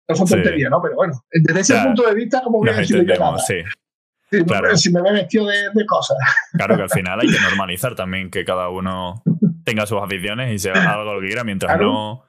no 0.09 0.15
son 0.15 0.27
tonterías, 0.27 0.71
¿no? 0.71 0.83
Pero 0.83 0.95
bueno, 0.95 1.15
desde 1.31 1.61
ese 1.61 1.83
punto 1.83 2.03
de 2.03 2.15
vista, 2.15 2.43
como 2.43 2.59
voy 2.59 2.69
a 2.69 2.77
decir 2.77 3.05
yo 3.07 3.37
Sí. 3.39 4.45
claro. 4.45 4.77
Si 4.77 4.93
me 4.93 5.01
ve 5.03 5.13
vestido 5.13 5.47
de, 5.47 5.71
de, 5.73 5.87
cosas. 5.87 6.19
Claro 6.53 6.77
que 6.77 6.83
al 6.83 6.91
final 6.91 7.21
hay 7.21 7.29
que 7.29 7.41
normalizar 7.49 7.95
también 7.95 8.31
que 8.31 8.45
cada 8.45 8.69
uno 8.69 9.23
tenga 9.65 9.87
sus 9.87 10.01
aficiones 10.03 10.53
y 10.53 10.59
se 10.59 10.71
haga 10.71 10.97
lo 11.05 11.21
que 11.21 11.27
quiera 11.27 11.45
mientras 11.45 11.79
no 11.81 12.25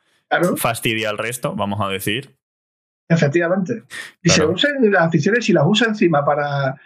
fastidia 0.57 1.09
al 1.09 1.17
resto, 1.17 1.55
vamos 1.55 1.79
a 1.81 1.89
decir. 1.89 2.35
Efectivamente. 3.09 3.83
Y 4.21 4.29
se 4.29 4.45
usen 4.45 4.91
las 4.91 5.03
aficiones 5.03 5.47
y 5.49 5.53
las 5.53 5.65
usa 5.67 5.87
encima 5.87 6.25
para, 6.25 6.79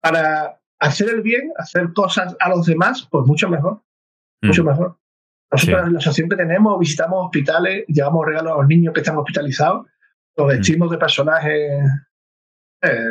para 0.00 0.60
hacer 0.78 1.10
el 1.10 1.22
bien, 1.22 1.52
hacer 1.56 1.92
cosas 1.92 2.36
a 2.40 2.48
los 2.48 2.66
demás, 2.66 3.06
pues 3.10 3.26
mucho 3.26 3.48
mejor. 3.48 3.82
Mucho 4.42 4.64
mm. 4.64 4.66
mejor. 4.66 4.98
Nosotros 5.52 5.86
en 5.86 5.92
la 5.92 5.98
asociación 5.98 6.28
que 6.28 6.36
tenemos, 6.36 6.78
visitamos 6.78 7.26
hospitales, 7.26 7.84
llevamos 7.88 8.24
regalos 8.24 8.52
a 8.52 8.56
los 8.58 8.68
niños 8.68 8.94
que 8.94 9.00
están 9.00 9.16
hospitalizados, 9.16 9.86
los 10.36 10.46
mm. 10.46 10.50
vestimos 10.50 10.90
de 10.90 10.98
personajes 10.98 11.82
eh, 12.82 13.10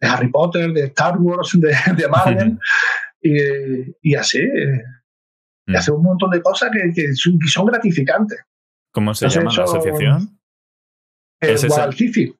de 0.00 0.08
Harry 0.08 0.28
Potter, 0.28 0.72
de 0.72 0.84
Star 0.84 1.16
Wars, 1.18 1.58
de, 1.58 1.74
de 1.96 2.08
Marvel, 2.08 2.58
y, 4.02 4.14
así. 4.14 4.38
Eh, 4.38 4.84
y 5.70 5.72
mm. 5.72 5.76
hacemos 5.76 5.98
un 6.00 6.06
montón 6.06 6.30
de 6.30 6.42
cosas 6.42 6.70
que, 6.72 6.92
que 6.92 7.14
son 7.14 7.66
gratificantes. 7.66 8.40
¿Cómo 8.92 9.14
se 9.14 9.28
llama 9.28 9.52
la 9.56 9.64
asociación? 9.64 10.40
¿Es 11.40 11.66
Guadalcifi. 11.66 12.34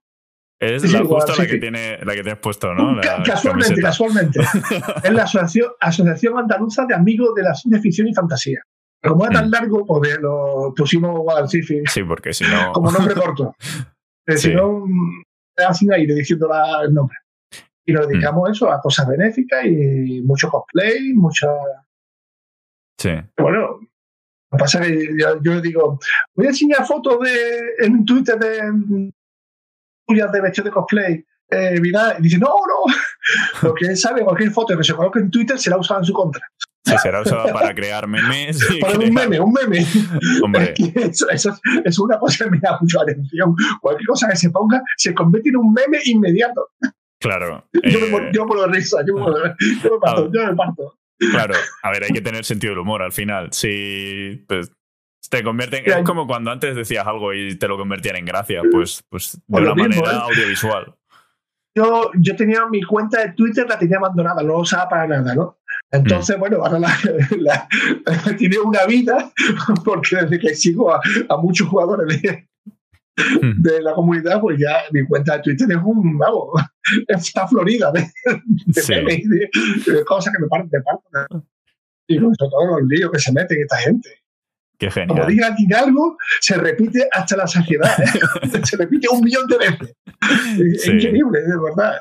Es 0.60 0.92
la 0.92 1.04
justa 1.04 1.32
la 1.38 1.46
que, 1.46 1.56
tiene, 1.56 1.98
la 2.04 2.14
que 2.14 2.22
te 2.22 2.32
has 2.32 2.38
puesto, 2.38 2.74
¿no? 2.74 3.00
casualmente, 3.24 3.80
casualmente. 3.80 4.40
es 5.04 5.10
la 5.10 5.22
asociación, 5.22 5.70
asociación 5.80 6.38
Andaluza 6.38 6.84
de 6.84 6.94
Amigos 6.94 7.34
de 7.34 7.44
la 7.44 7.54
Ciencia 7.54 7.80
Ficción 7.80 8.08
y 8.08 8.14
Fantasía. 8.14 8.60
Como 9.02 9.24
es 9.24 9.30
tan 9.30 9.48
mm. 9.48 9.52
largo, 9.52 9.86
pues 9.86 10.18
lo 10.20 10.74
pusimos 10.76 11.18
Guadalcifi. 11.20 11.80
Sí, 11.86 12.02
porque 12.04 12.34
si 12.34 12.44
no. 12.44 12.72
Como 12.72 12.90
nombre 12.90 13.14
corto. 13.14 13.54
Si 14.36 14.54
no, 14.54 14.84
era 15.56 15.74
sin 15.74 15.92
aire 15.92 16.14
diciendo 16.14 16.48
el 16.84 16.94
nombre. 16.94 17.16
Y 17.84 17.92
nos 17.92 18.06
dedicamos 18.06 18.48
mm. 18.48 18.52
eso 18.52 18.70
a 18.70 18.80
cosas 18.80 19.08
benéficas 19.08 19.64
y 19.64 20.20
mucho 20.22 20.48
cosplay, 20.48 21.12
mucha. 21.14 21.48
Sí. 23.00 23.10
Bueno, 23.38 23.80
lo 24.50 24.58
que 24.58 24.58
pasa 24.58 24.82
es 24.82 24.88
que 24.88 25.08
yo, 25.42 25.60
digo, 25.62 25.98
voy 26.34 26.46
a 26.46 26.50
enseñar 26.50 26.86
fotos 26.86 27.18
de, 27.20 27.86
en 27.86 28.04
Twitter 28.04 28.38
de 28.38 29.10
tuyas 30.06 30.30
de 30.30 30.40
vestido 30.42 30.66
de 30.66 30.70
cosplay. 30.70 31.24
Eh, 31.50 31.76
y 31.78 32.22
dice, 32.22 32.38
no, 32.38 32.48
no. 32.48 32.92
Lo 33.62 33.74
que 33.74 33.86
él 33.86 33.96
sabe, 33.96 34.22
cualquier 34.22 34.50
foto 34.50 34.76
que 34.76 34.84
se 34.84 34.94
coloque 34.94 35.18
en 35.18 35.30
Twitter 35.30 35.58
será 35.58 35.78
usada 35.78 36.00
en 36.00 36.06
su 36.06 36.12
contra. 36.12 36.42
Sí, 36.84 36.94
será 37.02 37.22
usada 37.22 37.52
para 37.52 37.74
crear 37.74 38.06
memes. 38.06 38.58
para 38.80 38.98
un 38.98 39.12
meme, 39.12 39.40
un 39.40 39.52
meme. 39.52 39.86
Hombre. 40.42 40.74
Eso, 40.94 41.28
eso, 41.30 41.58
es 41.84 41.98
una 41.98 42.18
cosa 42.18 42.44
que 42.44 42.50
me 42.50 42.58
da 42.58 42.78
mucha 42.80 43.00
atención. 43.00 43.54
Cualquier 43.80 44.06
cosa 44.06 44.28
que 44.28 44.36
se 44.36 44.50
ponga 44.50 44.82
se 44.96 45.14
convierte 45.14 45.48
en 45.48 45.56
un 45.56 45.72
meme 45.72 45.98
inmediato. 46.04 46.68
Claro. 47.20 47.64
Yo, 47.84 48.00
me, 48.00 48.06
eh, 48.06 48.30
yo 48.32 48.46
me 48.46 48.66
risa, 48.68 49.04
yo 49.06 49.14
me, 49.14 49.26
yo 49.82 49.90
me 49.94 49.98
parto, 50.00 50.30
yo 50.32 50.46
me 50.46 50.54
parto. 50.54 50.99
Claro, 51.30 51.54
a 51.82 51.90
ver, 51.90 52.04
hay 52.04 52.10
que 52.10 52.22
tener 52.22 52.44
sentido 52.44 52.72
del 52.72 52.80
humor 52.80 53.02
al 53.02 53.12
final. 53.12 53.52
Si 53.52 54.42
pues, 54.48 54.72
te 55.28 55.42
convierten. 55.42 55.84
Es 55.84 56.02
como 56.04 56.26
cuando 56.26 56.50
antes 56.50 56.74
decías 56.74 57.06
algo 57.06 57.34
y 57.34 57.56
te 57.56 57.68
lo 57.68 57.76
convertían 57.76 58.16
en 58.16 58.24
gracia, 58.24 58.62
pues, 58.70 59.04
pues 59.08 59.40
de 59.46 59.60
una 59.60 59.74
manera 59.74 60.12
¿eh? 60.12 60.18
audiovisual. 60.22 60.94
Yo, 61.76 62.10
yo 62.18 62.34
tenía 62.34 62.66
mi 62.66 62.82
cuenta 62.82 63.20
de 63.20 63.32
Twitter, 63.32 63.66
la 63.68 63.78
tenía 63.78 63.98
abandonada, 63.98 64.42
no 64.42 64.54
la 64.54 64.58
usaba 64.58 64.88
para 64.88 65.06
nada, 65.06 65.34
¿no? 65.34 65.58
Entonces, 65.92 66.36
mm. 66.36 66.40
bueno, 66.40 66.64
ahora 66.64 66.78
la, 67.38 67.68
tiene 68.38 68.58
una 68.58 68.86
vida, 68.86 69.30
porque 69.84 70.16
desde 70.16 70.38
que 70.38 70.54
sigo 70.54 70.92
a, 70.92 71.00
a 71.28 71.36
muchos 71.36 71.68
jugadores 71.68 72.22
de. 72.22 72.49
De 73.16 73.82
la 73.82 73.92
comunidad, 73.92 74.40
pues 74.40 74.58
ya 74.58 74.82
mi 74.92 75.04
cuenta 75.06 75.36
de 75.36 75.42
Twitter 75.42 75.68
es 75.70 75.78
un, 75.82 76.18
vamos, 76.18 76.48
está 77.08 77.46
florida 77.46 77.92
de, 77.92 78.08
de, 78.66 80.04
cosas 80.04 80.32
que 80.34 80.42
me 80.42 80.48
parten 80.48 80.70
de 80.70 80.82
parte. 80.82 81.44
Y 82.08 82.18
sobre 82.18 82.36
todo 82.38 82.78
los 82.78 82.88
líos 82.88 83.10
que 83.10 83.18
se 83.18 83.32
meten 83.32 83.60
esta 83.60 83.76
gente. 83.76 84.08
Qué 84.78 84.90
genial. 84.90 85.08
Como 85.08 85.26
diga 85.26 85.48
aquí 85.48 85.66
algo, 85.74 86.16
se 86.40 86.56
repite 86.56 87.06
hasta 87.12 87.36
la 87.36 87.46
saciedad. 87.46 87.92
¿eh? 88.00 88.60
se 88.64 88.76
repite 88.76 89.08
un 89.10 89.20
millón 89.22 89.46
de 89.46 89.58
veces. 89.58 89.94
Es 90.58 90.86
increíble, 90.86 91.40
de 91.42 91.56
verdad. 91.62 92.00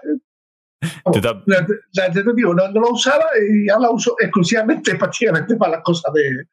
La, 1.93 2.09
digo, 2.09 2.53
no, 2.53 2.71
no, 2.71 2.79
lo 2.79 2.91
usaba 2.91 3.25
y 3.51 3.69
ahora 3.69 3.87
la 3.87 3.91
uso 3.91 4.15
exclusivamente 4.17 4.95
prácticamente 4.95 5.57
para 5.57 5.73
las 5.73 5.83
cosas 5.83 6.13
de, 6.13 6.47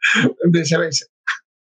de 0.50 0.64
SBS. 0.64 1.08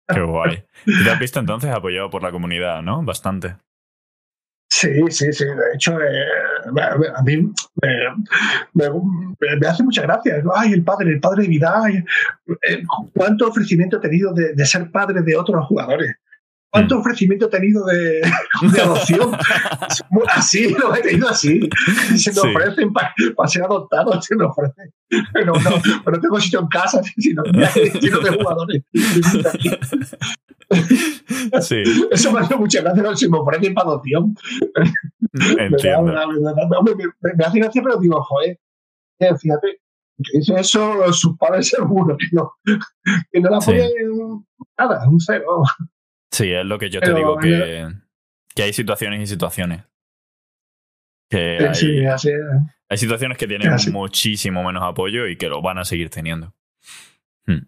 Qué 0.08 0.20
guay. 0.20 0.64
Te 0.84 1.10
has 1.10 1.18
visto 1.18 1.38
entonces 1.38 1.70
apoyado 1.70 2.10
por 2.10 2.22
la 2.22 2.30
comunidad, 2.30 2.82
¿no? 2.82 3.02
Bastante. 3.02 3.56
Sí, 4.70 4.90
sí, 5.10 5.32
sí. 5.32 5.44
De 5.44 5.74
hecho, 5.74 5.98
eh, 6.00 6.26
a 7.16 7.22
mí 7.22 7.52
me, 7.82 9.66
hace 9.66 9.82
mucha 9.82 10.02
gracia. 10.02 10.42
Ay, 10.54 10.72
el 10.72 10.84
padre, 10.84 11.10
el 11.10 11.20
padre 11.20 11.42
de 11.42 11.48
vida. 11.48 11.82
Eh, 11.88 12.82
¿Cuánto 13.14 13.48
ofrecimiento 13.48 13.96
he 13.96 14.00
tenido 14.00 14.32
de, 14.32 14.66
ser 14.66 14.90
padre 14.90 15.22
de 15.22 15.36
otros 15.36 15.66
jugadores? 15.66 16.16
¿Cuánto 16.70 16.96
mm. 16.96 16.98
ofrecimiento 16.98 17.46
he 17.46 17.50
tenido 17.50 17.84
de, 17.86 18.20
adopción? 18.82 19.32
así, 20.28 20.74
lo 20.74 20.94
he 20.94 21.00
tenido 21.00 21.28
así. 21.28 21.68
Se 22.16 22.32
me 22.32 22.40
ofrecen 22.40 22.92
para 22.92 23.48
ser 23.48 23.62
adoptado, 23.62 24.20
se 24.20 24.36
me 24.36 24.44
ofrecen. 24.44 24.92
Pero 25.32 25.54
no, 25.54 25.70
pero 26.04 26.16
no 26.16 26.20
tengo 26.20 26.40
sitio 26.40 26.60
en 26.60 26.68
casa, 26.68 27.00
sino, 27.16 27.42
sino 28.00 28.20
de 28.20 28.30
jugadores. 28.30 28.82
Sí. 31.62 31.82
Eso 32.10 32.32
me 32.32 32.40
hace 32.40 32.56
mucha 32.56 32.82
gracia, 32.82 33.16
si 33.16 33.28
me 33.28 33.38
ofrecen 33.38 33.72
para 33.72 33.88
adopción. 33.88 34.34
Entiendo. 35.32 36.02
Me, 36.02 37.32
me, 37.34 37.44
hace 37.44 37.58
gracia, 37.58 37.82
pero 37.82 37.98
digo, 37.98 38.22
joder, 38.22 38.58
fíjate, 39.18 39.80
dice 40.34 40.54
eso 40.58 41.10
sus 41.14 41.38
padres 41.38 41.68
seguro, 41.68 42.14
que 42.18 42.26
no, 42.32 42.52
que 43.32 43.40
no 43.40 43.48
la 43.48 43.58
ponen 43.60 43.90
nada, 44.76 45.08
un 45.08 45.18
cero. 45.18 45.62
Sí, 46.30 46.52
es 46.52 46.64
lo 46.64 46.78
que 46.78 46.90
yo 46.90 47.00
te 47.00 47.14
digo, 47.14 47.38
que, 47.38 47.88
que, 48.54 48.62
hay 48.62 48.72
situaciones 48.72 49.20
y 49.22 49.26
situaciones. 49.26 49.84
Que 51.30 51.58
hay, 51.58 52.06
hay 52.88 52.98
situaciones 52.98 53.38
que 53.38 53.46
tienen 53.46 53.70
muchísimo 53.92 54.62
menos 54.62 54.82
apoyo 54.82 55.26
y 55.26 55.36
que 55.36 55.48
lo 55.48 55.62
van 55.62 55.78
a 55.78 55.84
seguir 55.84 56.10
teniendo. 56.10 56.54
Hmm. 57.46 57.66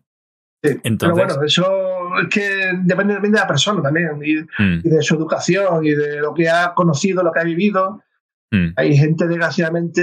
Entonces, 0.62 0.98
pero 0.98 1.14
bueno, 1.14 1.44
eso 1.44 2.18
es 2.20 2.28
que 2.28 2.72
depende 2.82 3.18
de 3.18 3.30
la 3.30 3.46
persona 3.46 3.82
también, 3.82 4.18
hmm. 4.18 4.80
y, 4.84 4.88
de 4.88 5.02
su 5.02 5.14
educación, 5.14 5.84
y 5.84 5.90
de 5.90 6.20
lo 6.20 6.34
que 6.34 6.48
ha 6.48 6.74
conocido, 6.74 7.22
lo 7.22 7.32
que 7.32 7.40
ha 7.40 7.44
vivido. 7.44 8.02
Hmm. 8.50 8.72
Hay 8.76 8.96
gente, 8.96 9.26
desgraciadamente, 9.26 10.02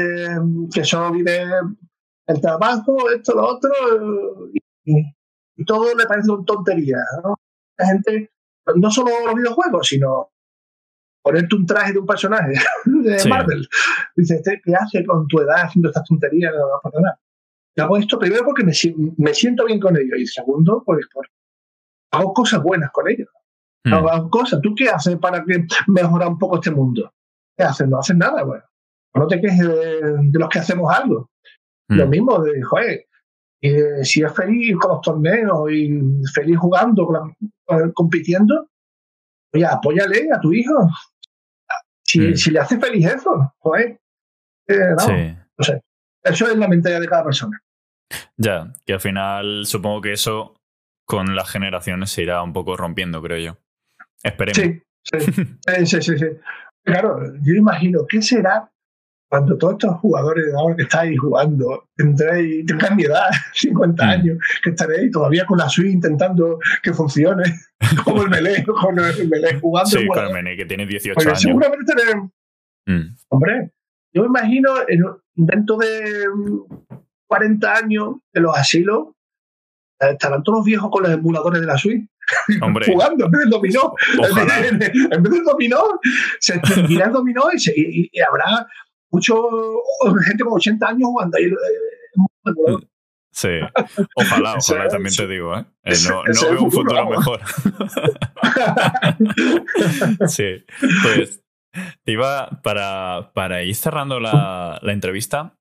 que 0.73 0.83
solo 0.83 1.11
vive 1.11 1.45
el 2.27 2.41
trabajo, 2.41 3.09
esto, 3.11 3.35
lo 3.35 3.47
otro, 3.47 3.71
y, 4.53 5.03
y 5.57 5.65
todo 5.65 5.95
le 5.95 6.05
parece 6.05 6.31
una 6.31 6.45
tontería. 6.45 6.97
¿no? 7.23 7.35
Hay 7.77 7.87
gente 7.87 8.31
no 8.75 8.91
solo 8.91 9.11
los 9.25 9.35
videojuegos, 9.35 9.87
sino 9.87 10.31
ponerte 11.21 11.55
un 11.55 11.65
traje 11.65 11.93
de 11.93 11.99
un 11.99 12.05
personaje 12.05 12.53
de 12.85 13.29
Marvel. 13.29 13.67
Dices, 14.15 14.37
este, 14.37 14.61
¿qué 14.63 14.75
hace 14.75 15.05
con 15.05 15.27
tu 15.27 15.39
edad 15.41 15.63
haciendo 15.63 15.89
estas 15.89 16.05
tonterías? 16.05 16.53
No 16.53 16.89
a 16.89 17.17
hago 17.83 17.97
esto 17.97 18.17
primero 18.17 18.43
porque 18.45 18.63
me, 18.63 19.33
siento 19.33 19.65
bien 19.65 19.79
con 19.79 19.95
ellos 19.97 20.17
y 20.17 20.25
segundo, 20.25 20.83
pues 20.85 21.05
hago 22.11 22.33
cosas 22.33 22.61
buenas 22.63 22.91
con 22.91 23.09
ellos. 23.09 23.29
Hmm. 23.83 23.93
Hago 23.93 24.29
cosas. 24.29 24.61
¿Tú 24.61 24.73
qué 24.75 24.89
haces 24.89 25.17
para 25.17 25.43
que 25.43 25.65
mejore 25.87 26.25
un 26.25 26.39
poco 26.39 26.55
este 26.55 26.71
mundo? 26.71 27.13
¿Qué 27.55 27.63
haces? 27.63 27.87
No 27.87 27.99
haces 27.99 28.17
nada, 28.17 28.43
bueno. 28.43 28.63
No 29.13 29.27
te 29.27 29.41
quejes 29.41 29.67
de, 29.67 30.29
los 30.33 30.49
que 30.49 30.59
hacemos 30.59 30.93
algo. 30.93 31.29
Lo 31.89 32.05
hmm. 32.05 32.09
mismo 32.09 32.39
de, 32.41 32.61
joder, 32.63 33.06
eh, 33.61 34.03
si 34.03 34.21
es 34.21 34.33
feliz 34.33 34.75
con 34.77 34.91
los 34.91 35.01
torneos 35.01 35.71
y 35.71 35.99
feliz 36.33 36.57
jugando, 36.57 37.33
eh, 37.69 37.91
compitiendo, 37.93 38.69
oye, 39.53 39.65
apóyale 39.65 40.29
a 40.33 40.39
tu 40.39 40.53
hijo. 40.53 40.89
Si, 42.03 42.19
mm. 42.19 42.53
le 42.53 42.59
hace 42.59 42.79
feliz 42.79 43.05
eso, 43.05 43.53
joder. 43.57 43.99
Eh, 44.67 44.95
no, 44.97 45.63
sé. 45.63 45.81
Eso 46.23 46.47
es 46.47 46.57
la 46.57 46.67
mentalidad 46.67 47.01
de 47.01 47.07
cada 47.07 47.23
persona. 47.23 47.59
Ya, 48.37 48.71
que 48.85 48.93
al 48.93 48.99
final 48.99 49.65
supongo 49.65 50.01
que 50.01 50.13
eso 50.13 50.55
con 51.05 51.35
las 51.35 51.49
generaciones 51.49 52.11
se 52.11 52.23
irá 52.23 52.43
un 52.43 52.53
poco 52.53 52.77
rompiendo, 52.77 53.21
creo 53.21 53.37
yo. 53.37 53.57
Esperemos. 54.23 54.57
Sí, 54.57 54.81
sí, 55.03 55.85
sí, 55.85 56.01
sí, 56.01 56.17
sí. 56.17 56.25
Claro, 56.83 57.19
yo 57.41 57.53
imagino, 57.53 58.05
¿qué 58.07 58.21
será 58.21 58.71
cuando 59.29 59.57
todos 59.57 59.73
estos 59.73 59.97
jugadores 59.97 60.45
de 60.45 60.53
ahora 60.53 60.75
que 60.75 60.83
estáis 60.83 61.19
jugando 61.19 61.89
tendréis, 61.95 62.65
tengan 62.65 62.95
mi 62.95 63.03
edad, 63.03 63.29
50 63.53 64.03
mm. 64.03 64.09
años, 64.09 64.37
que 64.63 64.69
estaréis 64.69 65.11
todavía 65.11 65.45
con 65.45 65.57
la 65.57 65.69
Switch 65.69 65.91
intentando 65.91 66.59
que 66.81 66.93
funcione, 66.93 67.43
como 68.03 68.23
el 68.23 68.29
Melee, 68.29 68.63
con 68.81 68.97
el 68.99 69.27
Melee 69.29 69.59
jugando. 69.59 69.89
Sí, 69.89 70.07
con 70.07 70.25
el 70.25 70.33
Melee, 70.33 70.57
que 70.57 70.65
tiene 70.65 70.85
18 70.85 71.15
pues 71.15 71.27
años. 71.27 71.41
Seguramente 71.41 71.93
mm. 72.85 73.15
hombre, 73.29 73.71
yo 74.13 74.21
me 74.23 74.27
imagino 74.27 74.71
dentro 75.35 75.77
de 75.77 76.25
40 77.27 77.73
años 77.73 78.15
en 78.33 78.43
los 78.43 78.57
asilos 78.57 79.09
estarán 79.99 80.43
todos 80.43 80.59
los 80.59 80.65
viejos 80.65 80.89
con 80.91 81.03
los 81.03 81.11
emuladores 81.11 81.59
de 81.59 81.67
la 81.67 81.77
Switch. 81.77 82.07
jugando 82.85 83.25
en 83.25 83.31
vez 83.31 83.39
del 83.41 83.49
dominó. 83.49 83.93
En 84.13 85.23
vez, 85.23 85.31
del 85.31 85.43
dominó, 85.43 85.99
se 86.39 86.55
extinguirá 86.55 87.07
el 87.07 87.13
dominó 87.13 87.45
y, 87.51 88.09
y 88.11 88.19
habrá 88.21 88.67
mucho 89.11 89.49
gente 90.25 90.43
con 90.43 90.53
80 90.53 90.87
años 90.87 91.09
jugando 91.09 91.37
ahí. 91.37 91.45
Eh, 91.45 92.87
sí, 93.31 93.49
ojalá, 94.15 94.55
ojalá 94.57 94.87
también 94.87 95.15
te 95.15 95.27
digo, 95.27 95.57
¿eh? 95.57 95.65
eh 95.83 95.93
no, 96.07 96.23
no 96.23 96.51
veo 96.51 96.63
un 96.63 96.71
futuro 96.71 97.09
mejor. 97.09 97.41
sí, 100.27 100.65
pues 101.03 101.43
te 102.03 102.11
iba, 102.11 102.61
para, 102.63 103.31
para 103.33 103.63
ir 103.63 103.75
cerrando 103.75 104.19
la, 104.19 104.79
la, 104.81 104.93
entrevista, 104.93 105.57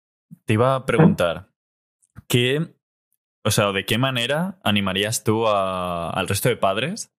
te 0.47 0.55
iba 0.55 0.75
a 0.75 0.87
preguntar, 0.87 1.51
¿qué, 2.29 2.75
o 3.45 3.51
sea, 3.51 3.73
de 3.73 3.85
qué 3.85 3.99
manera 3.99 4.59
animarías 4.65 5.25
tú 5.25 5.47
a, 5.47 6.11
al 6.11 6.29
resto 6.29 6.49
de 6.49 6.57
padres 6.57 7.13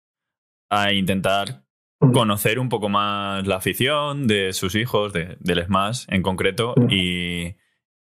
a 0.71 0.93
intentar 0.93 1.66
conocer 1.99 2.59
un 2.59 2.69
poco 2.69 2.89
más 2.89 3.47
la 3.47 3.57
afición 3.57 4.27
de 4.27 4.53
sus 4.53 4.75
hijos, 4.75 5.13
de, 5.13 5.37
del 5.41 5.65
Smash 5.65 6.05
en 6.09 6.23
concreto, 6.23 6.75
y, 6.89 7.57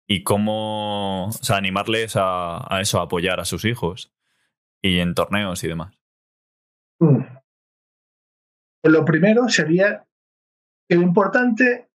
y 0.06 0.22
cómo 0.24 1.26
o 1.26 1.32
sea, 1.32 1.56
animarles 1.56 2.14
a, 2.16 2.66
eso, 2.80 3.00
a 3.00 3.04
apoyar 3.04 3.40
a 3.40 3.44
sus 3.44 3.64
hijos 3.64 4.12
y 4.82 4.98
en 4.98 5.14
torneos 5.14 5.62
y 5.64 5.68
demás. 5.68 5.98
Pues 6.98 8.94
lo 8.94 9.04
primero 9.04 9.48
sería 9.48 10.06
que 10.88 10.96
lo 10.96 11.02
importante 11.02 11.88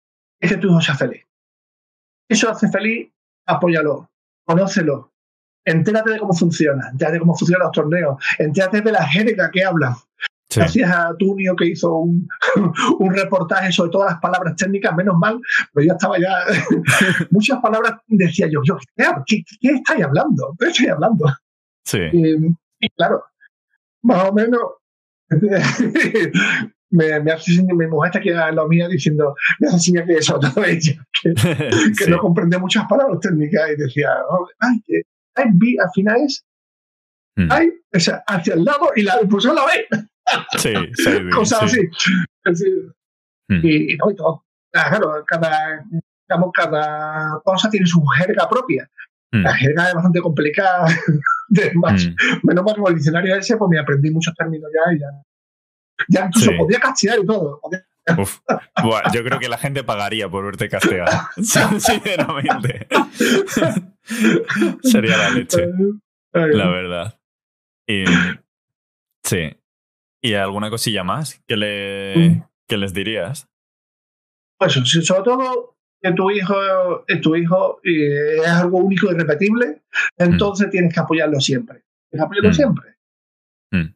es 0.40 0.50
que 0.50 0.58
tu 0.58 0.68
hijo 0.68 0.80
sea 0.80 0.96
feliz. 0.96 1.26
Eso 2.28 2.50
hace 2.50 2.68
feliz, 2.68 3.12
apóyalo, 3.46 4.10
conócelo, 4.44 5.12
entérate 5.64 6.10
de 6.10 6.18
cómo 6.18 6.32
funciona, 6.32 6.88
entérate 6.90 7.14
de 7.14 7.20
cómo 7.20 7.36
funcionan 7.36 7.66
los 7.66 7.72
torneos, 7.72 8.22
entérate 8.38 8.80
de 8.80 8.92
la 8.92 9.06
jerga 9.06 9.50
que 9.50 9.64
hablan, 9.64 9.94
Gracias 10.54 10.90
a 10.90 11.14
Tunio 11.16 11.54
que 11.54 11.66
hizo 11.66 11.94
un, 11.94 12.28
un, 12.98 13.14
reportaje 13.14 13.70
sobre 13.70 13.90
todas 13.90 14.12
las 14.12 14.20
palabras 14.20 14.56
técnicas, 14.56 14.94
menos 14.96 15.16
mal, 15.18 15.40
pero 15.72 15.86
yo 15.86 15.92
estaba 15.92 16.18
ya. 16.18 16.38
muchas 17.30 17.60
palabras 17.60 18.00
decía 18.08 18.48
yo, 18.50 18.60
yo 18.64 18.76
¿qué, 19.26 19.44
qué, 19.60 19.68
estáis 19.70 20.04
hablando? 20.04 20.56
¿Qué 20.58 20.66
estáis 20.66 20.90
hablando? 20.90 21.26
Sí. 21.84 22.00
Y, 22.80 22.88
claro, 22.90 23.24
más 24.02 24.28
o 24.28 24.32
menos. 24.32 24.60
me, 26.90 27.20
me 27.20 27.30
hace 27.30 27.62
mi 27.62 27.86
mujer 27.86 28.08
está 28.08 28.18
aquí 28.18 28.30
a 28.30 28.50
la 28.50 28.66
mía 28.66 28.88
diciendo, 28.88 29.36
me 29.60 29.68
hace 29.68 29.78
señal 29.78 30.06
que 30.06 30.14
eso 30.14 30.40
todo 30.40 30.64
ella, 30.64 31.06
que, 31.22 31.32
que 31.96 32.10
no 32.10 32.18
comprende 32.18 32.58
muchas 32.58 32.84
palabras 32.88 33.20
técnicas 33.20 33.70
y 33.70 33.76
decía, 33.76 34.08
oh, 34.28 34.48
ay, 34.58 34.82
que 34.84 35.02
al 35.36 35.90
final 35.94 36.20
es 36.26 36.44
mm. 37.36 37.48
ay, 37.50 37.70
o 37.94 38.00
sea, 38.00 38.22
hacia 38.26 38.54
el 38.54 38.64
lado 38.64 38.90
y 38.96 39.02
la 39.02 39.20
puso 39.28 39.52
a 39.52 39.54
la 39.54 39.66
vez. 39.66 40.09
Sí, 40.58 40.72
sí, 40.94 41.30
cosas 41.34 41.62
así. 41.62 41.88
Hmm. 43.48 43.60
Y, 43.64 43.96
no, 43.96 44.10
y 44.10 44.14
todo. 44.14 44.44
Claro, 44.72 45.24
cada, 45.26 45.84
digamos, 46.28 46.50
cada 46.52 47.40
cosa 47.44 47.68
tiene 47.68 47.86
su 47.86 48.04
jerga 48.06 48.48
propia. 48.48 48.88
Hmm. 49.32 49.42
La 49.42 49.54
jerga 49.54 49.88
es 49.88 49.94
bastante 49.94 50.20
complicada. 50.20 50.86
más, 51.74 52.06
hmm. 52.06 52.46
Menos 52.46 52.64
mal 52.64 52.76
con 52.76 52.88
el 52.88 52.94
diccionario 52.94 53.36
ese, 53.36 53.56
pues 53.56 53.68
me 53.68 53.78
aprendí 53.78 54.10
muchos 54.10 54.34
términos 54.34 54.70
ya 54.72 54.92
y 54.94 54.98
ya. 55.00 55.06
Ya 56.08 56.26
incluso 56.26 56.52
podía 56.56 56.80
castear 56.80 57.18
y 57.18 57.26
todo. 57.26 57.60
Uf. 58.18 58.38
Bueno, 58.82 59.12
yo 59.12 59.22
creo 59.22 59.38
que 59.38 59.48
la 59.48 59.58
gente 59.58 59.84
pagaría 59.84 60.28
por 60.28 60.46
verte 60.46 60.68
castear. 60.68 61.08
Sinceramente. 61.36 62.88
Sería 64.82 65.16
la 65.18 65.30
leche. 65.30 65.68
La 66.32 66.68
verdad. 66.68 67.20
Y, 67.86 68.04
sí. 69.22 69.59
¿Y 70.22 70.34
alguna 70.34 70.70
cosilla 70.70 71.02
más 71.02 71.42
que, 71.46 71.56
le, 71.56 72.16
mm. 72.16 72.42
que 72.68 72.76
les 72.76 72.92
dirías? 72.92 73.48
Pues 74.58 74.74
sobre 74.74 75.22
todo 75.22 75.76
que 76.02 76.12
tu 76.12 76.30
hijo 76.30 76.54
es 77.06 77.20
tu 77.20 77.34
hijo 77.36 77.80
y 77.82 78.06
es 78.06 78.48
algo 78.48 78.78
único 78.78 79.10
y 79.10 79.14
repetible, 79.14 79.82
entonces 80.16 80.68
mm. 80.68 80.70
tienes 80.70 80.94
que 80.94 81.00
apoyarlo 81.00 81.40
siempre. 81.40 81.84
Tienes 82.10 82.22
que 82.22 82.24
apoyarlo 82.24 82.50
mm. 82.50 82.54
siempre. 82.54 82.90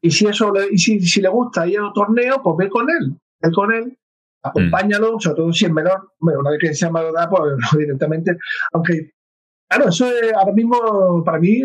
Y 0.00 0.10
si 0.12 0.26
eso 0.26 0.52
le, 0.52 0.68
y 0.70 0.78
si, 0.78 1.00
si, 1.00 1.20
le 1.20 1.28
gusta 1.28 1.66
ir 1.66 1.78
a 1.78 1.88
un 1.88 1.92
torneo, 1.92 2.40
pues 2.44 2.56
ve 2.56 2.68
con 2.68 2.88
él, 2.88 3.18
ve 3.42 3.50
con 3.52 3.72
él, 3.72 3.98
acompáñalo, 4.40 5.18
sobre 5.18 5.36
todo 5.36 5.52
si 5.52 5.64
es 5.64 5.72
menor. 5.72 6.12
Bueno, 6.20 6.40
una 6.40 6.50
vez 6.50 6.60
que 6.60 6.74
sea 6.74 6.90
mayor 6.90 7.10
edad, 7.10 7.28
pues 7.28 7.56
directamente, 7.76 8.36
aunque, 8.72 9.10
claro, 9.68 9.88
eso 9.88 10.06
es 10.06 10.32
ahora 10.32 10.52
mismo 10.52 11.24
para 11.24 11.40
mí, 11.40 11.62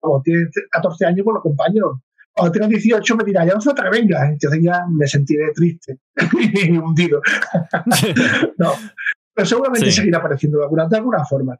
como 0.00 0.20
tiene 0.22 0.48
14 0.70 1.06
años, 1.06 1.24
pues 1.24 1.34
lo 1.34 1.38
acompaño 1.38 2.02
cuando 2.32 2.52
tenga 2.52 2.68
18 2.68 3.16
me 3.16 3.24
dirá, 3.24 3.44
ya 3.44 3.54
no 3.54 3.70
otra 3.70 3.90
venga. 3.90 4.26
Entonces 4.26 4.60
ya 4.62 4.84
me 4.88 5.06
sentiré 5.06 5.52
triste 5.52 5.98
y 6.38 6.70
hundido. 6.78 7.20
no, 8.58 8.72
pero 9.34 9.46
seguramente 9.46 9.90
seguirá 9.90 10.18
apareciendo 10.18 10.58
de 10.58 10.64
alguna, 10.64 10.86
de 10.86 10.96
alguna 10.96 11.24
forma. 11.24 11.56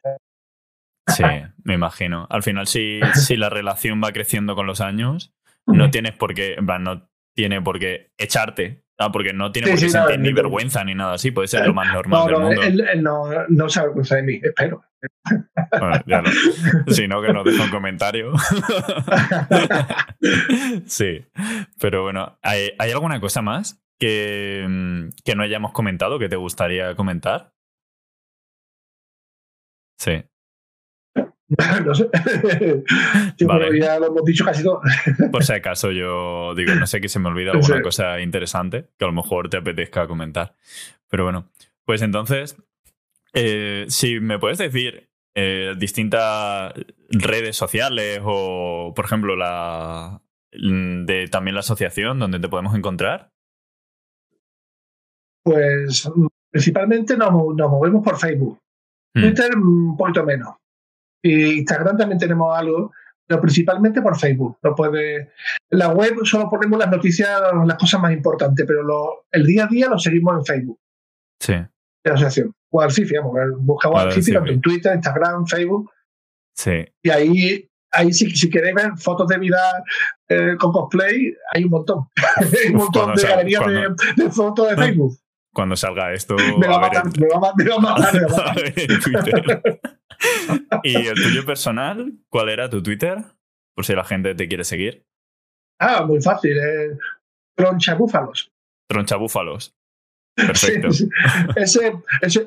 Sí, 1.07 1.25
me 1.65 1.75
imagino. 1.75 2.27
Al 2.31 2.43
final, 2.43 2.67
si, 2.67 3.01
si 3.15 3.37
la 3.37 3.51
relación 3.51 4.01
va 4.03 4.13
creciendo 4.13 4.55
con 4.55 4.67
los 4.67 4.81
años, 4.81 5.33
no 5.67 5.91
tienes 5.91 6.15
por 6.15 6.35
qué, 6.35 6.55
en 6.55 6.67
plan, 6.67 6.83
no 6.83 7.09
tiene 7.35 7.63
por 7.63 7.79
qué 7.79 8.11
echarte. 8.19 8.85
Ah, 9.03 9.11
porque 9.11 9.33
no 9.33 9.51
tiene 9.51 9.71
por 9.71 9.81
qué 9.81 9.89
sentir 9.89 10.21
ni 10.21 10.31
vergüenza 10.31 10.85
ni 10.85 10.95
nada 10.95 11.15
así, 11.15 11.31
puede 11.31 11.49
ser 11.49 11.67
lo 11.67 11.73
más 11.73 11.91
normal 11.91 12.27
del 12.27 12.39
mundo. 12.39 12.63
Él, 12.63 12.81
él 12.81 13.03
no, 13.03 13.25
no 13.49 13.69
se 13.71 13.81
avergüenza 13.81 14.17
de 14.17 14.23
mí, 14.25 14.41
espero. 14.43 14.85
Bueno, 15.79 16.03
ya 16.07 16.21
no. 16.21 16.31
Si 16.89 17.09
no, 17.09 17.23
que 17.23 17.33
nos 17.33 17.47
deje 17.47 17.63
un 17.63 17.71
comentario. 17.71 18.35
sí. 20.85 21.25
Pero 21.81 22.03
bueno, 22.03 22.39
¿hay, 22.43 22.73
¿hay 22.79 22.91
alguna 22.91 23.21
cosa 23.21 23.41
más 23.41 23.83
que, 23.99 25.09
que 25.25 25.35
no 25.35 25.45
hayamos 25.45 25.73
comentado 25.73 26.19
que 26.19 26.29
te 26.29 26.37
gustaría 26.37 26.95
comentar? 26.95 27.55
Sí. 29.99 30.25
no 31.85 31.95
sé. 31.95 32.09
ya 33.81 33.99
lo 33.99 34.07
hemos 34.07 34.25
dicho 34.25 34.45
casi 34.45 34.63
todo. 34.63 34.81
Por 35.33 35.45
si 35.45 35.53
acaso 35.53 35.91
yo 35.91 36.55
digo, 36.55 36.75
no 36.75 36.87
sé 36.87 37.01
que 37.01 37.09
se 37.09 37.19
me 37.19 37.29
olvida 37.29 37.53
alguna 37.53 37.83
cosa 37.83 38.21
interesante 38.21 38.87
que 38.99 39.05
a 39.05 39.09
lo 39.09 39.15
mejor 39.15 39.51
te 39.51 39.57
apetezca 39.57 40.07
comentar. 40.07 40.55
Pero 41.09 41.25
bueno, 41.25 41.51
pues 41.85 42.03
entonces, 42.03 42.57
eh, 43.35 43.85
si 43.89 44.21
me 44.21 44.39
puedes 44.39 44.59
decir 44.59 45.11
eh, 45.35 45.75
distintas 45.77 46.73
redes 47.09 47.57
sociales 47.57 48.21
o, 48.25 48.93
por 48.95 49.05
ejemplo, 49.05 49.35
la 49.37 50.23
de 50.53 51.29
también 51.31 51.55
la 51.55 51.61
asociación 51.61 52.19
donde 52.19 52.41
te 52.41 52.49
podemos 52.49 52.75
encontrar. 52.75 53.33
Pues 55.43 56.09
principalmente 56.51 57.17
nos, 57.17 57.31
nos 57.33 57.71
movemos 57.71 58.05
por 58.05 58.19
Facebook. 58.19 58.59
Hmm. 59.15 59.23
Twitter 59.23 59.57
un 59.57 59.97
poquito 59.97 60.25
menos. 60.25 60.60
Y 61.23 61.59
Instagram 61.59 61.97
también 61.97 62.19
tenemos 62.19 62.57
algo, 62.57 62.93
pero 63.27 63.41
principalmente 63.41 64.03
por 64.03 64.19
Facebook. 64.19 64.59
No 64.63 64.75
puede... 64.75 65.33
La 65.71 65.89
web 65.89 66.15
solo 66.25 66.49
ponemos 66.49 66.79
las 66.79 66.91
noticias, 66.91 67.31
las 67.65 67.79
cosas 67.79 68.01
más 68.01 68.13
importantes, 68.13 68.65
pero 68.67 68.83
lo, 68.83 69.27
el 69.31 69.47
día 69.47 69.65
a 69.65 69.69
día 69.69 69.89
lo 69.89 69.99
seguimos 69.99 70.39
en 70.39 70.45
Facebook. 70.45 70.81
Sí. 71.41 71.55
La 72.05 72.15
asociación. 72.15 72.55
Guadalcifi, 72.71 73.17
vamos, 73.17 73.37
buscamos 73.59 73.97
Guadalcifi 73.97 74.33
tanto 74.33 74.53
en 74.53 74.61
Twitter, 74.61 74.95
Instagram, 74.95 75.47
Facebook. 75.47 75.91
Sí. 76.57 76.85
Y 77.03 77.11
ahí, 77.11 77.71
ahí 77.93 78.13
si, 78.13 78.31
si 78.31 78.49
queréis 78.49 78.75
ver 78.75 78.93
fotos 78.97 79.29
de 79.29 79.39
vida 79.39 79.59
eh, 80.29 80.57
con 80.59 80.73
cosplay, 80.73 81.35
hay 81.53 81.65
un 81.65 81.71
montón. 81.71 82.09
hay 82.37 82.71
un 82.71 82.77
montón 82.77 83.15
de 83.15 83.23
galerías 83.23 83.67
de, 83.67 84.23
de, 84.25 84.31
fotos 84.31 84.71
de 84.71 84.77
Facebook. 84.77 85.19
Cuando 85.53 85.75
salga 85.77 86.13
esto. 86.13 86.37
Me 86.59 86.69
va 86.69 86.77
a 86.77 86.81
matar, 86.81 87.05
me 87.19 87.27
va 87.29 87.37
a 87.37 87.81
matar, 87.81 88.15
¿Y 90.83 90.97
el 90.97 91.15
tuyo 91.15 91.45
personal? 91.45 92.13
¿Cuál 92.29 92.49
era 92.49 92.69
tu 92.69 92.83
Twitter? 92.83 93.19
Por 93.75 93.85
si 93.85 93.95
la 93.95 94.05
gente 94.05 94.35
te 94.35 94.49
quiere 94.49 94.65
seguir. 94.65 95.05
Ah, 95.79 96.05
muy 96.05 96.21
fácil. 96.21 96.57
Eh. 96.57 96.97
Tronchabúfalos. 97.57 98.53
Tronchabúfalos. 98.89 99.75
Perfecto. 100.35 100.89
Ese, 101.57 101.93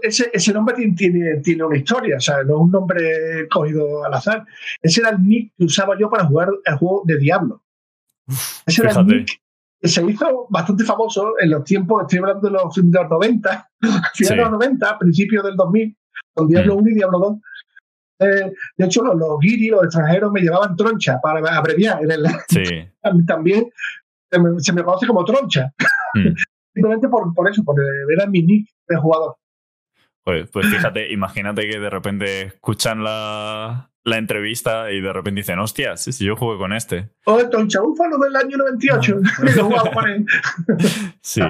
ese, 0.02 0.30
ese, 0.34 0.54
nombre 0.54 0.76
tiene, 0.96 1.38
tiene, 1.44 1.64
una 1.64 1.78
historia, 1.78 2.18
o 2.18 2.20
sea, 2.20 2.44
no 2.44 2.56
es 2.56 2.62
un 2.62 2.72
nombre 2.72 3.48
cogido 3.50 4.04
al 4.04 4.14
azar. 4.14 4.46
Ese 4.82 5.02
era 5.02 5.12
el 5.12 5.22
nick 5.22 5.54
que 5.58 5.66
usaba 5.66 5.98
yo 6.00 6.10
para 6.10 6.26
jugar 6.26 6.50
el 6.66 6.76
juego 6.76 7.04
de 7.06 7.18
Diablo. 7.20 7.62
Ese 8.66 8.82
era 8.82 9.00
el 9.00 9.06
nick 9.06 9.44
que 9.84 9.90
se 9.90 10.02
hizo 10.10 10.48
bastante 10.50 10.86
famoso 10.86 11.34
en 11.42 11.50
los 11.50 11.66
tiempos, 11.66 12.04
estoy 12.04 12.20
hablando 12.20 12.48
de 12.48 12.54
los, 12.54 12.74
de 12.74 13.00
los 13.02 13.10
90, 13.10 13.70
finales 14.16 14.38
de 14.38 14.44
los 14.44 14.52
90, 14.52 14.98
principios 14.98 15.44
del 15.44 15.58
2000, 15.58 15.98
con 16.34 16.48
Diablo 16.48 16.76
1 16.76 16.90
y 16.90 16.94
Diablo 16.94 17.20
2 17.20 17.38
de 18.26 18.86
hecho, 18.86 19.04
los, 19.04 19.16
los 19.16 19.40
guiris, 19.40 19.72
los 19.72 19.84
extranjeros, 19.84 20.32
me 20.32 20.42
llevaban 20.42 20.76
troncha 20.76 21.20
para 21.22 21.58
abreviar. 21.58 22.00
También 23.28 23.70
se 24.58 24.74
me, 24.74 24.84
conoce 24.84 25.08
como 25.08 25.26
troncha. 25.26 25.74
Mm. 26.16 26.34
Simplemente 26.74 27.08
por, 27.08 27.34
por 27.36 27.50
eso, 27.50 27.64
por 27.64 27.76
ver 27.76 28.22
a 28.22 28.28
mi 28.28 28.42
nick 28.42 28.68
de 28.88 28.98
jugador. 28.98 29.36
Pues, 30.24 30.50
pues 30.50 30.68
fíjate, 30.68 31.12
imagínate 31.12 31.70
que 31.70 31.80
de 31.80 31.90
repente 31.90 32.42
escuchan 32.44 33.04
la, 33.04 33.92
la 34.04 34.18
entrevista 34.18 34.92
y 34.92 35.02
de 35.02 35.14
repente 35.14 35.42
dicen, 35.42 35.60
hostias, 35.60 36.02
si 36.02 36.26
yo 36.26 36.36
jugué 36.36 36.58
con 36.58 36.74
este. 36.74 37.10
O 37.26 37.40
el 37.40 37.50
Troncha 37.50 37.82
Búfalo 37.82 38.18
del 38.18 38.36
año 38.36 38.58
98. 38.58 39.20
sí. 41.22 41.42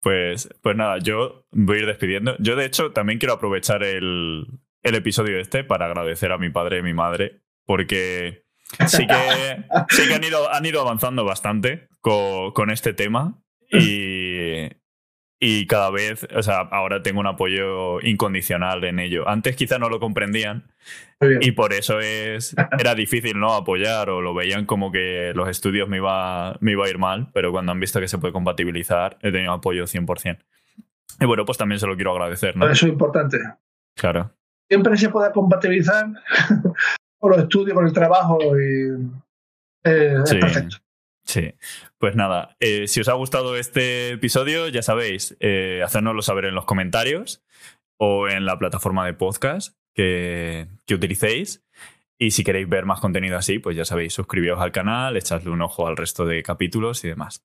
Pues, 0.00 0.48
pues 0.62 0.76
nada, 0.76 0.98
yo 0.98 1.44
voy 1.50 1.76
a 1.76 1.80
ir 1.80 1.86
despidiendo. 1.86 2.36
Yo, 2.38 2.54
de 2.54 2.66
hecho, 2.66 2.92
también 2.92 3.18
quiero 3.18 3.34
aprovechar 3.34 3.82
el, 3.82 4.46
el 4.82 4.94
episodio 4.94 5.38
este 5.38 5.64
para 5.64 5.86
agradecer 5.86 6.32
a 6.32 6.38
mi 6.38 6.50
padre 6.50 6.78
y 6.78 6.82
mi 6.82 6.94
madre, 6.94 7.40
porque 7.64 8.44
sí 8.86 9.06
que, 9.06 9.64
sí 9.88 10.08
que 10.08 10.14
han, 10.14 10.24
ido, 10.24 10.52
han 10.52 10.64
ido 10.66 10.80
avanzando 10.80 11.24
bastante 11.24 11.88
con, 12.00 12.52
con 12.52 12.70
este 12.70 12.92
tema 12.94 13.42
y, 13.70 14.68
y 15.40 15.66
cada 15.66 15.90
vez, 15.90 16.26
o 16.34 16.42
sea, 16.42 16.60
ahora 16.60 17.02
tengo 17.02 17.20
un 17.20 17.26
apoyo 17.26 18.00
incondicional 18.00 18.84
en 18.84 18.98
ello. 18.98 19.28
Antes 19.28 19.56
quizá 19.56 19.78
no 19.78 19.88
lo 19.88 20.00
comprendían 20.00 20.72
y 21.40 21.52
por 21.52 21.72
eso 21.72 22.00
es, 22.00 22.54
era 22.78 22.94
difícil 22.94 23.38
no 23.38 23.54
apoyar 23.54 24.10
o 24.10 24.20
lo 24.20 24.34
veían 24.34 24.64
como 24.64 24.92
que 24.92 25.32
los 25.34 25.48
estudios 25.48 25.88
me 25.88 25.98
iba, 25.98 26.56
me 26.60 26.72
iba 26.72 26.86
a 26.86 26.88
ir 26.88 26.98
mal, 26.98 27.30
pero 27.34 27.52
cuando 27.52 27.72
han 27.72 27.80
visto 27.80 28.00
que 28.00 28.08
se 28.08 28.18
puede 28.18 28.32
compatibilizar, 28.32 29.18
he 29.22 29.32
tenido 29.32 29.52
apoyo 29.52 29.84
100%. 29.84 30.38
Y 31.20 31.26
bueno, 31.26 31.44
pues 31.44 31.58
también 31.58 31.80
se 31.80 31.86
lo 31.86 31.96
quiero 31.96 32.12
agradecer, 32.12 32.56
¿no? 32.56 32.70
Eso 32.70 32.86
es 32.86 32.92
importante. 32.92 33.38
Claro 33.96 34.37
siempre 34.68 34.96
se 34.96 35.08
pueda 35.08 35.32
compatibilizar 35.32 36.06
con 37.18 37.30
los 37.30 37.40
estudios, 37.40 37.74
con 37.74 37.86
el 37.86 37.92
trabajo 37.92 38.38
y 38.58 38.90
eh, 39.84 40.16
es 40.24 40.34
perfecto. 40.34 40.76
Sí, 41.24 41.52
pues 41.98 42.16
nada, 42.16 42.56
eh, 42.58 42.88
si 42.88 43.00
os 43.00 43.08
ha 43.08 43.12
gustado 43.12 43.56
este 43.56 44.12
episodio, 44.12 44.68
ya 44.68 44.82
sabéis, 44.82 45.36
eh, 45.40 45.82
hacérnoslo 45.84 46.22
saber 46.22 46.46
en 46.46 46.54
los 46.54 46.64
comentarios 46.64 47.42
o 47.98 48.28
en 48.28 48.46
la 48.46 48.58
plataforma 48.58 49.04
de 49.04 49.12
podcast 49.12 49.76
que, 49.94 50.68
que 50.86 50.94
utilicéis. 50.94 51.64
Y 52.20 52.30
si 52.32 52.44
queréis 52.44 52.68
ver 52.68 52.84
más 52.86 53.00
contenido 53.00 53.36
así, 53.36 53.58
pues 53.58 53.76
ya 53.76 53.84
sabéis, 53.84 54.14
suscribiros 54.14 54.60
al 54.60 54.72
canal, 54.72 55.16
echadle 55.16 55.50
un 55.50 55.62
ojo 55.62 55.86
al 55.86 55.96
resto 55.96 56.24
de 56.24 56.42
capítulos 56.42 57.04
y 57.04 57.08
demás. 57.08 57.44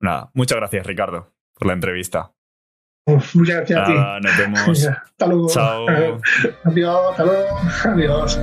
Nada, 0.00 0.30
muchas 0.32 0.56
gracias 0.56 0.86
Ricardo 0.86 1.32
por 1.54 1.66
la 1.66 1.74
entrevista 1.74 2.32
muchas 3.34 3.56
gracias 3.56 3.80
a 3.80 3.84
ti. 3.84 3.92
Nos 4.22 4.38
vemos. 4.38 4.86
hasta 4.88 5.26
luego. 5.26 5.48
Chao. 5.48 5.86
Adiós, 6.64 7.00
hasta 7.10 7.24
luego. 7.24 7.46
Adiós. 7.84 8.38